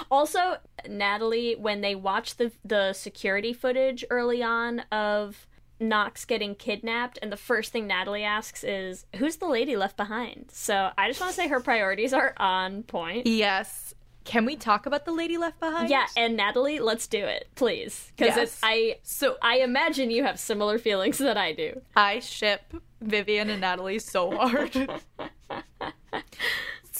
Also, 0.09 0.55
Natalie, 0.87 1.53
when 1.55 1.81
they 1.81 1.95
watch 1.95 2.37
the 2.37 2.53
the 2.63 2.93
security 2.93 3.51
footage 3.51 4.05
early 4.09 4.41
on 4.41 4.79
of 4.89 5.47
Knox 5.81 6.23
getting 6.23 6.55
kidnapped, 6.55 7.19
and 7.21 7.29
the 7.29 7.35
first 7.35 7.73
thing 7.73 7.85
Natalie 7.85 8.23
asks 8.23 8.63
is, 8.63 9.05
"Who's 9.17 9.35
the 9.35 9.47
lady 9.47 9.75
left 9.75 9.97
behind?" 9.97 10.45
So 10.53 10.91
I 10.97 11.09
just 11.09 11.19
want 11.19 11.31
to 11.31 11.35
say 11.35 11.49
her 11.49 11.59
priorities 11.59 12.13
are 12.13 12.33
on 12.37 12.83
point. 12.83 13.27
Yes. 13.27 13.93
Can 14.23 14.45
we 14.45 14.55
talk 14.55 14.85
about 14.85 15.03
the 15.03 15.11
lady 15.11 15.37
left 15.37 15.59
behind? 15.59 15.89
Yeah, 15.89 16.07
and 16.15 16.37
Natalie, 16.37 16.79
let's 16.79 17.05
do 17.05 17.19
it, 17.25 17.47
please, 17.55 18.13
because 18.15 18.35
Yes. 18.37 18.59
I 18.63 18.99
So 19.03 19.35
I 19.41 19.57
imagine 19.57 20.09
you 20.09 20.23
have 20.23 20.39
similar 20.39 20.79
feelings 20.79 21.17
that 21.17 21.35
I 21.37 21.51
do. 21.51 21.81
I 21.97 22.19
ship 22.21 22.73
Vivian 23.01 23.49
and 23.49 23.59
Natalie 23.59 23.99
so 23.99 24.31
hard. 24.35 24.73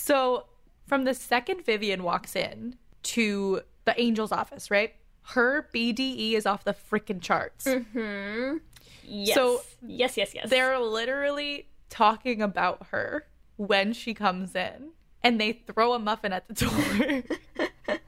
so, 0.06 0.46
from 0.88 1.04
the 1.04 1.14
second 1.14 1.66
Vivian 1.66 2.04
walks 2.04 2.36
in 2.36 2.76
to 3.04 3.62
the 3.86 3.98
angel's 4.00 4.32
office, 4.32 4.70
right? 4.70 4.94
Her 5.24 5.68
BDE 5.74 6.34
is 6.34 6.46
off 6.46 6.64
the 6.64 6.74
freaking 6.76 7.22
charts. 7.22 7.66
Mm-hmm. 7.66 8.58
Yes. 9.04 9.36
So- 9.36 9.62
yes, 9.86 10.18
yes, 10.18 10.34
yes. 10.36 10.50
They're 10.50 10.80
literally 10.80 11.68
talking 11.90 12.42
about 12.42 12.88
her 12.92 13.26
when 13.58 13.94
she 13.94 14.14
comes 14.14 14.56
in, 14.56 14.90
and 15.24 15.40
they 15.42 15.54
throw 15.54 15.94
a 15.94 16.00
muffin 16.00 16.34
at 16.34 16.48
the 16.48 16.54
door. 16.54 17.98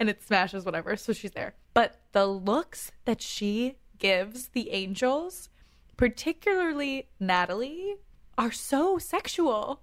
and 0.00 0.08
it 0.10 0.22
smashes 0.22 0.64
whatever, 0.66 0.96
so 0.96 1.12
she's 1.12 1.30
there. 1.30 1.54
But 1.72 2.00
the 2.12 2.26
looks 2.26 2.92
that 3.04 3.22
she 3.22 3.76
gives 3.98 4.48
the 4.48 4.70
angels, 4.70 5.48
particularly 5.96 7.08
Natalie, 7.20 7.96
are 8.36 8.50
so 8.52 8.98
sexual. 8.98 9.80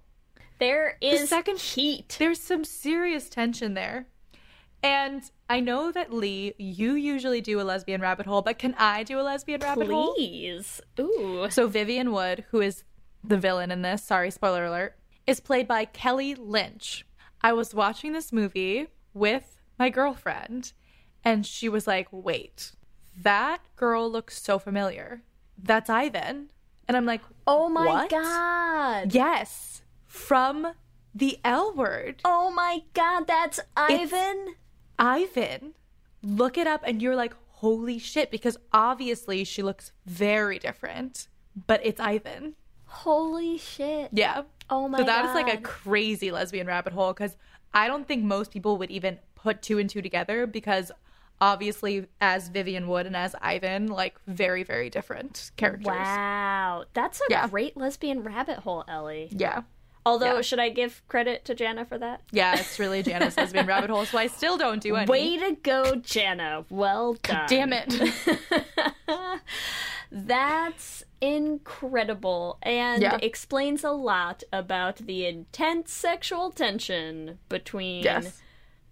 There 0.60 0.96
The 1.00 1.26
second 1.26 1.58
heat. 1.58 2.16
There's 2.18 2.40
some 2.40 2.64
serious 2.64 3.28
tension 3.28 3.74
there. 3.74 4.06
And 4.82 5.22
I 5.48 5.60
know 5.60 5.90
that 5.92 6.12
Leigh, 6.12 6.54
you 6.58 6.94
usually 6.94 7.40
do 7.40 7.60
a 7.60 7.62
lesbian 7.64 8.00
rabbit 8.00 8.26
hole, 8.26 8.40
but 8.40 8.58
can 8.58 8.74
I 8.78 9.02
do 9.02 9.18
a 9.20 9.22
lesbian 9.22 9.60
rabbit 9.60 9.88
hole? 9.88 10.14
Please. 10.14 10.80
Ooh. 10.98 11.48
So 11.50 11.66
Vivian 11.66 12.12
Wood, 12.12 12.44
who 12.50 12.60
is 12.60 12.84
the 13.22 13.36
villain 13.36 13.70
in 13.70 13.82
this, 13.82 14.02
sorry, 14.02 14.30
spoiler 14.30 14.64
alert, 14.64 14.96
is 15.26 15.40
played 15.40 15.68
by 15.68 15.84
Kelly 15.84 16.34
Lynch. 16.34 17.04
I 17.42 17.52
was 17.52 17.74
watching 17.74 18.12
this 18.12 18.32
movie 18.32 18.88
with 19.12 19.58
my 19.78 19.90
girlfriend, 19.90 20.72
and 21.24 21.44
she 21.44 21.68
was 21.68 21.86
like, 21.86 22.08
wait, 22.10 22.72
that 23.20 23.60
girl 23.76 24.10
looks 24.10 24.40
so 24.42 24.58
familiar. 24.58 25.22
That's 25.62 25.90
Ivan. 25.90 26.50
And 26.88 26.96
I'm 26.96 27.06
like, 27.06 27.20
Oh 27.46 27.68
my 27.68 27.86
What? 27.86 28.10
god. 28.10 29.14
yes, 29.14 29.69
from 30.10 30.72
the 31.14 31.38
L 31.44 31.72
word. 31.72 32.20
Oh 32.24 32.50
my 32.50 32.82
god, 32.94 33.28
that's 33.28 33.60
Ivan. 33.76 34.56
Ivan. 34.98 35.74
Look 36.22 36.58
it 36.58 36.66
up, 36.66 36.82
and 36.84 37.00
you're 37.00 37.14
like, 37.14 37.32
holy 37.48 37.98
shit, 37.98 38.30
because 38.30 38.56
obviously 38.72 39.44
she 39.44 39.62
looks 39.62 39.92
very 40.04 40.58
different, 40.58 41.28
but 41.68 41.80
it's 41.84 42.00
Ivan. 42.00 42.56
Holy 42.86 43.56
shit. 43.56 44.10
Yeah. 44.12 44.42
Oh 44.68 44.88
my 44.88 44.98
So 44.98 45.04
that 45.04 45.24
is 45.26 45.34
like 45.34 45.52
a 45.52 45.58
crazy 45.58 46.32
lesbian 46.32 46.66
rabbit 46.66 46.92
hole 46.92 47.12
because 47.12 47.36
I 47.72 47.86
don't 47.86 48.06
think 48.06 48.24
most 48.24 48.50
people 48.50 48.78
would 48.78 48.90
even 48.90 49.18
put 49.36 49.62
two 49.62 49.78
and 49.78 49.88
two 49.88 50.02
together 50.02 50.44
because 50.46 50.90
obviously 51.40 52.06
as 52.20 52.48
Vivian 52.48 52.88
Wood 52.88 53.06
and 53.06 53.16
as 53.16 53.36
Ivan, 53.40 53.86
like 53.86 54.16
very, 54.26 54.64
very 54.64 54.90
different 54.90 55.52
characters. 55.56 55.86
Wow. 55.86 56.84
That's 56.94 57.20
a 57.20 57.24
Yeah. 57.30 57.46
great 57.48 57.76
lesbian 57.76 58.22
rabbit 58.24 58.58
hole, 58.58 58.84
Ellie. 58.88 59.28
Yeah. 59.30 59.62
Although, 60.06 60.36
Yeah. 60.36 60.40
should 60.42 60.58
I 60.58 60.70
give 60.70 61.02
credit 61.08 61.44
to 61.44 61.54
Jana 61.54 61.84
for 61.84 61.98
that? 61.98 62.22
Yeah, 62.32 62.58
it's 62.58 62.78
really 62.78 63.02
Jana's 63.04 63.36
lesbian 63.36 63.66
rabbit 63.66 63.90
hole, 63.90 64.06
so 64.06 64.16
I 64.18 64.28
still 64.28 64.56
don't 64.56 64.82
do 64.82 64.96
any. 64.96 65.10
Way 65.10 65.36
to 65.38 65.56
go, 65.62 65.96
Jana. 65.96 66.64
Well 66.70 67.14
done. 67.22 67.46
Damn 67.48 67.72
it. 67.72 67.94
That's 70.12 71.04
incredible 71.20 72.58
and 72.62 73.02
Yeah. 73.02 73.18
explains 73.22 73.84
a 73.84 73.90
lot 73.92 74.42
about 74.52 74.96
the 74.96 75.26
intense 75.26 75.92
sexual 75.92 76.50
tension 76.50 77.38
between 77.48 78.02
Yes. 78.02 78.40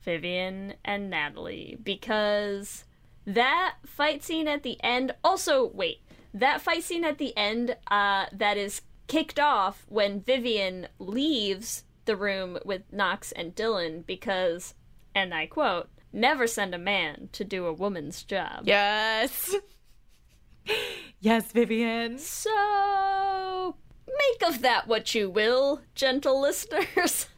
Vivian 0.03 0.75
and 0.85 1.11
Natalie 1.11 1.79
because 1.83 2.85
that 3.27 3.77
fight 3.85 4.23
scene 4.23 4.47
at 4.47 4.63
the 4.63 4.79
end 4.85 5.15
also 5.25 5.67
wait 5.67 6.01
that 6.33 6.61
fight 6.61 6.83
scene 6.85 7.05
at 7.05 7.19
the 7.19 7.37
end 7.37 7.77
uh 7.91 8.27
that 8.33 8.57
is 8.57 8.83
kicked 9.09 9.41
off 9.41 9.85
when 9.89 10.21
Vivian 10.21 10.89
leaves 10.99 11.85
the 12.05 12.17
room 12.17 12.59
with 12.65 12.83
Knox 12.93 13.33
and 13.33 13.55
Dylan 13.55 14.07
because 14.07 14.75
and 15.15 15.35
I 15.35 15.47
quote 15.47 15.89
never 16.13 16.47
send 16.47 16.75
a 16.75 16.79
man 16.79 17.29
to 17.33 17.45
do 17.45 17.67
a 17.67 17.73
woman's 17.73 18.23
job 18.23 18.63
yes. 18.65 19.55
yes, 21.21 21.53
Vivian. 21.53 22.19
So, 22.19 23.77
make 24.07 24.49
of 24.49 24.63
that 24.63 24.87
what 24.87 25.15
you 25.15 25.31
will, 25.31 25.81
gentle 25.95 26.41
listeners. 26.41 27.27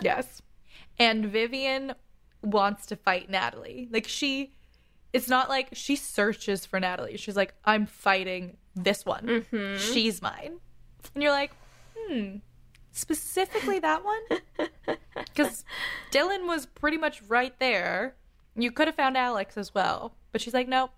Yes. 0.00 0.40
And 0.98 1.26
Vivian 1.26 1.92
wants 2.42 2.86
to 2.86 2.96
fight 2.96 3.28
Natalie. 3.28 3.88
Like 3.90 4.06
she 4.06 4.54
it's 5.12 5.28
not 5.28 5.48
like 5.48 5.70
she 5.72 5.96
searches 5.96 6.64
for 6.64 6.78
Natalie. 6.78 7.16
She's 7.16 7.36
like, 7.36 7.54
I'm 7.64 7.86
fighting 7.86 8.56
this 8.76 9.04
one. 9.04 9.26
Mm-hmm. 9.26 9.76
She's 9.92 10.22
mine. 10.22 10.60
And 11.14 11.22
you're 11.22 11.32
like, 11.32 11.52
hmm, 11.96 12.36
specifically 12.92 13.78
that 13.80 14.04
one? 14.04 14.68
Because 15.26 15.64
Dylan 16.10 16.46
was 16.46 16.66
pretty 16.66 16.96
much 16.96 17.22
right 17.28 17.54
there. 17.60 18.14
You 18.56 18.72
could 18.72 18.88
have 18.88 18.96
found 18.96 19.16
Alex 19.16 19.56
as 19.56 19.74
well. 19.74 20.14
But 20.32 20.40
she's 20.40 20.54
like, 20.54 20.68
nope, 20.68 20.90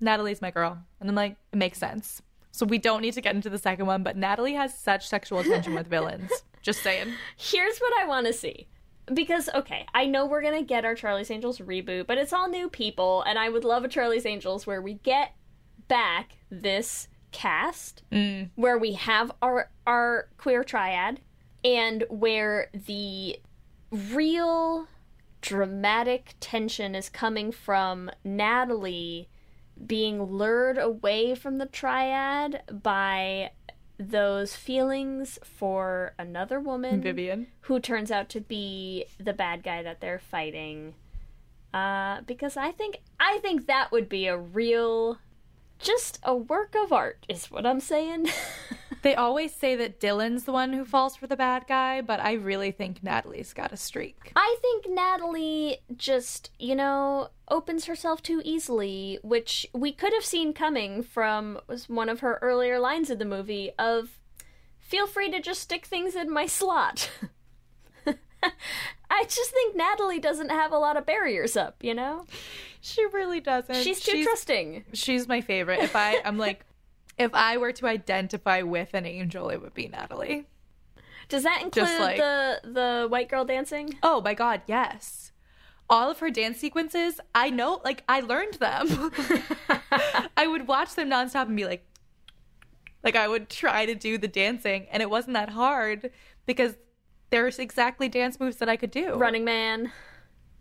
Natalie's 0.00 0.42
my 0.42 0.50
girl. 0.50 0.78
And 1.00 1.08
I'm 1.08 1.14
like, 1.14 1.36
it 1.52 1.56
makes 1.56 1.78
sense. 1.78 2.22
So 2.52 2.64
we 2.66 2.78
don't 2.78 3.02
need 3.02 3.14
to 3.14 3.20
get 3.20 3.34
into 3.34 3.50
the 3.50 3.58
second 3.58 3.86
one, 3.86 4.02
but 4.02 4.16
Natalie 4.16 4.54
has 4.54 4.76
such 4.76 5.06
sexual 5.08 5.42
tension 5.42 5.74
with 5.74 5.86
villains. 5.86 6.30
Just 6.62 6.82
saying. 6.82 7.12
Here's 7.36 7.78
what 7.78 7.92
I 8.00 8.06
want 8.06 8.26
to 8.26 8.32
see. 8.32 8.66
Because, 9.12 9.48
okay, 9.54 9.86
I 9.94 10.06
know 10.06 10.26
we're 10.26 10.42
going 10.42 10.58
to 10.58 10.64
get 10.64 10.84
our 10.84 10.94
Charlie's 10.94 11.30
Angels 11.30 11.58
reboot, 11.58 12.06
but 12.06 12.18
it's 12.18 12.32
all 12.32 12.48
new 12.48 12.68
people, 12.68 13.22
and 13.22 13.38
I 13.38 13.48
would 13.48 13.62
love 13.62 13.84
a 13.84 13.88
Charlie's 13.88 14.26
Angels 14.26 14.66
where 14.66 14.82
we 14.82 14.94
get 14.94 15.32
back 15.86 16.38
this 16.50 17.08
cast, 17.36 18.02
where 18.54 18.78
we 18.78 18.94
have 18.94 19.30
our, 19.42 19.70
our 19.86 20.28
queer 20.38 20.64
triad, 20.64 21.20
and 21.62 22.02
where 22.08 22.70
the 22.72 23.38
real 23.90 24.88
dramatic 25.42 26.34
tension 26.40 26.94
is 26.94 27.10
coming 27.10 27.52
from 27.52 28.10
Natalie 28.24 29.28
being 29.86 30.22
lured 30.22 30.78
away 30.78 31.34
from 31.34 31.58
the 31.58 31.66
triad 31.66 32.62
by 32.72 33.50
those 33.98 34.56
feelings 34.56 35.38
for 35.44 36.14
another 36.18 36.58
woman 36.58 37.02
Vivian. 37.02 37.48
who 37.62 37.78
turns 37.78 38.10
out 38.10 38.30
to 38.30 38.40
be 38.40 39.04
the 39.18 39.32
bad 39.32 39.62
guy 39.62 39.82
that 39.82 40.00
they're 40.00 40.18
fighting 40.18 40.94
uh 41.72 42.20
because 42.26 42.56
i 42.58 42.70
think 42.70 42.98
i 43.18 43.38
think 43.38 43.66
that 43.66 43.90
would 43.90 44.08
be 44.08 44.26
a 44.26 44.36
real 44.36 45.18
just 45.78 46.18
a 46.22 46.34
work 46.34 46.74
of 46.74 46.92
art 46.92 47.24
is 47.28 47.50
what 47.50 47.66
i'm 47.66 47.80
saying 47.80 48.26
They 49.06 49.14
always 49.14 49.54
say 49.54 49.76
that 49.76 50.00
Dylan's 50.00 50.46
the 50.46 50.52
one 50.52 50.72
who 50.72 50.84
falls 50.84 51.14
for 51.14 51.28
the 51.28 51.36
bad 51.36 51.68
guy, 51.68 52.00
but 52.00 52.18
I 52.18 52.32
really 52.32 52.72
think 52.72 53.04
Natalie's 53.04 53.52
got 53.52 53.70
a 53.70 53.76
streak. 53.76 54.32
I 54.34 54.56
think 54.60 54.86
Natalie 54.88 55.78
just, 55.96 56.50
you 56.58 56.74
know, 56.74 57.28
opens 57.48 57.84
herself 57.84 58.20
too 58.20 58.42
easily, 58.44 59.20
which 59.22 59.64
we 59.72 59.92
could 59.92 60.12
have 60.12 60.24
seen 60.24 60.52
coming 60.52 61.04
from 61.04 61.60
was 61.68 61.88
one 61.88 62.08
of 62.08 62.18
her 62.18 62.40
earlier 62.42 62.80
lines 62.80 63.08
in 63.08 63.20
the 63.20 63.24
movie 63.24 63.70
of 63.78 64.18
feel 64.80 65.06
free 65.06 65.30
to 65.30 65.40
just 65.40 65.60
stick 65.60 65.86
things 65.86 66.16
in 66.16 66.28
my 66.28 66.46
slot. 66.46 67.08
I 69.10 69.24
just 69.24 69.50
think 69.50 69.76
Natalie 69.76 70.18
doesn't 70.18 70.50
have 70.50 70.72
a 70.72 70.78
lot 70.78 70.96
of 70.96 71.06
barriers 71.06 71.56
up, 71.56 71.76
you 71.82 71.94
know? 71.94 72.26
She 72.80 73.04
really 73.06 73.40
doesn't. 73.40 73.76
She's 73.76 74.00
too 74.00 74.24
trusting. 74.24 74.84
She's 74.92 75.28
my 75.28 75.40
favorite. 75.40 75.80
If 75.80 75.94
I, 75.94 76.20
I'm 76.24 76.38
like, 76.38 76.64
if 77.18 77.32
I 77.34 77.56
were 77.56 77.72
to 77.72 77.86
identify 77.86 78.62
with 78.62 78.94
an 78.94 79.06
angel, 79.06 79.48
it 79.50 79.62
would 79.62 79.74
be 79.74 79.88
Natalie. 79.88 80.46
Does 81.28 81.42
that 81.42 81.62
include 81.62 81.88
like- 82.00 82.16
the 82.18 82.60
the 82.64 83.06
white 83.08 83.28
girl 83.28 83.44
dancing? 83.44 83.98
Oh 84.02 84.20
my 84.20 84.34
god, 84.34 84.62
yes. 84.66 85.32
All 85.88 86.10
of 86.10 86.18
her 86.18 86.30
dance 86.30 86.58
sequences, 86.58 87.20
I 87.32 87.50
know, 87.50 87.80
like, 87.84 88.02
I 88.08 88.18
learned 88.20 88.54
them. 88.54 89.12
I 90.36 90.48
would 90.48 90.66
watch 90.66 90.96
them 90.96 91.10
nonstop 91.10 91.46
and 91.46 91.56
be 91.56 91.64
like, 91.64 91.86
like, 93.04 93.14
I 93.14 93.28
would 93.28 93.48
try 93.48 93.86
to 93.86 93.94
do 93.94 94.18
the 94.18 94.26
dancing, 94.26 94.88
and 94.90 95.00
it 95.00 95.08
wasn't 95.08 95.34
that 95.34 95.50
hard 95.50 96.10
because 96.44 96.74
there's 97.30 97.58
exactly 97.58 98.08
dance 98.08 98.38
moves 98.40 98.56
that 98.56 98.68
I 98.68 98.76
could 98.76 98.90
do. 98.90 99.14
Running 99.14 99.44
Man. 99.44 99.92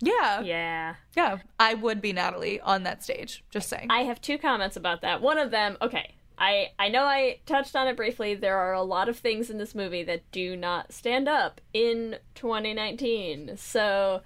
Yeah. 0.02 0.42
Yeah. 0.42 0.96
Yeah. 1.16 1.38
I 1.60 1.74
would 1.74 2.02
be 2.02 2.14
Natalie 2.14 2.60
on 2.60 2.84
that 2.84 3.04
stage. 3.04 3.44
Just 3.50 3.70
saying. 3.70 3.88
I 3.90 4.02
have 4.02 4.22
two 4.22 4.38
comments 4.38 4.76
about 4.76 5.02
that. 5.02 5.22
One 5.22 5.38
of 5.38 5.52
them, 5.52 5.78
okay, 5.82 6.16
I 6.38 6.72
I 6.78 6.90
know 6.90 7.06
I 7.06 7.40
touched 7.46 7.76
on 7.76 7.88
it 7.88 7.96
briefly. 7.96 8.36
There 8.36 8.58
are 8.58 8.74
a 8.74 8.82
lot 8.82 9.10
of 9.10 9.18
things 9.18 9.50
in 9.50 9.58
this 9.58 9.74
movie 9.74 10.04
that 10.04 10.30
do 10.32 10.56
not 10.56 10.92
stand 10.92 11.28
up 11.28 11.62
in 11.74 12.18
2019. 12.36 13.56
So 13.58 14.22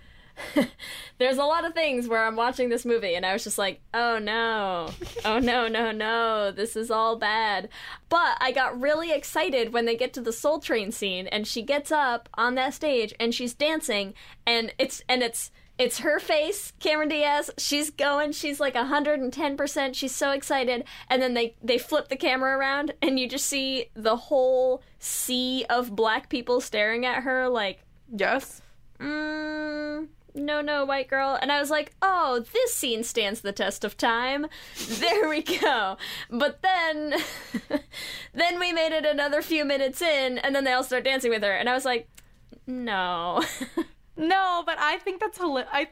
there's 1.17 1.37
a 1.37 1.43
lot 1.43 1.65
of 1.65 1.73
things 1.73 2.07
where 2.07 2.25
I'm 2.25 2.35
watching 2.35 2.69
this 2.69 2.85
movie 2.85 3.15
and 3.15 3.25
I 3.25 3.33
was 3.33 3.43
just 3.43 3.57
like, 3.57 3.81
"Oh 3.93 4.19
no. 4.19 4.91
Oh 5.25 5.39
no, 5.39 5.67
no, 5.67 5.91
no. 5.91 6.51
This 6.51 6.75
is 6.75 6.91
all 6.91 7.15
bad." 7.15 7.69
But 8.09 8.37
I 8.39 8.51
got 8.51 8.79
really 8.79 9.11
excited 9.11 9.73
when 9.73 9.85
they 9.85 9.95
get 9.95 10.13
to 10.13 10.21
the 10.21 10.33
Soul 10.33 10.59
Train 10.59 10.91
scene 10.91 11.27
and 11.27 11.47
she 11.47 11.61
gets 11.61 11.91
up 11.91 12.29
on 12.33 12.55
that 12.55 12.73
stage 12.73 13.13
and 13.19 13.33
she's 13.33 13.53
dancing 13.53 14.13
and 14.45 14.73
it's 14.77 15.03
and 15.07 15.21
it's 15.21 15.51
it's 15.79 15.99
her 15.99 16.19
face, 16.19 16.73
Cameron 16.81 17.07
Diaz. 17.07 17.49
She's 17.57 17.89
going. 17.89 18.33
She's 18.33 18.59
like 18.59 18.73
110%. 18.73 19.95
She's 19.95 20.13
so 20.13 20.31
excited. 20.31 20.83
And 21.09 21.21
then 21.21 21.33
they 21.33 21.55
they 21.63 21.77
flip 21.77 22.09
the 22.09 22.17
camera 22.17 22.57
around 22.57 22.93
and 23.01 23.17
you 23.17 23.29
just 23.29 23.45
see 23.45 23.85
the 23.93 24.17
whole 24.17 24.83
sea 24.99 25.65
of 25.69 25.95
black 25.95 26.29
people 26.29 26.59
staring 26.59 27.05
at 27.05 27.23
her 27.23 27.47
like, 27.47 27.79
yes. 28.13 28.61
Mm, 28.99 30.09
no, 30.33 30.61
no, 30.61 30.85
white 30.85 31.07
girl. 31.07 31.37
And 31.41 31.51
I 31.51 31.59
was 31.59 31.69
like, 31.69 31.93
oh, 32.01 32.45
this 32.53 32.73
scene 32.73 33.03
stands 33.03 33.41
the 33.41 33.51
test 33.51 33.83
of 33.83 33.97
time. 33.97 34.47
There 34.99 35.29
we 35.29 35.41
go. 35.41 35.97
But 36.29 36.61
then, 36.61 37.15
then 38.33 38.59
we 38.59 38.73
made 38.73 38.91
it 38.91 39.05
another 39.05 39.41
few 39.41 39.65
minutes 39.65 40.01
in, 40.01 40.37
and 40.39 40.55
then 40.55 40.63
they 40.63 40.73
all 40.73 40.83
start 40.83 41.03
dancing 41.05 41.31
with 41.31 41.43
her, 41.43 41.51
and 41.51 41.69
I 41.69 41.73
was 41.73 41.85
like, 41.85 42.07
no. 42.67 43.43
No, 44.19 44.63
but 44.65 44.77
I 44.77 44.97
think 44.97 45.21
that's. 45.21 45.39
I, 45.41 45.87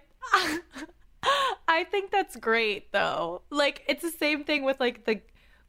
I 1.68 1.84
think 1.86 2.12
that's 2.12 2.36
great 2.36 2.92
though. 2.92 3.42
Like 3.50 3.84
it's 3.88 4.02
the 4.02 4.12
same 4.12 4.44
thing 4.44 4.64
with 4.64 4.80
like 4.80 5.06
the 5.06 5.22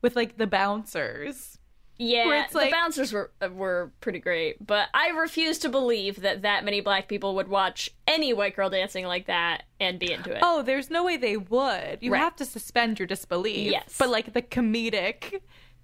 with 0.02 0.16
like 0.16 0.36
the 0.36 0.46
bouncers. 0.46 1.57
Yeah, 1.98 2.44
it's 2.44 2.52
the 2.52 2.68
bouncers 2.70 3.12
were 3.12 3.30
uh, 3.42 3.48
were 3.48 3.90
pretty 4.00 4.20
great, 4.20 4.64
but 4.64 4.88
I 4.94 5.08
refuse 5.08 5.58
to 5.58 5.68
believe 5.68 6.22
that 6.22 6.42
that 6.42 6.64
many 6.64 6.80
black 6.80 7.08
people 7.08 7.34
would 7.34 7.48
watch 7.48 7.90
any 8.06 8.32
white 8.32 8.54
girl 8.54 8.70
dancing 8.70 9.04
like 9.06 9.26
that 9.26 9.64
and 9.80 9.98
be 9.98 10.12
into 10.12 10.30
it. 10.32 10.38
Oh, 10.42 10.62
there's 10.62 10.90
no 10.90 11.04
way 11.04 11.16
they 11.16 11.36
would. 11.36 11.98
You 12.00 12.12
Right. 12.12 12.20
have 12.20 12.36
to 12.36 12.44
suspend 12.44 12.98
your 13.00 13.06
disbelief. 13.08 13.72
Yes. 13.72 13.96
But 13.98 14.10
like 14.10 14.32
the 14.32 14.42
comedic 14.42 15.40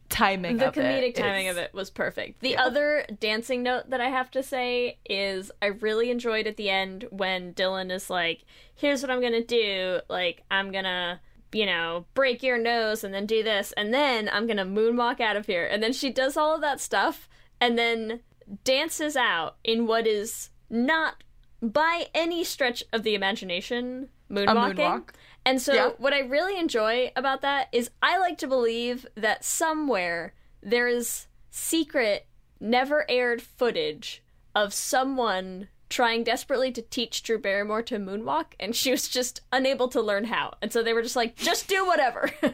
timing 0.09 0.59
the 0.59 0.69
of 0.69 0.75
comedic 0.75 1.09
it 1.11 1.15
timing 1.17 1.47
is- 1.47 1.57
of 1.57 1.63
it 1.63 1.75
was 1.75 1.91
perfect. 1.91 2.41
The 2.41 2.57
other 2.59 3.05
dancing 3.21 3.63
note 3.63 3.91
that 3.91 4.01
I 4.01 4.11
have 4.11 4.31
to 4.33 4.43
say 4.43 4.99
is 5.09 5.51
I 5.63 5.67
really 5.67 6.11
enjoyed 6.11 6.47
at 6.47 6.57
the 6.57 6.71
end 6.71 7.07
when 7.11 7.55
Dylan 7.55 7.91
is 7.91 8.09
like, 8.11 8.45
"Here's 8.75 9.03
what 9.03 9.11
I'm 9.11 9.21
gonna 9.21 9.43
do. 9.45 10.01
Like, 10.09 10.43
I'm 10.51 10.71
gonna." 10.71 11.21
You 11.55 11.67
know, 11.67 12.07
break 12.15 12.43
your 12.43 12.59
nose 12.59 13.05
and 13.05 13.15
then 13.15 13.27
do 13.27 13.43
this, 13.43 13.73
and 13.73 13.95
then 13.95 14.29
I'm 14.33 14.47
gonna 14.47 14.67
moonwalk 14.67 15.21
out 15.21 15.37
of 15.37 15.47
here. 15.47 15.67
And 15.67 15.83
then 15.83 15.93
she 15.93 16.11
does 16.11 16.37
all 16.37 16.55
of 16.55 16.61
that 16.63 16.81
stuff, 16.81 17.29
and 17.61 17.79
then 17.79 18.21
dances 18.65 19.17
out 19.17 19.57
in 19.65 19.87
what 19.87 20.07
is 20.07 20.51
not 20.69 21.23
by 21.63 22.09
any 22.15 22.45
stretch 22.45 22.85
of 22.93 23.03
the 23.05 23.15
imagination 23.15 24.11
moonwalking. 24.31 24.75
moonwalk. 24.77 25.11
And 25.47 25.61
so, 25.61 25.75
Yeah. 25.75 25.89
what 25.99 26.13
I 26.13 26.21
really 26.21 26.59
enjoy 26.59 27.13
about 27.17 27.41
that 27.43 27.69
is 27.73 27.91
I 28.03 28.19
like 28.19 28.39
to 28.39 28.47
believe 28.47 29.07
that 29.15 29.45
somewhere 29.45 30.35
there 30.63 30.89
is 30.89 31.27
secret, 31.51 32.27
never 32.61 33.09
aired 33.11 33.43
footage 33.43 34.23
of 34.55 34.73
someone 34.75 35.69
trying 35.95 36.25
desperately 36.25 36.73
to 36.73 36.83
teach 36.83 37.23
Drew 37.23 37.39
Barrymore 37.39 37.81
to 37.83 37.99
moonwalk, 37.99 38.47
and 38.59 38.75
she 38.75 38.91
was 38.91 39.09
just 39.09 39.43
unable 39.53 39.87
to 39.89 40.03
learn 40.03 40.25
how. 40.25 40.55
And 40.61 40.73
so 40.73 40.83
they 40.83 40.93
were 40.93 41.03
just 41.03 41.15
like, 41.15 41.37
just 41.37 41.69
do 41.69 41.87
whatever. 41.87 42.31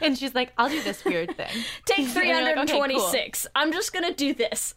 And 0.00 0.16
she's 0.16 0.34
like, 0.34 0.52
I'll 0.56 0.70
do 0.70 0.82
this 0.82 1.04
weird 1.04 1.36
thing. 1.36 1.50
Take 1.84 1.98
And 1.98 2.14
you're 2.14 2.42
like, 2.42 2.56
okay, 2.56 2.72
cool. 2.72 2.84
326. 2.84 3.46
I'm 3.54 3.70
just 3.72 3.92
gonna 3.92 4.14
do 4.14 4.32
this. 4.32 4.72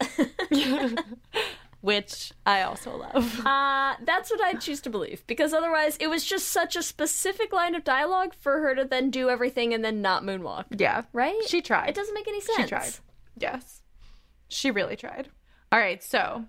Which 1.80 2.32
I 2.44 2.62
also 2.62 2.94
love. 2.96 3.46
Uh, 3.46 3.94
that's 4.04 4.30
what 4.30 4.42
I 4.42 4.52
choose 4.54 4.82
to 4.82 4.90
believe 4.90 5.26
because 5.26 5.54
otherwise 5.54 5.96
it 5.98 6.08
was 6.08 6.24
just 6.24 6.48
such 6.48 6.76
a 6.76 6.82
specific 6.82 7.54
line 7.54 7.74
of 7.74 7.84
dialogue 7.84 8.34
for 8.38 8.60
her 8.60 8.74
to 8.74 8.84
then 8.84 9.10
do 9.10 9.30
everything 9.30 9.72
and 9.72 9.82
then 9.82 10.02
not 10.02 10.22
moonwalk. 10.22 10.64
Yeah. 10.76 11.04
Right? 11.14 11.40
She 11.46 11.62
tried. 11.62 11.88
It 11.88 11.94
doesn't 11.94 12.14
make 12.14 12.28
any 12.28 12.42
sense. 12.42 12.60
She 12.60 12.66
tried. 12.66 12.92
Yes. 13.38 13.82
She 14.48 14.70
really 14.70 14.96
tried. 14.96 15.30
All 15.72 15.78
right, 15.78 16.02
so 16.02 16.44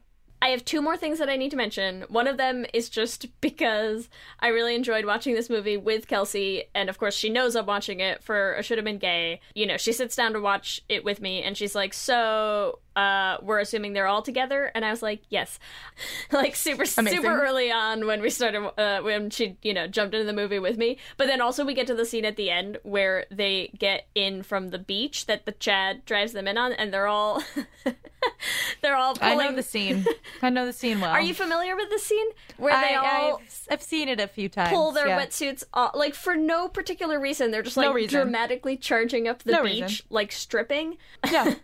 I 0.45 0.49
have 0.49 0.63
two 0.63 0.79
more 0.79 0.95
things 0.95 1.17
that 1.17 1.27
I 1.27 1.37
need 1.37 1.49
to 1.51 1.57
mention. 1.57 2.05
One 2.07 2.27
of 2.27 2.37
them 2.37 2.67
is 2.71 2.87
just 2.87 3.25
because 3.41 4.09
I 4.39 4.49
really 4.49 4.75
enjoyed 4.75 5.03
watching 5.03 5.33
this 5.33 5.49
movie 5.49 5.75
with 5.75 6.07
Kelsey, 6.07 6.65
and 6.75 6.87
of 6.87 6.99
course 6.99 7.15
she 7.15 7.29
knows 7.29 7.55
I'm 7.55 7.65
watching 7.65 7.99
it 7.99 8.21
for 8.21 8.55
Should 8.61 8.77
Have 8.77 8.85
Been 8.85 8.99
Gay. 8.99 9.41
You 9.55 9.65
know, 9.65 9.77
she 9.77 9.91
sits 9.91 10.15
down 10.15 10.33
to 10.33 10.39
watch 10.39 10.81
it 10.87 11.03
with 11.03 11.19
me, 11.19 11.41
and 11.41 11.57
she's 11.57 11.73
like, 11.73 11.95
"So, 11.95 12.77
uh, 12.95 13.37
we're 13.41 13.59
assuming 13.59 13.93
they're 13.93 14.07
all 14.07 14.21
together?" 14.21 14.71
And 14.73 14.85
I 14.85 14.91
was 14.91 15.01
like, 15.01 15.21
"Yes," 15.29 15.59
like 16.31 16.55
super 16.55 16.83
Amazing. 16.97 17.21
super 17.21 17.41
early 17.43 17.71
on 17.71 18.05
when 18.05 18.21
we 18.21 18.29
started 18.29 18.65
uh, 18.79 19.01
when 19.01 19.29
she 19.29 19.57
you 19.61 19.73
know 19.73 19.87
jumped 19.87 20.13
into 20.13 20.25
the 20.25 20.33
movie 20.33 20.59
with 20.59 20.77
me. 20.77 20.97
But 21.17 21.27
then 21.27 21.41
also 21.41 21.65
we 21.65 21.73
get 21.73 21.87
to 21.87 21.95
the 21.95 22.05
scene 22.05 22.25
at 22.25 22.35
the 22.35 22.49
end 22.49 22.77
where 22.83 23.25
they 23.31 23.71
get 23.77 24.07
in 24.15 24.43
from 24.43 24.69
the 24.69 24.79
beach 24.79 25.25
that 25.27 25.45
the 25.45 25.51
Chad 25.51 26.05
drives 26.05 26.33
them 26.33 26.47
in 26.47 26.57
on, 26.57 26.73
and 26.73 26.93
they're 26.93 27.07
all 27.07 27.43
they're 28.81 28.95
all 28.95 29.15
I 29.21 29.31
pulling 29.31 29.51
know 29.51 29.55
the 29.55 29.63
scene. 29.63 30.05
I 30.41 30.49
know 30.49 30.65
the 30.65 30.73
scene 30.73 30.99
well. 31.01 31.11
are 31.11 31.21
you 31.21 31.33
familiar 31.33 31.75
with 31.75 31.89
the 31.89 31.99
scene 31.99 32.27
where 32.57 32.73
I, 32.73 32.87
they 32.89 32.95
all 32.95 33.41
I've, 33.41 33.67
I've 33.71 33.81
seen 33.81 34.09
it 34.09 34.19
a 34.19 34.27
few 34.27 34.49
times. 34.49 34.69
pull 34.69 34.91
their 34.91 35.07
yeah. 35.07 35.19
wetsuits 35.19 35.63
off, 35.73 35.95
like 35.95 36.13
for 36.15 36.35
no 36.35 36.67
particular 36.67 37.19
reason? 37.19 37.51
They're 37.51 37.63
just 37.63 37.77
like 37.77 37.93
No 37.93 38.07
dramatically 38.07 38.77
charging 38.77 39.27
up 39.27 39.43
the 39.43 39.53
No 39.53 39.63
beach, 39.63 39.81
reason. 39.81 40.05
like 40.09 40.31
stripping. 40.31 40.97
Yeah. 41.31 41.55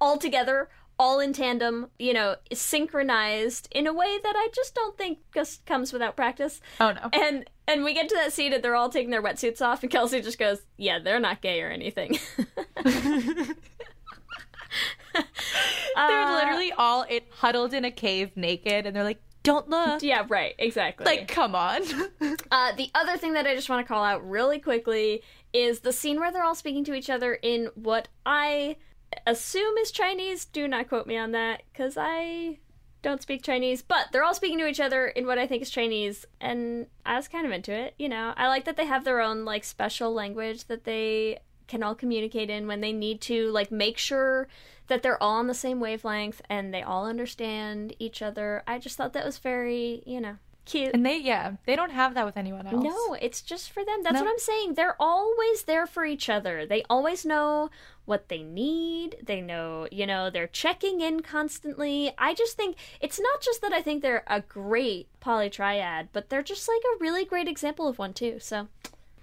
all 0.00 0.18
together, 0.18 0.55
all 0.98 1.20
in 1.20 1.32
tandem, 1.32 1.88
you 1.98 2.12
know, 2.12 2.36
synchronized 2.52 3.68
in 3.70 3.86
a 3.86 3.92
way 3.92 4.18
that 4.22 4.34
I 4.36 4.48
just 4.54 4.74
don't 4.74 4.96
think 4.96 5.18
just 5.34 5.66
comes 5.66 5.92
without 5.92 6.16
practice. 6.16 6.60
Oh 6.80 6.92
no. 6.92 7.10
And 7.12 7.48
and 7.68 7.84
we 7.84 7.94
get 7.94 8.08
to 8.08 8.14
that 8.14 8.32
scene 8.32 8.52
and 8.52 8.62
they're 8.62 8.76
all 8.76 8.88
taking 8.88 9.10
their 9.10 9.22
wetsuits 9.22 9.60
off 9.60 9.82
and 9.82 9.90
Kelsey 9.90 10.20
just 10.20 10.38
goes, 10.38 10.62
"Yeah, 10.76 10.98
they're 10.98 11.20
not 11.20 11.42
gay 11.42 11.62
or 11.62 11.68
anything." 11.68 12.18
they're 15.96 16.34
literally 16.34 16.72
all 16.72 17.04
it, 17.08 17.26
huddled 17.30 17.74
in 17.74 17.84
a 17.84 17.90
cave 17.90 18.36
naked, 18.36 18.86
and 18.86 18.94
they're 18.94 19.04
like, 19.04 19.20
"Don't 19.42 19.68
look." 19.68 20.02
Yeah, 20.02 20.24
right. 20.28 20.54
Exactly. 20.58 21.04
Like, 21.04 21.28
come 21.28 21.54
on. 21.54 21.82
uh, 22.50 22.72
the 22.76 22.90
other 22.94 23.16
thing 23.16 23.34
that 23.34 23.46
I 23.46 23.54
just 23.54 23.68
want 23.68 23.86
to 23.86 23.88
call 23.92 24.02
out 24.02 24.28
really 24.28 24.58
quickly 24.58 25.22
is 25.52 25.80
the 25.80 25.92
scene 25.92 26.20
where 26.20 26.30
they're 26.30 26.44
all 26.44 26.54
speaking 26.54 26.84
to 26.84 26.94
each 26.94 27.10
other 27.10 27.34
in 27.34 27.70
what 27.74 28.08
I 28.24 28.76
assume 29.26 29.76
is 29.78 29.90
Chinese. 29.90 30.44
Do 30.44 30.66
not 30.68 30.88
quote 30.88 31.06
me 31.06 31.16
on 31.16 31.32
that 31.32 31.62
because 31.72 31.96
I 31.98 32.58
don't 33.02 33.22
speak 33.22 33.42
Chinese, 33.42 33.82
but 33.82 34.08
they're 34.10 34.24
all 34.24 34.34
speaking 34.34 34.58
to 34.58 34.66
each 34.66 34.80
other 34.80 35.06
in 35.06 35.26
what 35.26 35.38
I 35.38 35.46
think 35.46 35.62
is 35.62 35.70
Chinese, 35.70 36.24
and 36.40 36.86
I 37.04 37.16
was 37.16 37.28
kind 37.28 37.46
of 37.46 37.52
into 37.52 37.72
it. 37.72 37.94
You 37.98 38.08
know, 38.08 38.34
I 38.36 38.48
like 38.48 38.64
that 38.64 38.76
they 38.76 38.86
have 38.86 39.04
their 39.04 39.20
own 39.20 39.44
like 39.44 39.64
special 39.64 40.12
language 40.12 40.64
that 40.64 40.84
they 40.84 41.38
can 41.68 41.82
all 41.82 41.94
communicate 41.94 42.50
in 42.50 42.66
when 42.66 42.80
they 42.80 42.92
need 42.92 43.20
to, 43.22 43.50
like 43.50 43.70
make 43.70 43.98
sure 43.98 44.48
that 44.88 45.02
they're 45.02 45.22
all 45.22 45.38
on 45.38 45.46
the 45.46 45.54
same 45.54 45.80
wavelength 45.80 46.40
and 46.48 46.72
they 46.72 46.82
all 46.82 47.06
understand 47.06 47.94
each 47.98 48.22
other. 48.22 48.62
I 48.66 48.78
just 48.78 48.96
thought 48.96 49.12
that 49.14 49.26
was 49.26 49.38
very, 49.38 50.02
you 50.06 50.20
know, 50.20 50.36
cute. 50.66 50.92
and 50.92 51.06
they, 51.06 51.16
yeah, 51.18 51.52
they 51.64 51.74
don't 51.76 51.90
have 51.92 52.12
that 52.14 52.26
with 52.26 52.36
anyone 52.36 52.66
else. 52.66 52.84
No, 52.84 53.14
it's 53.14 53.40
just 53.40 53.70
for 53.70 53.84
them. 53.84 54.02
That's 54.02 54.14
No. 54.14 54.22
what 54.24 54.30
I'm 54.30 54.38
saying. 54.38 54.74
They're 54.74 54.96
always 55.00 55.62
there 55.62 55.86
for 55.86 56.04
each 56.04 56.28
other. 56.28 56.66
They 56.66 56.82
always 56.90 57.24
know 57.24 57.70
what 58.04 58.28
they 58.28 58.42
need. 58.42 59.16
They 59.24 59.40
know, 59.40 59.88
you 59.90 60.06
know, 60.06 60.28
they're 60.30 60.46
checking 60.46 61.00
in 61.00 61.20
constantly. 61.20 62.12
I 62.18 62.34
just 62.34 62.56
think 62.56 62.76
it's 63.00 63.18
not 63.18 63.40
just 63.40 63.62
that 63.62 63.72
I 63.72 63.80
think 63.82 64.02
they're 64.02 64.24
a 64.26 64.40
great 64.42 65.08
polytriad, 65.20 66.08
but 66.12 66.28
they're 66.28 66.42
just 66.42 66.68
like 66.68 66.82
a 66.94 66.98
really 67.00 67.24
great 67.24 67.48
example 67.48 67.88
of 67.88 67.98
one 67.98 68.12
too. 68.12 68.38
So, 68.40 68.68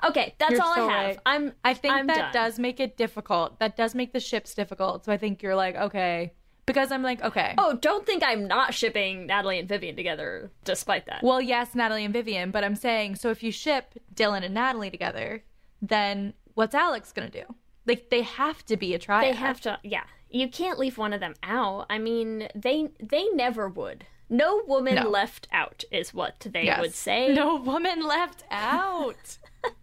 okay, 0.03 0.35
that's 0.39 0.51
You're 0.53 0.61
all 0.63 0.75
so 0.75 0.89
I 0.89 0.91
have. 0.93 1.05
right. 1.07 1.19
I'm. 1.25 1.53
I 1.63 1.73
think 1.73 1.93
I'm 1.93 2.07
that 2.07 2.33
done. 2.33 2.43
does 2.43 2.59
make 2.59 2.79
it 2.79 2.97
difficult. 2.97 3.59
That 3.59 3.77
does 3.77 3.95
make 3.95 4.11
the 4.13 4.19
ships 4.19 4.53
difficult. 4.53 5.05
So 5.05 5.11
I 5.13 5.17
think 5.17 5.41
you're 5.43 5.55
like, 5.55 5.75
okay, 5.75 6.33
because 6.65 6.91
I'm 6.91 7.03
like, 7.03 7.21
okay. 7.23 7.55
Oh, 7.57 7.73
don't 7.81 8.05
think 8.05 8.23
I'm 8.23 8.47
not 8.47 8.73
shipping 8.73 9.27
Natalie 9.27 9.59
and 9.59 9.67
Vivian 9.67 9.95
together, 9.95 10.51
despite 10.63 11.05
that. 11.07 11.21
Well, 11.23 11.41
yes, 11.41 11.75
Natalie 11.75 12.05
and 12.05 12.13
Vivian, 12.13 12.51
but 12.51 12.63
I'm 12.63 12.75
saying, 12.75 13.15
so 13.15 13.29
if 13.29 13.43
you 13.43 13.51
ship 13.51 13.93
Dylan 14.15 14.43
and 14.43 14.53
Natalie 14.53 14.89
together, 14.91 15.43
then 15.81 16.33
what's 16.53 16.73
Alex 16.75 17.11
gonna 17.11 17.29
do? 17.29 17.43
Like, 17.85 18.09
they 18.09 18.21
have 18.21 18.65
to 18.67 18.77
be 18.77 18.93
a 18.93 18.99
triad. 18.99 19.33
They 19.33 19.37
have 19.37 19.59
to, 19.61 19.77
yeah. 19.83 20.03
You 20.29 20.47
can't 20.47 20.79
leave 20.79 20.97
one 20.97 21.13
of 21.13 21.19
them 21.19 21.35
out. 21.43 21.85
I 21.89 21.99
mean, 21.99 22.47
they 22.55 22.89
they 22.99 23.27
never 23.29 23.67
would. 23.69 24.05
No 24.29 24.63
woman 24.65 24.95
No. 24.95 25.09
left 25.09 25.47
out 25.51 25.83
is 25.91 26.11
what 26.13 26.47
they 26.49 26.63
Yes. 26.63 26.79
would 26.81 26.93
say. 26.93 27.33
No 27.33 27.55
woman 27.57 28.01
left 28.07 28.43
out. 28.49 29.37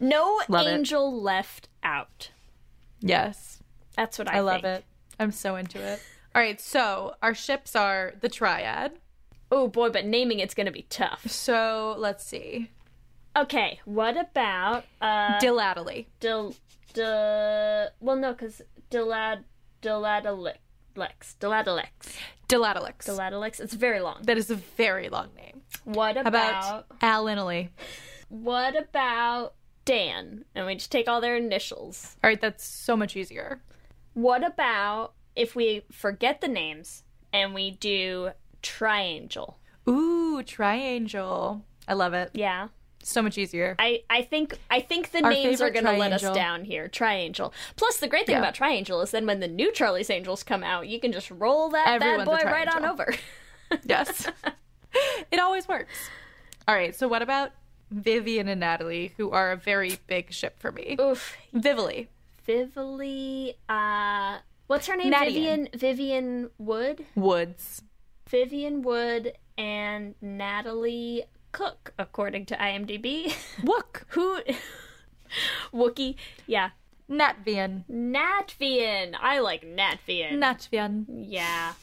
No 0.00 0.40
Love 0.48 0.66
it. 0.66 0.70
angel 0.70 1.20
left 1.22 1.68
out. 1.82 2.30
yes, 3.00 3.62
That's 3.96 4.18
what 4.18 4.28
I, 4.28 4.36
I, 4.38 4.40
love 4.40 4.62
think. 4.62 4.78
it. 4.80 4.84
I'm 5.20 5.30
so 5.32 5.56
into 5.56 5.80
it. 5.80 6.02
All 6.34 6.40
right, 6.40 6.60
so 6.60 7.14
our 7.22 7.34
ships 7.34 7.76
are 7.76 8.14
the 8.20 8.28
triad. 8.28 8.92
Oh 9.52 9.68
boy, 9.68 9.90
but 9.90 10.06
naming 10.06 10.40
it's 10.40 10.54
gonna 10.54 10.72
be 10.72 10.86
tough. 10.88 11.30
So 11.30 11.94
let's 11.98 12.24
see. 12.24 12.70
Okay, 13.36 13.80
what 13.84 14.16
about 14.16 14.84
uh 15.00 15.38
Dilately. 15.38 16.06
Dil 16.20 16.54
Dil 16.94 17.88
well 18.00 18.16
no, 18.16 18.34
cause 18.34 18.62
Dilad 18.90 19.44
Diladalex 19.82 20.56
Diladalex 20.96 22.16
Dilatalex. 22.48 23.04
Diladalex. 23.06 23.60
It's 23.60 23.74
very 23.74 24.00
long. 24.00 24.22
That 24.22 24.38
is 24.38 24.50
a 24.50 24.56
very 24.56 25.08
long 25.08 25.28
name. 25.36 25.62
What 25.84 26.16
about, 26.16 26.26
about 26.26 26.86
Al 27.00 27.28
Italy? 27.28 27.70
what 28.28 28.76
about 28.76 29.54
Dan? 29.84 30.44
And 30.54 30.66
we 30.66 30.74
just 30.74 30.90
take 30.90 31.08
all 31.08 31.20
their 31.20 31.36
initials. 31.36 32.16
All 32.24 32.28
right, 32.28 32.40
that's 32.40 32.64
so 32.64 32.96
much 32.96 33.16
easier. 33.16 33.60
What 34.14 34.44
about 34.44 35.12
if 35.36 35.54
we 35.54 35.82
forget 35.90 36.40
the 36.40 36.48
names 36.48 37.04
and 37.32 37.54
we 37.54 37.70
do 37.70 38.30
triangle? 38.62 39.58
Ooh, 39.88 40.42
triangle. 40.42 41.64
I 41.88 41.94
love 41.94 42.12
it. 42.14 42.30
Yeah. 42.34 42.68
So 43.02 43.22
much 43.22 43.38
easier. 43.38 43.76
I, 43.78 44.02
I 44.10 44.22
think 44.22 44.58
I 44.70 44.80
think 44.80 45.10
the 45.10 45.24
Our 45.24 45.30
names 45.30 45.62
are 45.62 45.70
going 45.70 45.86
to 45.86 45.92
let 45.92 46.12
us 46.12 46.22
down 46.34 46.64
here. 46.64 46.86
Triangle. 46.86 47.54
Plus, 47.76 47.96
the 47.96 48.08
great 48.08 48.26
thing 48.26 48.34
Yeah. 48.34 48.40
about 48.40 48.54
Triangle 48.54 49.00
is 49.00 49.10
then 49.10 49.26
when 49.26 49.40
the 49.40 49.48
new 49.48 49.72
Charlie's 49.72 50.10
Angels 50.10 50.42
come 50.42 50.62
out, 50.62 50.86
you 50.86 51.00
can 51.00 51.10
just 51.10 51.30
roll 51.30 51.70
that 51.70 51.88
Everyone's 51.88 52.28
bad 52.28 52.44
boy 52.44 52.50
right 52.50 52.68
on 52.68 52.84
over. 52.84 53.14
Yes. 53.84 54.26
it 55.30 55.38
always 55.38 55.68
works. 55.68 55.94
All 56.66 56.74
right, 56.74 56.92
so 56.94 57.06
what 57.06 57.22
about 57.22 57.52
Vivian 57.92 58.48
and 58.48 58.58
Natalie, 58.60 59.14
who 59.16 59.30
are 59.30 59.52
a 59.52 59.56
very 59.56 59.98
big 60.08 60.32
ship 60.32 60.58
for 60.58 60.72
me? 60.72 60.96
Oof. 61.00 61.36
Vivily. 61.52 62.08
Vivily, 62.50 63.54
uh, 63.68 64.38
what's 64.66 64.88
her 64.88 64.96
name? 64.96 65.12
Vivian 65.12 65.68
Vivian 65.72 66.50
Wood. 66.58 67.06
Woods. 67.14 67.82
Vivian 68.28 68.82
Wood 68.82 69.34
and 69.56 70.16
Natalie 70.20 71.26
Cook, 71.52 71.94
according 71.96 72.46
to 72.46 72.56
IMDb. 72.56 73.32
Wook. 73.62 74.02
Who? 74.08 74.40
Wookie. 75.72 76.16
Yeah. 76.48 76.70
Natvian. 77.08 77.84
Natvian. 77.88 79.14
I 79.20 79.38
like 79.38 79.62
Natvian. 79.62 80.32
Natvian. 80.32 81.04
yeah. 81.08 81.74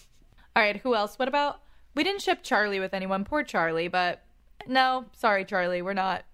All 0.54 0.64
right, 0.64 0.78
who 0.78 0.96
else? 0.96 1.18
What 1.18 1.30
about 1.30 1.62
we 1.96 2.04
didn't 2.04 2.22
ship 2.22 2.40
Charlie 2.44 2.82
with 2.82 2.94
anyone. 2.94 3.24
Poor 3.24 3.42
Charlie, 3.42 3.88
but 3.88 4.22
no, 4.68 5.06
sorry, 5.14 5.46
Charlie, 5.46 5.82
we're 5.82 5.94
not. 5.94 6.26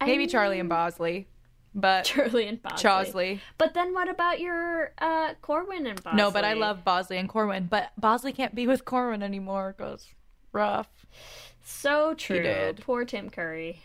Maybe 0.00 0.24
I 0.24 0.28
Charlie 0.28 0.60
and 0.60 0.68
Bosley, 0.68 1.28
but 1.76 2.04
Charlie 2.04 2.48
and 2.48 2.60
Bosley. 2.60 2.82
Chosley. 2.82 3.40
But 3.58 3.74
then 3.74 3.92
what 3.94 4.08
about 4.08 4.40
your 4.40 4.92
uh 4.98 5.34
Corwin 5.42 5.86
and 5.86 6.02
Bosley? 6.02 6.16
No, 6.16 6.30
but 6.30 6.44
I 6.44 6.54
love 6.54 6.84
Bosley 6.84 7.18
and 7.18 7.28
Corwin. 7.28 7.66
But 7.70 7.92
Bosley 7.98 8.32
can't 8.32 8.54
be 8.54 8.66
with 8.66 8.84
Corwin 8.84 9.22
anymore 9.22 9.74
because 9.76 10.08
rough. 10.52 11.06
So 11.62 12.14
true. 12.14 12.74
Poor 12.80 13.04
Tim 13.04 13.28
Curry. 13.30 13.82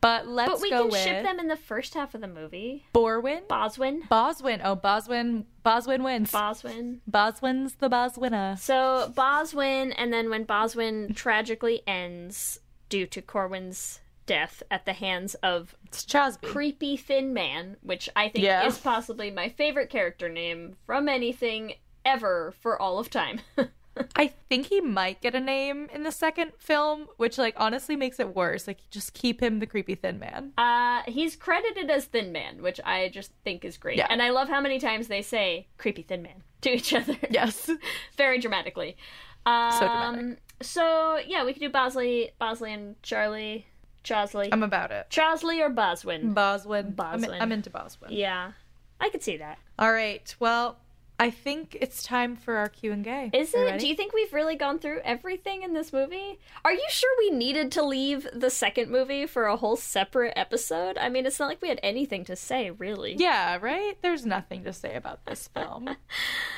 But 0.00 0.28
let's 0.28 0.50
go. 0.50 0.56
but 0.56 0.62
we 0.62 0.70
go 0.70 0.82
can 0.82 0.90
with 0.90 1.00
ship 1.00 1.24
them 1.24 1.38
in 1.38 1.48
the 1.48 1.56
first 1.56 1.94
half 1.94 2.14
of 2.14 2.20
the 2.20 2.28
movie. 2.28 2.84
Borwin. 2.94 3.48
Boswin. 3.48 4.02
Boswin. 4.10 4.60
Oh, 4.62 4.74
Boswin. 4.74 5.46
Boswin 5.62 6.02
wins. 6.02 6.30
Boswin. 6.30 7.00
Boswin's 7.06 7.76
the 7.76 7.88
Boswinner. 7.88 8.58
So 8.58 9.10
Boswin, 9.14 9.92
and 9.92 10.12
then 10.12 10.28
when 10.28 10.44
Boswin 10.44 11.14
tragically 11.14 11.82
ends 11.86 12.60
due 12.90 13.06
to 13.06 13.22
Corwin's 13.22 14.00
death 14.26 14.62
at 14.70 14.84
the 14.86 14.92
hands 14.92 15.34
of 15.36 15.74
It's 15.86 16.04
Chosby. 16.04 16.46
creepy 16.46 16.96
thin 16.96 17.32
man, 17.34 17.76
which 17.82 18.08
I 18.16 18.28
think 18.28 18.44
Yeah. 18.44 18.66
is 18.66 18.78
possibly 18.78 19.30
my 19.30 19.48
favorite 19.48 19.90
character 19.90 20.28
name 20.28 20.76
from 20.86 21.08
anything 21.08 21.74
ever 22.04 22.52
for 22.60 22.80
all 22.80 22.98
of 22.98 23.10
time. 23.10 23.40
I 24.16 24.26
think 24.48 24.66
he 24.66 24.80
might 24.80 25.20
get 25.20 25.36
a 25.36 25.40
name 25.40 25.88
in 25.92 26.02
the 26.02 26.10
second 26.10 26.50
film, 26.58 27.06
which 27.16 27.38
like 27.38 27.54
honestly 27.56 27.94
makes 27.94 28.18
it 28.18 28.34
worse. 28.34 28.66
Like 28.66 28.78
just 28.90 29.14
keep 29.14 29.40
him 29.40 29.60
the 29.60 29.66
creepy 29.66 29.94
thin 29.94 30.18
man. 30.18 30.52
uh, 30.58 31.02
he's 31.06 31.36
credited 31.36 31.88
as 31.90 32.06
Thin 32.06 32.32
Man, 32.32 32.60
which 32.60 32.80
I 32.84 33.08
just 33.10 33.30
think 33.44 33.64
is 33.64 33.76
great. 33.78 33.96
Yeah. 33.98 34.08
And 34.10 34.20
I 34.20 34.30
love 34.30 34.48
how 34.48 34.60
many 34.60 34.80
times 34.80 35.06
they 35.06 35.22
say 35.22 35.68
creepy 35.78 36.02
thin 36.02 36.22
man 36.22 36.42
to 36.62 36.70
each 36.70 36.92
other. 36.92 37.16
Yes. 37.30 37.70
Very 38.16 38.40
dramatically. 38.40 38.96
Um, 39.46 39.70
So 39.72 39.86
dramatic. 39.86 40.38
So, 40.62 41.18
yeah, 41.24 41.44
we 41.44 41.52
could 41.52 41.60
do 41.62 41.68
Bosley, 41.70 42.30
Bosley 42.40 42.72
and 42.72 43.00
Charlie. 43.02 43.66
Chosley. 44.04 44.48
I'm 44.52 44.62
about 44.62 44.90
it. 44.92 45.06
Chosley 45.10 45.60
or 45.60 45.70
Boswin? 45.70 46.32
Boswin. 46.34 46.86
I'm, 46.86 46.92
Boswin. 46.92 47.42
I'm 47.42 47.52
into 47.52 47.70
Boswin. 47.70 48.12
yeah. 48.12 48.52
I 49.00 49.08
could 49.08 49.22
see 49.24 49.36
that. 49.38 49.58
All 49.78 49.92
right. 49.92 50.34
Well, 50.38 50.78
I 51.18 51.30
think 51.30 51.76
it's 51.80 52.02
time 52.02 52.36
for 52.36 52.56
our 52.56 52.68
Q 52.68 52.92
and 52.92 53.06
A. 53.06 53.30
Is 53.32 53.52
it? 53.54 53.78
Do 53.78 53.86
you 53.86 53.94
think 53.94 54.12
we've 54.12 54.32
really 54.32 54.56
gone 54.56 54.78
through 54.78 55.00
everything 55.04 55.62
in 55.62 55.72
this 55.74 55.92
movie? 55.92 56.38
Are 56.64 56.72
you 56.72 56.84
sure 56.88 57.10
we 57.18 57.30
needed 57.30 57.70
to 57.72 57.84
leave 57.84 58.26
the 58.32 58.50
second 58.50 58.90
movie 58.90 59.26
for 59.26 59.46
a 59.46 59.56
whole 59.56 59.76
separate 59.76 60.32
episode? 60.36 60.96
I 60.98 61.08
mean, 61.08 61.26
it's 61.26 61.38
not 61.38 61.48
like 61.48 61.60
we 61.62 61.68
had 61.68 61.80
anything 61.82 62.24
to 62.26 62.36
say, 62.36 62.70
really. 62.70 63.14
Yeah, 63.18 63.58
right? 63.60 63.96
There's 64.00 64.24
nothing 64.26 64.64
to 64.64 64.72
say 64.72 64.94
about 64.94 65.24
this 65.26 65.48
film. 65.54 65.90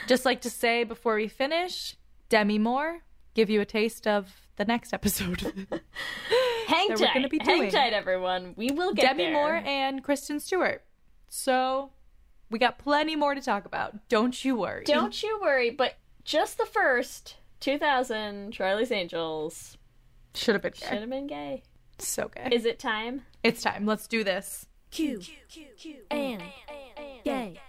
Just 0.06 0.24
like 0.24 0.40
to 0.42 0.50
say 0.50 0.84
before 0.84 1.16
we 1.16 1.28
finish, 1.28 1.96
Demi 2.28 2.58
Moore, 2.58 3.02
give 3.34 3.50
you 3.50 3.60
a 3.60 3.66
taste 3.66 4.06
of 4.06 4.45
the 4.56 4.64
next 4.64 4.92
episode. 4.92 5.40
Hang 6.66 6.88
that 6.88 6.98
we're 6.98 7.06
tight. 7.06 7.14
gonna 7.14 7.28
be 7.28 7.38
Hang 7.42 7.58
doing. 7.60 7.70
tight, 7.70 7.92
everyone. 7.92 8.54
We 8.56 8.70
will 8.70 8.92
get 8.92 9.02
Demi 9.16 9.24
there. 9.24 9.32
Moore 9.32 9.56
and 9.64 10.02
Kristen 10.02 10.40
Stewart. 10.40 10.84
So 11.28 11.90
we 12.50 12.58
got 12.58 12.78
plenty 12.78 13.16
more 13.16 13.34
to 13.34 13.40
talk 13.40 13.64
about. 13.64 14.08
Don't 14.08 14.44
you 14.44 14.56
worry. 14.56 14.84
Don't 14.84 15.22
you 15.22 15.38
worry, 15.40 15.70
but 15.70 15.94
just 16.24 16.58
the 16.58 16.66
first 16.66 17.36
2000 17.60 18.52
Charlie's 18.52 18.90
Angels 18.92 19.76
Should 20.34 20.54
have 20.54 20.62
been 20.62 20.72
gay. 20.72 20.86
should 20.86 21.00
have 21.00 21.10
been 21.10 21.26
gay. 21.26 21.62
So 21.98 22.28
gay. 22.34 22.48
Is 22.52 22.64
it 22.64 22.78
time? 22.78 23.22
It's 23.42 23.62
time. 23.62 23.86
Let's 23.86 24.06
do 24.06 24.24
this. 24.24 24.66
Q 24.90 25.20
and 26.10 26.42
gay. 27.24 27.60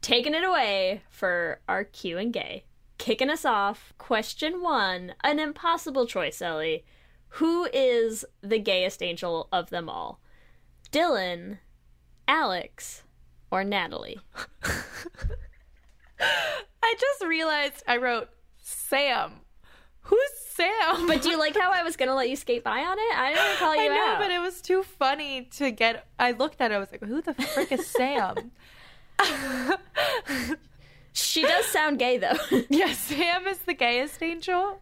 taking 0.00 0.34
it 0.34 0.44
away 0.44 1.02
for 1.10 1.60
our 1.68 1.84
Q 1.84 2.18
and 2.18 2.32
Gay. 2.32 2.64
Kicking 2.98 3.30
us 3.30 3.44
off, 3.44 3.94
question 3.96 4.60
one, 4.60 5.14
an 5.22 5.38
impossible 5.38 6.06
choice, 6.06 6.42
Ellie. 6.42 6.84
Who 7.32 7.68
is 7.72 8.24
the 8.42 8.58
gayest 8.58 9.02
angel 9.02 9.48
of 9.52 9.70
them 9.70 9.88
all? 9.88 10.20
Dylan, 10.90 11.58
Alex, 12.26 13.04
or 13.50 13.62
Natalie? 13.64 14.18
I 16.20 16.94
just 16.98 17.24
realized 17.24 17.84
I 17.86 17.98
wrote 17.98 18.28
Sam. 18.56 19.32
Who's 20.02 20.30
Sam? 20.48 21.06
But 21.06 21.22
do 21.22 21.30
you 21.30 21.38
like 21.38 21.56
how 21.56 21.70
I 21.70 21.82
was 21.82 21.96
gonna 21.96 22.14
let 22.14 22.28
you 22.30 22.36
skate 22.36 22.64
by 22.64 22.80
on 22.80 22.98
it? 22.98 23.16
I 23.16 23.34
didn't 23.34 23.58
call 23.58 23.76
you 23.82 23.82
I 23.82 23.94
know, 23.94 24.06
out. 24.14 24.18
but 24.18 24.30
it 24.32 24.40
was 24.40 24.60
too 24.60 24.82
funny 24.82 25.42
to 25.56 25.70
get. 25.70 26.06
I 26.18 26.32
looked 26.32 26.60
at 26.60 26.72
it. 26.72 26.74
I 26.74 26.78
was 26.78 26.90
like, 26.90 27.04
"Who 27.04 27.20
the 27.22 27.34
frick 27.34 27.70
is 27.70 27.86
Sam?" 27.86 28.50
She 31.18 31.42
does 31.42 31.66
sound 31.66 31.98
gay 31.98 32.18
though. 32.18 32.36
yeah, 32.68 32.92
Sam 32.92 33.46
is 33.46 33.58
the 33.58 33.74
gayest 33.74 34.22
angel 34.22 34.80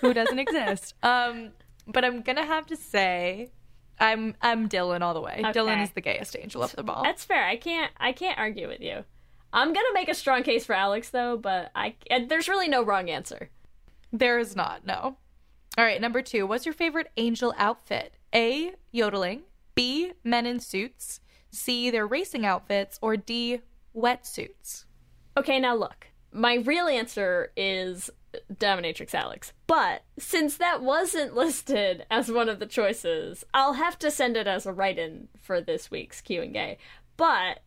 who 0.00 0.14
doesn't 0.14 0.38
exist. 0.38 0.94
Um, 1.02 1.50
but 1.86 2.04
I'm 2.04 2.22
gonna 2.22 2.44
have 2.44 2.66
to 2.66 2.76
say, 2.76 3.50
I'm 3.98 4.34
I'm 4.40 4.68
Dylan 4.68 5.00
all 5.00 5.14
the 5.14 5.20
way. 5.20 5.40
Dylan 5.46 5.82
is 5.82 5.90
the 5.90 6.00
gayest 6.00 6.36
angel 6.38 6.62
of 6.62 6.72
them 6.72 6.88
all. 6.88 7.02
That's 7.02 7.24
fair. 7.24 7.44
I 7.44 7.56
can't. 7.56 7.92
I 7.98 8.12
can't 8.12 8.38
argue 8.38 8.68
with 8.68 8.80
you. 8.80 9.04
I'm 9.52 9.72
gonna 9.72 9.92
make 9.92 10.08
a 10.08 10.14
strong 10.14 10.42
case 10.42 10.64
for 10.64 10.74
Alex 10.74 11.10
though, 11.10 11.36
but 11.36 11.70
I 11.74 11.96
and 12.10 12.28
there's 12.28 12.48
really 12.48 12.68
no 12.68 12.82
wrong 12.84 13.10
answer. 13.10 13.50
There 14.12 14.38
is 14.38 14.54
not, 14.54 14.86
no. 14.86 15.16
All 15.78 15.84
right, 15.84 16.00
number 16.00 16.20
two. 16.20 16.46
What's 16.46 16.66
your 16.66 16.74
favorite 16.74 17.10
angel 17.16 17.54
outfit? 17.56 18.14
A. 18.34 18.74
Yodeling. 18.90 19.42
B. 19.74 20.12
Men 20.22 20.44
in 20.46 20.60
suits. 20.60 21.20
C. 21.50 21.90
Their 21.90 22.06
racing 22.06 22.44
outfits. 22.44 22.98
Or 23.00 23.16
D. 23.16 23.60
Wetsuits. 23.96 24.84
Okay, 25.36 25.58
now 25.58 25.74
look. 25.74 26.08
My 26.32 26.54
real 26.54 26.86
answer 26.86 27.52
is 27.56 28.10
Dominatrix 28.52 29.14
Alex. 29.14 29.52
But 29.66 30.02
since 30.18 30.56
that 30.56 30.82
wasn't 30.82 31.34
listed 31.36 32.06
as 32.10 32.30
one 32.30 32.48
of 32.48 32.58
the 32.58 32.66
choices, 32.66 33.44
I'll 33.54 33.74
have 33.74 33.98
to 34.00 34.10
send 34.10 34.36
it 34.36 34.46
as 34.46 34.66
a 34.66 34.72
write 34.72 34.98
in 34.98 35.28
for 35.40 35.60
this 35.60 35.90
week's 35.90 36.20
Q&A. 36.20 36.78
But 37.16 37.60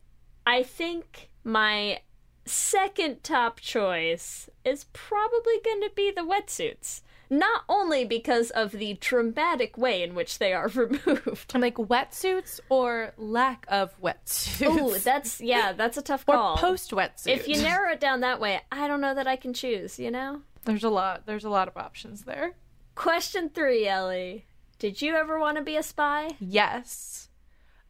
I 0.46 0.62
think 0.62 1.30
my 1.44 2.00
second 2.44 3.22
top 3.22 3.60
choice 3.60 4.48
is 4.64 4.86
probably 4.92 5.60
going 5.64 5.80
to 5.82 5.90
be 5.94 6.10
the 6.10 6.22
wetsuits. 6.22 7.02
Not 7.28 7.62
only 7.68 8.04
because 8.04 8.50
of 8.50 8.72
the 8.72 8.94
dramatic 9.00 9.76
way 9.76 10.02
in 10.02 10.14
which 10.14 10.38
they 10.38 10.52
are 10.52 10.68
removed. 10.74 11.52
I'm 11.54 11.60
like 11.60 11.76
wetsuits 11.76 12.60
or 12.68 13.12
lack 13.16 13.66
of 13.68 14.00
wetsuits. 14.00 14.62
Ooh, 14.66 14.98
that's 14.98 15.40
yeah, 15.40 15.72
that's 15.72 15.96
a 15.96 16.02
tough 16.02 16.24
call. 16.26 16.54
Or 16.54 16.58
post 16.58 16.90
wetsuit. 16.90 17.28
If 17.28 17.48
you 17.48 17.60
narrow 17.60 17.92
it 17.92 18.00
down 18.00 18.20
that 18.20 18.40
way, 18.40 18.60
I 18.70 18.86
don't 18.88 19.00
know 19.00 19.14
that 19.14 19.26
I 19.26 19.36
can 19.36 19.52
choose, 19.54 19.98
you 19.98 20.10
know? 20.10 20.42
There's 20.64 20.84
a 20.84 20.90
lot. 20.90 21.26
There's 21.26 21.44
a 21.44 21.50
lot 21.50 21.68
of 21.68 21.76
options 21.76 22.22
there. 22.22 22.54
Question 22.94 23.50
three, 23.50 23.86
Ellie. 23.86 24.46
Did 24.78 25.00
you 25.00 25.14
ever 25.14 25.38
want 25.38 25.56
to 25.56 25.62
be 25.62 25.76
a 25.76 25.82
spy? 25.82 26.36
Yes. 26.38 27.28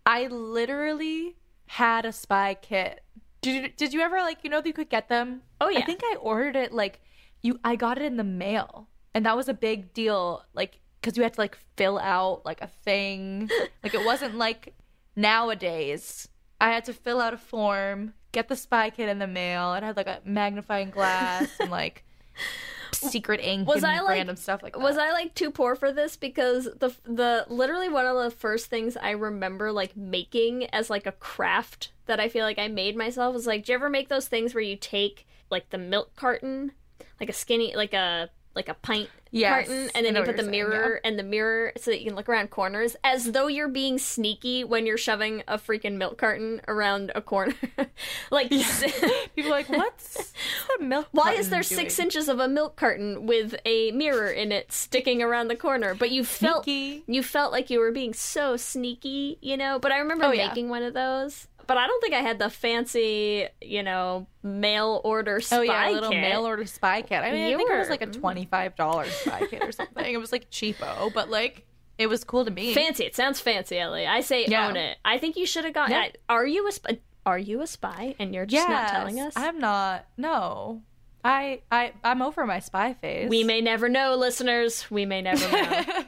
I 0.05 0.28
literally 0.28 1.37
had 1.66 2.05
a 2.05 2.12
spy 2.12 2.57
kit. 2.61 3.03
Did 3.41 3.62
you, 3.62 3.68
did 3.76 3.93
you 3.93 4.01
ever 4.01 4.18
like 4.18 4.39
you 4.45 4.51
know 4.51 4.61
that 4.61 4.68
you 4.68 4.72
could 4.72 4.89
get 4.89 5.09
them? 5.09 5.43
Oh, 5.61 5.68
yeah. 5.68 5.80
I 5.80 5.82
think 5.82 6.01
I 6.05 6.16
ordered 6.20 6.57
it 6.57 6.72
like 6.72 7.01
you 7.43 7.59
I 7.64 7.76
got 7.76 7.99
it 7.99 8.05
in 8.05 8.16
the 8.16 8.24
mail. 8.24 8.89
And 9.16 9.24
that 9.24 9.34
was 9.34 9.48
a 9.48 9.54
big 9.54 9.94
deal 9.94 10.44
like 10.52 10.78
cuz 11.00 11.16
you 11.16 11.22
had 11.22 11.32
to 11.32 11.40
like 11.40 11.56
fill 11.76 11.98
out 11.98 12.44
like 12.44 12.60
a 12.60 12.66
thing. 12.66 13.48
like 13.82 13.94
it 13.94 14.04
wasn't 14.04 14.36
like 14.36 14.74
nowadays. 15.16 16.28
I 16.60 16.70
had 16.70 16.84
to 16.84 16.92
fill 16.92 17.22
out 17.22 17.32
a 17.32 17.38
form, 17.38 18.12
get 18.32 18.48
the 18.48 18.56
spy 18.56 18.90
kit 18.90 19.08
in 19.08 19.18
the 19.18 19.26
mail. 19.26 19.72
It 19.72 19.82
had 19.82 19.96
like 19.96 20.06
a 20.06 20.20
magnifying 20.26 20.90
glass 20.90 21.48
and 21.58 21.70
like 21.70 22.04
secret 22.92 23.40
ink 23.40 23.66
Was 23.66 23.82
and 23.82 23.86
I 23.86 24.00
like 24.00 24.16
random 24.16 24.36
stuff 24.36 24.62
like 24.62 24.74
that. 24.74 24.80
Was 24.80 24.98
I 24.98 25.12
like 25.12 25.34
too 25.34 25.50
poor 25.50 25.74
for 25.76 25.92
this 25.92 26.18
because 26.18 26.64
the 26.64 26.94
the 27.04 27.46
literally 27.48 27.88
one 27.88 28.04
of 28.04 28.22
the 28.22 28.30
first 28.30 28.66
things 28.66 28.98
I 28.98 29.12
remember 29.12 29.72
like 29.72 29.96
making 29.96 30.66
as 30.74 30.90
like 30.90 31.06
a 31.06 31.12
craft 31.12 31.92
that 32.04 32.20
I 32.20 32.28
feel 32.28 32.44
like 32.44 32.58
I 32.58 32.68
made 32.68 32.96
myself 32.96 33.32
was 33.32 33.46
like, 33.46 33.64
do 33.64 33.72
you 33.72 33.76
ever 33.76 33.88
make 33.88 34.10
those 34.10 34.28
things 34.28 34.54
where 34.54 34.62
you 34.62 34.76
take 34.76 35.26
like 35.50 35.70
the 35.70 35.78
milk 35.78 36.14
carton, 36.16 36.72
like 37.18 37.30
a 37.30 37.32
skinny 37.32 37.74
like 37.74 37.94
a 37.94 38.28
like 38.57 38.68
a 38.68 38.74
pint 38.74 39.09
Yes, 39.32 39.66
carton, 39.66 39.90
and 39.94 40.07
then 40.07 40.16
you 40.16 40.22
put 40.22 40.36
the 40.36 40.42
saying, 40.44 40.50
mirror 40.50 41.00
and 41.04 41.18
the 41.18 41.22
mirror 41.22 41.72
so 41.76 41.90
that 41.90 41.98
you 42.00 42.07
can 42.07 42.16
look 42.16 42.28
around 42.28 42.48
corners, 42.50 42.96
as 43.04 43.32
though 43.32 43.48
you're 43.48 43.68
being 43.68 43.98
sneaky 43.98 44.64
when 44.64 44.86
you're 44.86 44.96
shoving 44.96 45.42
a 45.46 45.59
freaking 45.59 45.96
milk 45.96 46.16
carton 46.16 46.61
around 46.66 47.12
a 47.14 47.20
corner. 47.20 47.52
like 48.30 48.48
people 49.34 49.50
are 49.50 49.50
like, 49.50 49.68
what's 49.68 50.32
the 50.78 50.84
milk? 50.84 51.09
Why 51.12 51.32
is 51.32 51.50
there 51.50 51.62
six 51.62 51.98
inches 51.98 52.28
of 52.28 52.38
a 52.40 52.48
milk 52.48 52.76
carton 52.76 53.26
with 53.26 53.54
a 53.66 53.90
mirror 53.90 54.30
in 54.30 54.52
it 54.52 54.72
sticking 54.72 55.22
around 55.22 55.48
the 55.48 55.57
corner? 55.57 55.94
But 55.94 56.11
you 56.11 56.24
felt 56.24 56.64
Sneaky. 56.64 57.04
you 57.07 57.22
felt 57.22 57.52
like 57.52 57.68
you 57.68 57.80
were 57.80 57.92
being 57.92 58.14
so 58.14 58.57
sneaky, 58.57 59.38
you 59.42 59.57
know. 59.57 59.78
But 59.78 59.92
I 59.92 59.98
remember 59.98 60.24
Oh, 60.26 60.32
yeah. 60.32 60.48
making 60.48 60.68
one 60.70 60.82
of 60.82 60.94
those. 60.94 61.48
But 61.66 61.76
I 61.78 61.86
don't 61.86 62.00
think 62.00 62.14
I 62.14 62.20
had 62.20 62.38
the 62.38 62.48
fancy, 62.50 63.46
you 63.60 63.82
know, 63.82 64.26
mail 64.42 65.00
order 65.04 65.36
oh, 65.36 65.40
spy 65.40 65.56
Oh 65.56 65.60
yeah, 65.62 65.88
a 65.88 65.92
little 65.92 66.10
kit. 66.10 66.20
mail 66.20 66.46
order 66.46 66.64
spy 66.66 67.02
kit. 67.02 67.22
I 67.22 67.32
mean, 67.32 67.48
You 67.48 67.54
I 67.54 67.56
think 67.58 67.70
it 67.70 67.78
was 67.78 67.90
like 67.90 68.02
a 68.02 68.06
twenty 68.06 68.44
five 68.46 68.76
dollars 68.76 69.10
spy 69.12 69.46
kit 69.46 69.62
or 69.62 69.72
something. 69.72 70.04
It 70.14 70.18
was 70.18 70.30
like 70.32 70.50
cheapo, 70.50 71.12
but 71.12 71.28
like 71.30 71.66
it 71.98 72.06
was 72.08 72.24
cool 72.24 72.44
to 72.44 72.50
me. 72.50 72.74
Fancy. 72.74 73.04
It 73.04 73.16
sounds 73.16 73.40
fancy, 73.40 73.78
Ellie. 73.78 74.06
I 74.06 74.20
say 74.20 74.46
Yeah. 74.46 74.68
own 74.68 74.76
it. 74.76 74.98
I 75.04 75.18
think 75.18 75.36
you 75.36 75.46
should 75.46 75.64
have 75.64 75.74
gone. 75.74 75.90
Yeah. 75.90 75.98
I- 76.00 76.12
Are 76.28 76.46
you 76.46 76.68
a 76.68 76.72
spy? 76.72 76.98
Are 77.24 77.38
you 77.38 77.60
a 77.62 77.66
spy? 77.66 78.14
And 78.20 78.32
you're 78.34 78.46
just 78.46 78.68
not 78.68 78.88
telling 78.90 79.18
us. 79.18 79.32
I'm 79.34 79.58
not. 79.58 80.06
No, 80.16 80.82
I 81.24 81.62
I 81.72 81.92
I'm 82.04 82.22
over 82.22 82.46
my 82.46 82.60
spy 82.60 82.94
phase. 82.94 83.28
We 83.28 83.42
may 83.42 83.60
never 83.60 83.88
know, 83.88 84.14
listeners. 84.14 84.88
We 84.90 85.06
may 85.06 85.22
never 85.22 85.50
know. 85.50 86.04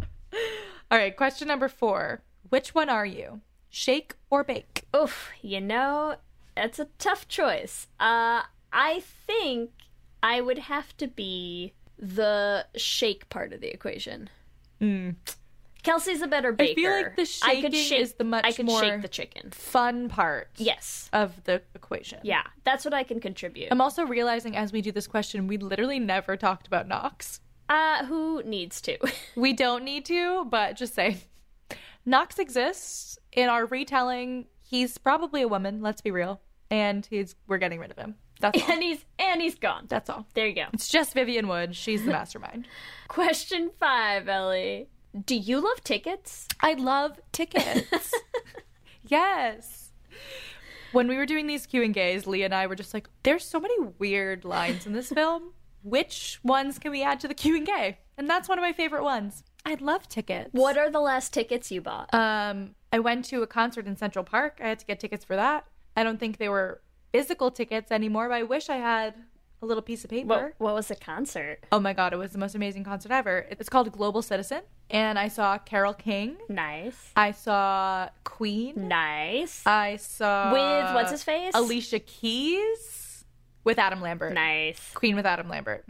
All 0.90 0.96
right, 0.98 1.14
question 1.14 1.48
number 1.48 1.68
four. 1.68 2.22
Which 2.48 2.74
one 2.74 2.88
are 2.88 3.04
you? 3.04 3.42
Shake 3.70 4.14
or 4.30 4.44
bake? 4.44 4.84
Oof, 4.96 5.30
you 5.42 5.60
know, 5.60 6.16
that's 6.56 6.78
a 6.78 6.88
tough 6.98 7.28
choice. 7.28 7.86
Uh, 8.00 8.42
I 8.72 9.02
think 9.26 9.70
I 10.22 10.40
would 10.40 10.58
have 10.58 10.96
to 10.98 11.06
be 11.06 11.72
the 11.98 12.66
shake 12.76 13.28
part 13.28 13.52
of 13.52 13.60
the 13.60 13.72
equation. 13.72 14.30
Kelsey's 15.82 16.22
a 16.22 16.26
better 16.26 16.52
baker. 16.52 16.80
I 16.80 16.82
feel 16.82 16.92
like 16.92 17.16
the 17.16 17.24
shaking 17.24 17.72
shake, 17.72 18.00
is 18.00 18.12
the 18.14 18.24
much 18.24 18.44
I 18.44 18.52
could 18.52 18.66
more 18.66 18.80
shake 18.80 19.02
the 19.02 19.08
chicken. 19.08 19.50
Fun 19.50 20.08
part. 20.08 20.50
Yes. 20.56 21.08
Of 21.12 21.44
the 21.44 21.62
equation. 21.74 22.20
Yeah, 22.22 22.42
that's 22.64 22.84
what 22.84 22.94
I 22.94 23.04
can 23.04 23.20
contribute. 23.20 23.68
I'm 23.70 23.80
also 23.80 24.04
realizing 24.04 24.56
as 24.56 24.72
we 24.72 24.82
do 24.82 24.92
this 24.92 25.06
question, 25.06 25.46
we 25.46 25.56
literally 25.56 25.98
never 25.98 26.36
talked 26.36 26.66
about 26.66 26.88
Knox. 26.88 27.40
Uh, 27.68 28.04
who 28.06 28.42
needs 28.44 28.80
to? 28.82 28.98
We 29.36 29.52
don't 29.52 29.84
need 29.84 30.04
to, 30.06 30.46
but 30.46 30.76
just 30.76 30.94
say 30.94 31.18
Knox 32.08 32.38
exists 32.38 33.18
in 33.32 33.50
our 33.50 33.66
retelling. 33.66 34.46
He's 34.62 34.96
probably 34.96 35.42
a 35.42 35.48
woman, 35.48 35.82
let's 35.82 36.00
be 36.00 36.10
real. 36.10 36.40
And 36.70 37.04
he's 37.04 37.34
we're 37.46 37.58
getting 37.58 37.78
rid 37.78 37.90
of 37.90 37.98
him. 37.98 38.14
That's 38.40 38.62
all. 38.62 38.70
and 38.72 38.82
he's 38.82 39.04
and 39.18 39.42
he's 39.42 39.56
gone. 39.56 39.84
That's 39.88 40.08
all. 40.08 40.26
There 40.32 40.46
you 40.46 40.54
go. 40.54 40.66
It's 40.72 40.88
just 40.88 41.12
Vivian 41.12 41.48
Wood. 41.48 41.76
She's 41.76 42.04
the 42.04 42.10
mastermind. 42.10 42.66
Question 43.08 43.70
five, 43.78 44.26
Ellie. 44.26 44.88
Do 45.26 45.34
you 45.34 45.60
love 45.60 45.84
tickets? 45.84 46.48
I 46.60 46.74
love 46.74 47.20
tickets. 47.32 48.14
yes. 49.06 49.92
When 50.92 51.08
we 51.08 51.16
were 51.16 51.26
doing 51.26 51.46
these 51.46 51.66
Q 51.66 51.82
and 51.82 51.92
Gays, 51.92 52.26
Leah 52.26 52.46
and 52.46 52.54
I 52.54 52.66
were 52.68 52.74
just 52.74 52.94
like, 52.94 53.08
"There's 53.22 53.44
so 53.44 53.60
many 53.60 53.74
weird 53.98 54.46
lines 54.46 54.86
in 54.86 54.94
this 54.94 55.10
film. 55.10 55.52
Which 55.82 56.40
ones 56.42 56.78
can 56.78 56.90
we 56.90 57.02
add 57.02 57.20
to 57.20 57.28
the 57.28 57.34
Q 57.34 57.56
and 57.56 57.66
Gay?" 57.66 57.98
And 58.16 58.28
that's 58.30 58.48
one 58.48 58.58
of 58.58 58.62
my 58.62 58.72
favorite 58.72 59.04
ones. 59.04 59.44
I 59.68 59.76
love 59.80 60.08
tickets. 60.08 60.48
What 60.52 60.78
are 60.78 60.90
the 60.90 60.98
last 61.00 61.34
tickets 61.34 61.70
you 61.70 61.82
bought? 61.82 62.12
Um, 62.14 62.74
I 62.90 63.00
went 63.00 63.26
to 63.26 63.42
a 63.42 63.46
concert 63.46 63.86
in 63.86 63.96
Central 63.96 64.24
Park. 64.24 64.60
I 64.64 64.68
had 64.68 64.78
to 64.78 64.86
get 64.86 64.98
tickets 64.98 65.26
for 65.26 65.36
that. 65.36 65.66
I 65.94 66.02
don't 66.02 66.18
think 66.18 66.38
they 66.38 66.48
were 66.48 66.80
physical 67.12 67.50
tickets 67.50 67.92
anymore, 67.92 68.30
but 68.30 68.36
I 68.36 68.44
wish 68.44 68.70
I 68.70 68.76
had 68.76 69.12
a 69.60 69.66
little 69.66 69.82
piece 69.82 70.04
of 70.04 70.10
paper. 70.10 70.26
what, 70.26 70.54
what 70.56 70.74
was 70.74 70.88
the 70.88 70.96
concert? 70.96 71.66
Oh 71.70 71.80
my 71.80 71.92
god, 71.92 72.14
it 72.14 72.16
was 72.16 72.32
the 72.32 72.38
most 72.38 72.54
amazing 72.54 72.82
concert 72.82 73.12
ever. 73.12 73.44
It's 73.50 73.68
called 73.68 73.92
Global 73.92 74.22
Citizen, 74.22 74.62
and 74.88 75.18
I 75.18 75.28
saw 75.28 75.58
Carole 75.58 75.92
King. 75.92 76.38
Nice. 76.48 77.10
I 77.14 77.32
saw 77.32 78.08
Queen. 78.24 78.88
Nice. 78.88 79.66
I 79.66 79.96
saw 79.96 80.50
With 80.50 80.94
what's 80.94 81.10
his 81.10 81.24
face? 81.24 81.52
Alicia 81.54 81.98
Keys 81.98 83.24
with 83.64 83.78
Adam 83.78 84.00
Lambert. 84.00 84.32
Nice. 84.32 84.92
Queen 84.94 85.14
with 85.14 85.26
Adam 85.26 85.50
Lambert. 85.50 85.84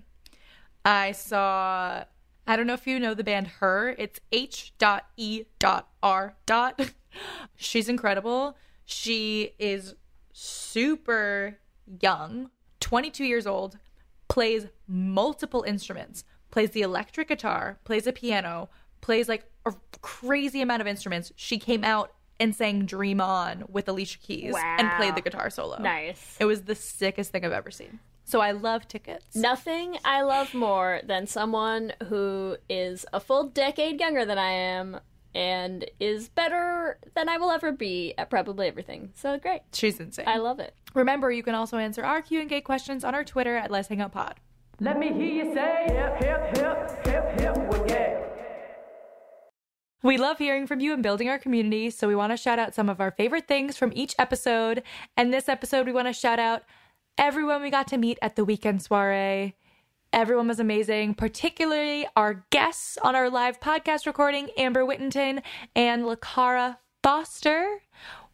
I 0.84 1.12
saw. 1.12 2.02
I 2.48 2.56
don't 2.56 2.66
know 2.66 2.72
if 2.72 2.86
you 2.86 2.98
know 2.98 3.12
the 3.12 3.22
band 3.22 3.46
Her. 3.46 3.94
It's 3.98 4.20
H. 4.32 4.72
E. 5.18 5.44
R. 6.02 6.34
She's 7.56 7.88
incredible. 7.90 8.56
She 8.86 9.52
is 9.58 9.94
super 10.32 11.58
young, 12.00 12.50
22 12.80 13.24
years 13.24 13.46
old, 13.46 13.76
plays 14.28 14.66
multiple 14.86 15.62
instruments, 15.62 16.24
plays 16.50 16.70
the 16.70 16.80
electric 16.80 17.28
guitar, 17.28 17.80
plays 17.84 18.06
a 18.06 18.12
piano, 18.12 18.70
plays 19.02 19.28
like 19.28 19.44
a 19.66 19.74
crazy 20.00 20.62
amount 20.62 20.80
of 20.80 20.86
instruments. 20.86 21.32
She 21.36 21.58
came 21.58 21.84
out 21.84 22.14
and 22.40 22.54
sang 22.56 22.86
Dream 22.86 23.20
On 23.20 23.64
with 23.68 23.88
Alicia 23.90 24.18
Keys 24.20 24.54
and 24.56 24.90
played 24.96 25.14
the 25.14 25.20
guitar 25.20 25.50
solo. 25.50 25.78
Nice. 25.82 26.36
It 26.40 26.46
was 26.46 26.62
the 26.62 26.74
sickest 26.74 27.30
thing 27.30 27.44
I've 27.44 27.52
ever 27.52 27.70
seen. 27.70 27.98
So 28.28 28.42
I 28.42 28.50
love 28.50 28.86
tickets. 28.86 29.34
Nothing 29.34 29.96
I 30.04 30.20
love 30.20 30.52
more 30.52 31.00
than 31.02 31.26
someone 31.26 31.94
who 32.10 32.58
is 32.68 33.06
a 33.10 33.20
full 33.20 33.44
decade 33.44 33.98
younger 34.00 34.26
than 34.26 34.36
I 34.36 34.50
am 34.50 35.00
and 35.34 35.86
is 35.98 36.28
better 36.28 36.98
than 37.14 37.30
I 37.30 37.38
will 37.38 37.50
ever 37.50 37.72
be 37.72 38.12
at 38.18 38.28
probably 38.28 38.68
everything. 38.68 39.12
So 39.14 39.38
great. 39.38 39.62
She's 39.72 39.98
insane. 39.98 40.28
I 40.28 40.36
love 40.36 40.60
it. 40.60 40.74
Remember, 40.92 41.32
you 41.32 41.42
can 41.42 41.54
also 41.54 41.78
answer 41.78 42.04
our 42.04 42.20
Q 42.20 42.42
and 42.42 42.52
A 42.52 42.60
questions 42.60 43.02
on 43.02 43.14
our 43.14 43.24
Twitter 43.24 43.56
at 43.56 43.70
Lez 43.70 43.88
Hang 43.88 44.02
Out 44.02 44.12
Pod. 44.12 44.34
Let 44.78 44.98
me 44.98 45.10
hear 45.10 45.46
you 45.46 45.54
say 45.54 45.86
hip, 45.86 46.22
hip, 46.22 46.56
hip, 46.58 47.06
hip, 47.06 47.40
hip, 47.40 47.56
well, 47.56 47.86
yeah. 47.88 48.24
We 50.02 50.18
love 50.18 50.36
hearing 50.36 50.66
from 50.66 50.80
you 50.80 50.92
and 50.92 51.02
building 51.02 51.30
our 51.30 51.38
community, 51.38 51.88
so 51.88 52.06
we 52.06 52.14
want 52.14 52.32
to 52.32 52.36
shout 52.36 52.58
out 52.58 52.74
some 52.74 52.90
of 52.90 53.00
our 53.00 53.10
favorite 53.10 53.48
things 53.48 53.78
from 53.78 53.90
each 53.94 54.14
episode. 54.18 54.82
And 55.16 55.32
this 55.32 55.48
episode, 55.48 55.86
we 55.86 55.92
want 55.92 56.08
to 56.08 56.12
shout 56.12 56.38
out 56.38 56.64
everyone 57.18 57.60
we 57.60 57.70
got 57.70 57.88
to 57.88 57.98
meet 57.98 58.16
at 58.22 58.36
the 58.36 58.44
weekend 58.44 58.80
soiree. 58.80 59.56
Everyone 60.12 60.48
was 60.48 60.60
amazing, 60.60 61.14
particularly 61.14 62.06
our 62.16 62.46
guests 62.50 62.96
on 63.02 63.16
our 63.16 63.28
live 63.28 63.60
podcast 63.60 64.06
recording, 64.06 64.48
Amber 64.56 64.86
Whittington 64.86 65.42
and 65.74 66.04
Lakara 66.04 66.78
Foster. 67.02 67.82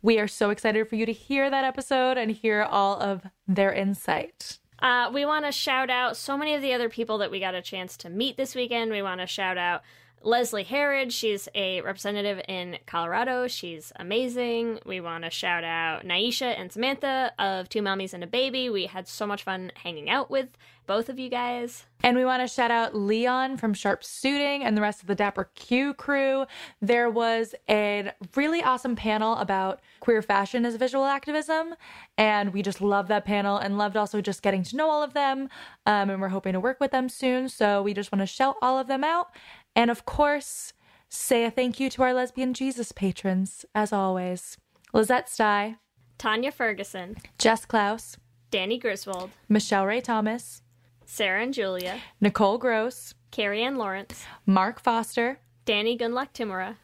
We 0.03 0.19
are 0.19 0.29
so 0.29 0.51
excited 0.51 0.87
for 0.87 0.97
you 0.97 1.07
to 1.07 1.13
hear 1.13 1.49
that 1.49 1.65
episode 1.65 2.19
and 2.19 2.31
hear 2.31 2.63
all 2.63 3.01
of 3.01 3.23
their 3.49 3.73
insight. 3.73 4.59
Uh, 4.81 5.11
we 5.13 5.25
want 5.25 5.47
to 5.47 5.53
shout 5.53 5.89
out 5.89 6.15
so 6.17 6.37
many 6.37 6.55
of 6.55 6.61
the 6.61 6.75
other 6.75 6.91
people 6.91 7.17
that 7.19 7.31
we 7.31 7.41
got 7.41 7.55
a 7.55 7.63
chance 7.63 7.97
to 7.97 8.11
meet 8.11 8.37
this 8.37 8.55
weekend. 8.55 8.91
We 8.91 9.01
want 9.01 9.23
to 9.23 9.27
shout 9.27 9.57
out 9.57 9.83
Leslie 10.25 10.65
Herod. 10.65 11.13
She's 11.13 11.49
a 11.55 11.83
representative 11.83 12.41
in 12.49 12.79
Colorado. 12.87 13.47
She's 13.47 13.93
amazing. 13.97 14.79
We 14.87 14.99
want 15.01 15.25
to 15.25 15.31
shout 15.31 15.65
out 15.65 16.05
Naisha 16.05 16.59
and 16.59 16.73
Samantha 16.73 17.33
of 17.39 17.69
Two 17.69 17.83
Mommies 17.83 18.15
and 18.15 18.25
a 18.25 18.27
Baby. 18.27 18.71
We 18.71 18.87
had 18.87 19.07
so 19.07 19.27
much 19.27 19.43
fun 19.43 19.71
hanging 19.77 20.09
out 20.09 20.31
with 20.31 20.49
both 20.87 21.09
of 21.09 21.19
you 21.19 21.29
guys. 21.29 21.85
And 22.03 22.17
we 22.17 22.25
want 22.25 22.43
to 22.43 22.49
shout 22.49 22.71
out 22.71 22.95
Leon 22.95 23.57
from 23.57 23.73
Sharpe 23.73 24.05
Suiting 24.05 24.63
and 24.65 24.77
the 24.77 24.83
rest 24.83 25.01
of 25.01 25.07
the 25.07 25.15
Dapper 25.15 25.51
Q 25.55 25.95
crew. 25.95 26.45
There 26.83 27.09
was 27.09 27.55
a 27.69 28.13
really 28.37 28.63
awesome 28.63 28.95
panel 28.95 29.37
about 29.37 29.81
queer 30.01 30.21
fashion 30.21 30.67
as 30.67 30.77
visual 30.77 31.05
activism. 31.05 31.75
And 32.19 32.53
we 32.53 32.63
just 32.63 32.83
loved 32.83 33.09
that 33.09 33.25
panel 33.25 33.57
and 33.57 33.79
loved 33.79 33.97
also 33.97 34.21
just 34.21 34.43
getting 34.43 34.63
to 34.65 34.77
know 34.77 34.91
all 34.91 35.03
of 35.03 35.15
them. 35.15 35.49
Um, 35.87 36.11
and 36.11 36.21
we're 36.21 36.29
hoping 36.29 36.53
to 36.53 36.61
work 36.61 36.81
with 36.81 36.91
them 36.91 37.09
soon. 37.09 37.49
So 37.49 37.83
we 37.83 37.95
just 37.95 38.13
want 38.13 38.21
to 38.21 38.27
shout 38.27 38.57
all 38.61 38.79
of 38.79 38.87
them 38.87 39.05
out. 39.05 39.29
And 39.77 39.91
of 39.91 40.07
course, 40.07 40.73
say 41.09 41.45
a 41.45 41.51
thank 41.51 41.81
you 41.81 41.91
to 41.91 42.03
our 42.03 42.15
Lesbian 42.15 42.55
Jesus 42.55 42.93
patrons, 42.93 43.65
as 43.75 43.93
always 43.93 44.57
Lizette 44.93 45.29
Stye, 45.29 45.77
Tanya 46.19 46.53
Ferguson, 46.53 47.17
Jess 47.39 47.65
Klaus, 47.65 48.17
Danny 48.51 48.79
Griswold, 48.79 49.31
Michelle 49.49 49.87
Ray 49.87 50.01
Thomas, 50.01 50.63
Sarah 51.07 51.43
and 51.43 51.53
Julia, 51.53 52.01
Nicole 52.21 52.59
Gross, 52.59 53.15
Carrie 53.31 53.63
Ann 53.63 53.77
Lawrence, 53.77 54.25
Mark 54.47 54.81
Foster, 54.81 55.41
Danny 55.65 55.99
Gunluck 55.99 56.33
Timura, 56.33 56.77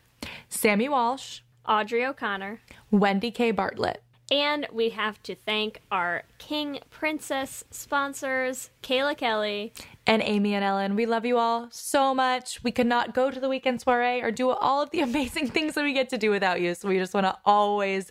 Sammy 0.48 0.88
Walsh, 0.88 1.40
Audrey 1.66 2.04
O'Connor, 2.04 2.60
Wendy 2.90 3.30
K. 3.30 3.52
Bartlett. 3.52 4.02
And 4.32 4.66
we 4.72 4.90
have 4.90 5.20
to 5.24 5.34
thank 5.34 5.80
our 5.90 6.22
King 6.38 6.78
Princess 6.88 7.64
sponsors, 7.70 8.70
Kayla 8.82 9.16
Kelly. 9.16 9.72
And 10.10 10.24
Amy 10.24 10.54
and 10.54 10.64
Ellen, 10.64 10.96
we 10.96 11.06
love 11.06 11.24
you 11.24 11.38
all 11.38 11.68
so 11.70 12.12
much. 12.12 12.64
We 12.64 12.72
could 12.72 12.88
not 12.88 13.14
go 13.14 13.30
to 13.30 13.38
the 13.38 13.48
weekend 13.48 13.80
soiree 13.80 14.20
or 14.20 14.32
do 14.32 14.50
all 14.50 14.82
of 14.82 14.90
the 14.90 14.98
amazing 15.08 15.46
things 15.46 15.74
that 15.74 15.84
we 15.84 15.92
get 15.92 16.08
to 16.08 16.18
do 16.18 16.32
without 16.32 16.60
you. 16.60 16.74
So 16.74 16.88
we 16.88 16.98
just 16.98 17.14
want 17.14 17.26
to 17.26 17.38
always 17.44 18.10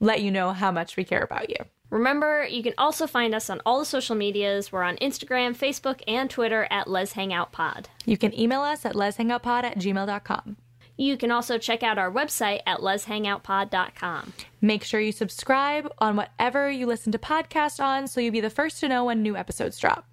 let 0.00 0.22
you 0.22 0.30
know 0.30 0.52
how 0.52 0.72
much 0.72 0.96
we 0.96 1.04
care 1.04 1.20
about 1.20 1.50
you. 1.50 1.56
Remember, 1.90 2.46
you 2.46 2.62
can 2.62 2.72
also 2.78 3.06
find 3.06 3.34
us 3.34 3.50
on 3.50 3.60
all 3.66 3.78
the 3.78 3.84
social 3.84 4.16
medias. 4.16 4.72
We're 4.72 4.82
on 4.82 4.96
Instagram, 4.96 5.54
Facebook, 5.54 6.00
and 6.08 6.30
Twitter 6.30 6.66
at 6.70 6.88
Lez 6.88 7.12
Hang 7.12 7.34
Out 7.34 7.52
Pod. 7.52 7.90
You 8.06 8.16
can 8.16 8.32
email 8.38 8.62
us 8.62 8.86
at 8.86 8.94
lezhangoutpod 8.94 9.64
at 9.64 9.78
gmail.com. 9.78 10.56
You 10.96 11.18
can 11.18 11.30
also 11.30 11.58
check 11.58 11.82
out 11.82 11.98
our 11.98 12.10
website 12.10 12.60
at 12.64 12.78
lezhangoutpod.com. 12.78 14.32
Make 14.62 14.84
sure 14.84 15.00
you 15.00 15.12
subscribe 15.12 15.92
on 15.98 16.16
whatever 16.16 16.70
you 16.70 16.86
listen 16.86 17.12
to 17.12 17.18
podcasts 17.18 17.78
on 17.78 18.08
so 18.08 18.22
you'll 18.22 18.32
be 18.32 18.40
the 18.40 18.48
first 18.48 18.80
to 18.80 18.88
know 18.88 19.04
when 19.04 19.22
new 19.22 19.36
episodes 19.36 19.78
drop. 19.78 20.06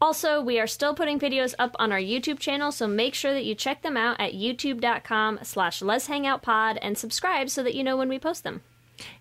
Also, 0.00 0.40
we 0.40 0.60
are 0.60 0.66
still 0.66 0.94
putting 0.94 1.18
videos 1.18 1.54
up 1.58 1.74
on 1.78 1.90
our 1.90 1.98
YouTube 1.98 2.38
channel, 2.38 2.70
so 2.70 2.86
make 2.86 3.14
sure 3.14 3.32
that 3.32 3.44
you 3.44 3.54
check 3.54 3.82
them 3.82 3.96
out 3.96 4.18
at 4.20 4.32
youtube.com 4.32 5.40
slash 5.42 5.80
lezhangoutpod 5.80 6.78
and 6.80 6.96
subscribe 6.96 7.50
so 7.50 7.62
that 7.62 7.74
you 7.74 7.82
know 7.82 7.96
when 7.96 8.08
we 8.08 8.18
post 8.18 8.44
them. 8.44 8.62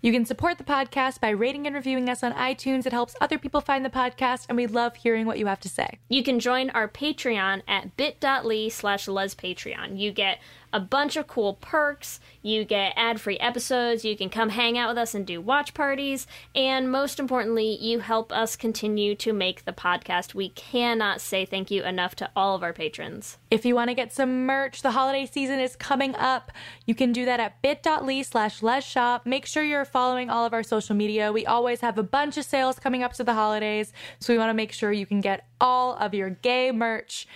You 0.02 0.12
can 0.12 0.26
support 0.26 0.58
the 0.58 0.64
podcast 0.64 1.20
by 1.20 1.30
rating 1.30 1.66
and 1.68 1.76
reviewing 1.76 2.10
us 2.10 2.24
on 2.24 2.34
iTunes. 2.34 2.86
It 2.86 2.94
helps 2.94 3.16
other 3.22 3.38
people 3.38 3.62
find 3.62 3.84
the 3.86 3.90
podcast, 3.90 4.46
and 4.50 4.58
we 4.58 4.68
love 4.68 4.96
hearing 4.96 5.26
what 5.26 5.40
you 5.40 5.48
have 5.48 5.60
to 5.62 5.70
say. 5.70 6.00
You 6.10 6.24
can 6.24 6.40
join 6.40 6.70
our 6.72 6.88
Patreon 6.88 7.62
at 7.68 7.96
bit.ly 7.98 8.70
slash 8.70 9.06
lezpatreon. 9.06 10.00
You 10.00 10.12
get 10.12 10.40
a 10.74 10.80
bunch 10.80 11.16
of 11.16 11.28
cool 11.28 11.54
perks, 11.54 12.20
you 12.42 12.66
get 12.66 12.94
ad-free 12.96 13.38
episodes, 13.40 14.04
you 14.06 14.18
can 14.18 14.30
come 14.30 14.50
hang 14.50 14.78
out 14.78 14.90
with 14.90 14.98
us 14.98 15.16
and 15.16 15.26
do 15.26 15.40
watch 15.42 15.74
parties, 15.74 16.28
and 16.56 16.92
most 16.92 17.20
importantly, 17.20 17.78
you 17.82 18.00
help 18.00 18.32
us 18.32 18.56
continue 18.56 19.16
to 19.16 19.34
make 19.34 19.66
the 19.66 19.74
podcast. 19.74 20.34
We 20.34 20.50
cannot 20.50 21.22
say 21.22 21.46
thank 21.46 21.72
you 21.72 21.84
enough 21.84 22.16
to 22.16 22.30
all 22.36 22.56
of 22.56 22.64
our 22.64 22.74
patrons. 22.74 23.38
If 23.50 23.66
you 23.66 23.76
want 23.76 23.90
to 23.90 23.96
get 23.96 24.14
some 24.14 24.46
merch, 24.46 24.82
the 24.82 24.92
holiday 24.92 25.26
season 25.26 25.60
is 25.60 25.76
coming 25.76 26.16
up. 26.16 26.52
You 26.86 26.96
can 26.96 27.12
do 27.12 27.26
that 27.26 27.40
at 27.40 27.62
bit.ly 27.62 28.22
slash 28.22 28.62
les 28.62 28.84
shop. 28.84 29.26
Make 29.26 29.46
sure 29.46 29.64
you're 29.64 29.86
following 29.86 30.30
all 30.30 30.46
of 30.46 30.54
our 30.54 30.64
social 30.64 30.96
media. 30.96 31.32
We 31.32 31.46
always 31.46 31.82
have 31.82 31.98
a 31.98 32.04
bunch 32.04 32.38
of 32.38 32.46
sales 32.46 32.80
coming 32.80 33.04
up 33.04 33.14
to 33.14 33.24
the 33.24 33.34
holidays, 33.34 33.94
so 34.20 34.34
we 34.34 34.38
want 34.38 34.50
to 34.50 34.54
make 34.54 34.72
sure 34.72 34.92
you 34.92 35.06
can 35.06 35.22
get 35.22 35.48
all 35.60 35.96
of 35.96 36.14
your 36.14 36.30
gay 36.30 36.72
merch 36.72 37.28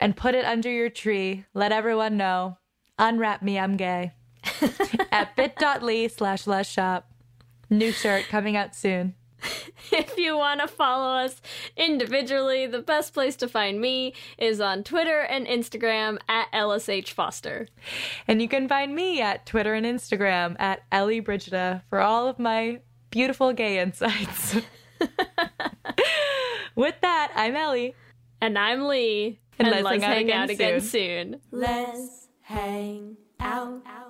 and 0.00 0.16
put 0.16 0.34
it 0.34 0.44
under 0.44 0.70
your 0.70 0.88
tree. 0.88 1.44
Let 1.54 1.72
everyone 1.72 2.16
know. 2.16 2.56
Unwrap 2.98 3.42
me, 3.42 3.58
I'm 3.58 3.76
gay. 3.76 4.12
at 5.12 5.36
bit.ly 5.36 6.06
slash 6.08 6.68
shop. 6.68 7.10
New 7.70 7.92
shirt 7.92 8.26
coming 8.28 8.56
out 8.56 8.74
soon. 8.74 9.14
If 9.92 10.18
you 10.18 10.36
want 10.36 10.60
to 10.60 10.66
follow 10.68 11.16
us 11.24 11.40
individually, 11.76 12.66
the 12.66 12.80
best 12.82 13.14
place 13.14 13.36
to 13.36 13.48
find 13.48 13.80
me 13.80 14.14
is 14.36 14.60
on 14.60 14.82
Twitter 14.82 15.20
and 15.20 15.46
Instagram 15.46 16.18
at 16.28 16.50
LSH 16.52 17.10
Foster. 17.10 17.68
And 18.26 18.42
you 18.42 18.48
can 18.48 18.68
find 18.68 18.94
me 18.94 19.20
at 19.20 19.46
Twitter 19.46 19.74
and 19.74 19.86
Instagram 19.86 20.56
at 20.58 20.82
Ellie 20.90 21.20
Brigida 21.20 21.84
for 21.88 22.00
all 22.00 22.26
of 22.26 22.38
my 22.38 22.80
beautiful 23.10 23.52
gay 23.52 23.78
insights. 23.78 24.56
With 26.74 26.96
that, 27.00 27.32
I'm 27.34 27.54
Ellie. 27.54 27.94
And 28.40 28.58
I'm 28.58 28.82
Leigh. 28.82 29.38
And 29.58 29.68
And, 29.68 29.70
let's 29.70 29.84
let's 29.84 30.04
hang 30.04 30.12
out 30.14 30.20
again 30.22 30.42
out 30.42 30.50
again 30.50 30.80
soon. 30.80 31.40
soon. 31.40 31.40
Let's 31.50 32.27
hang 32.48 33.14
out. 33.40 34.07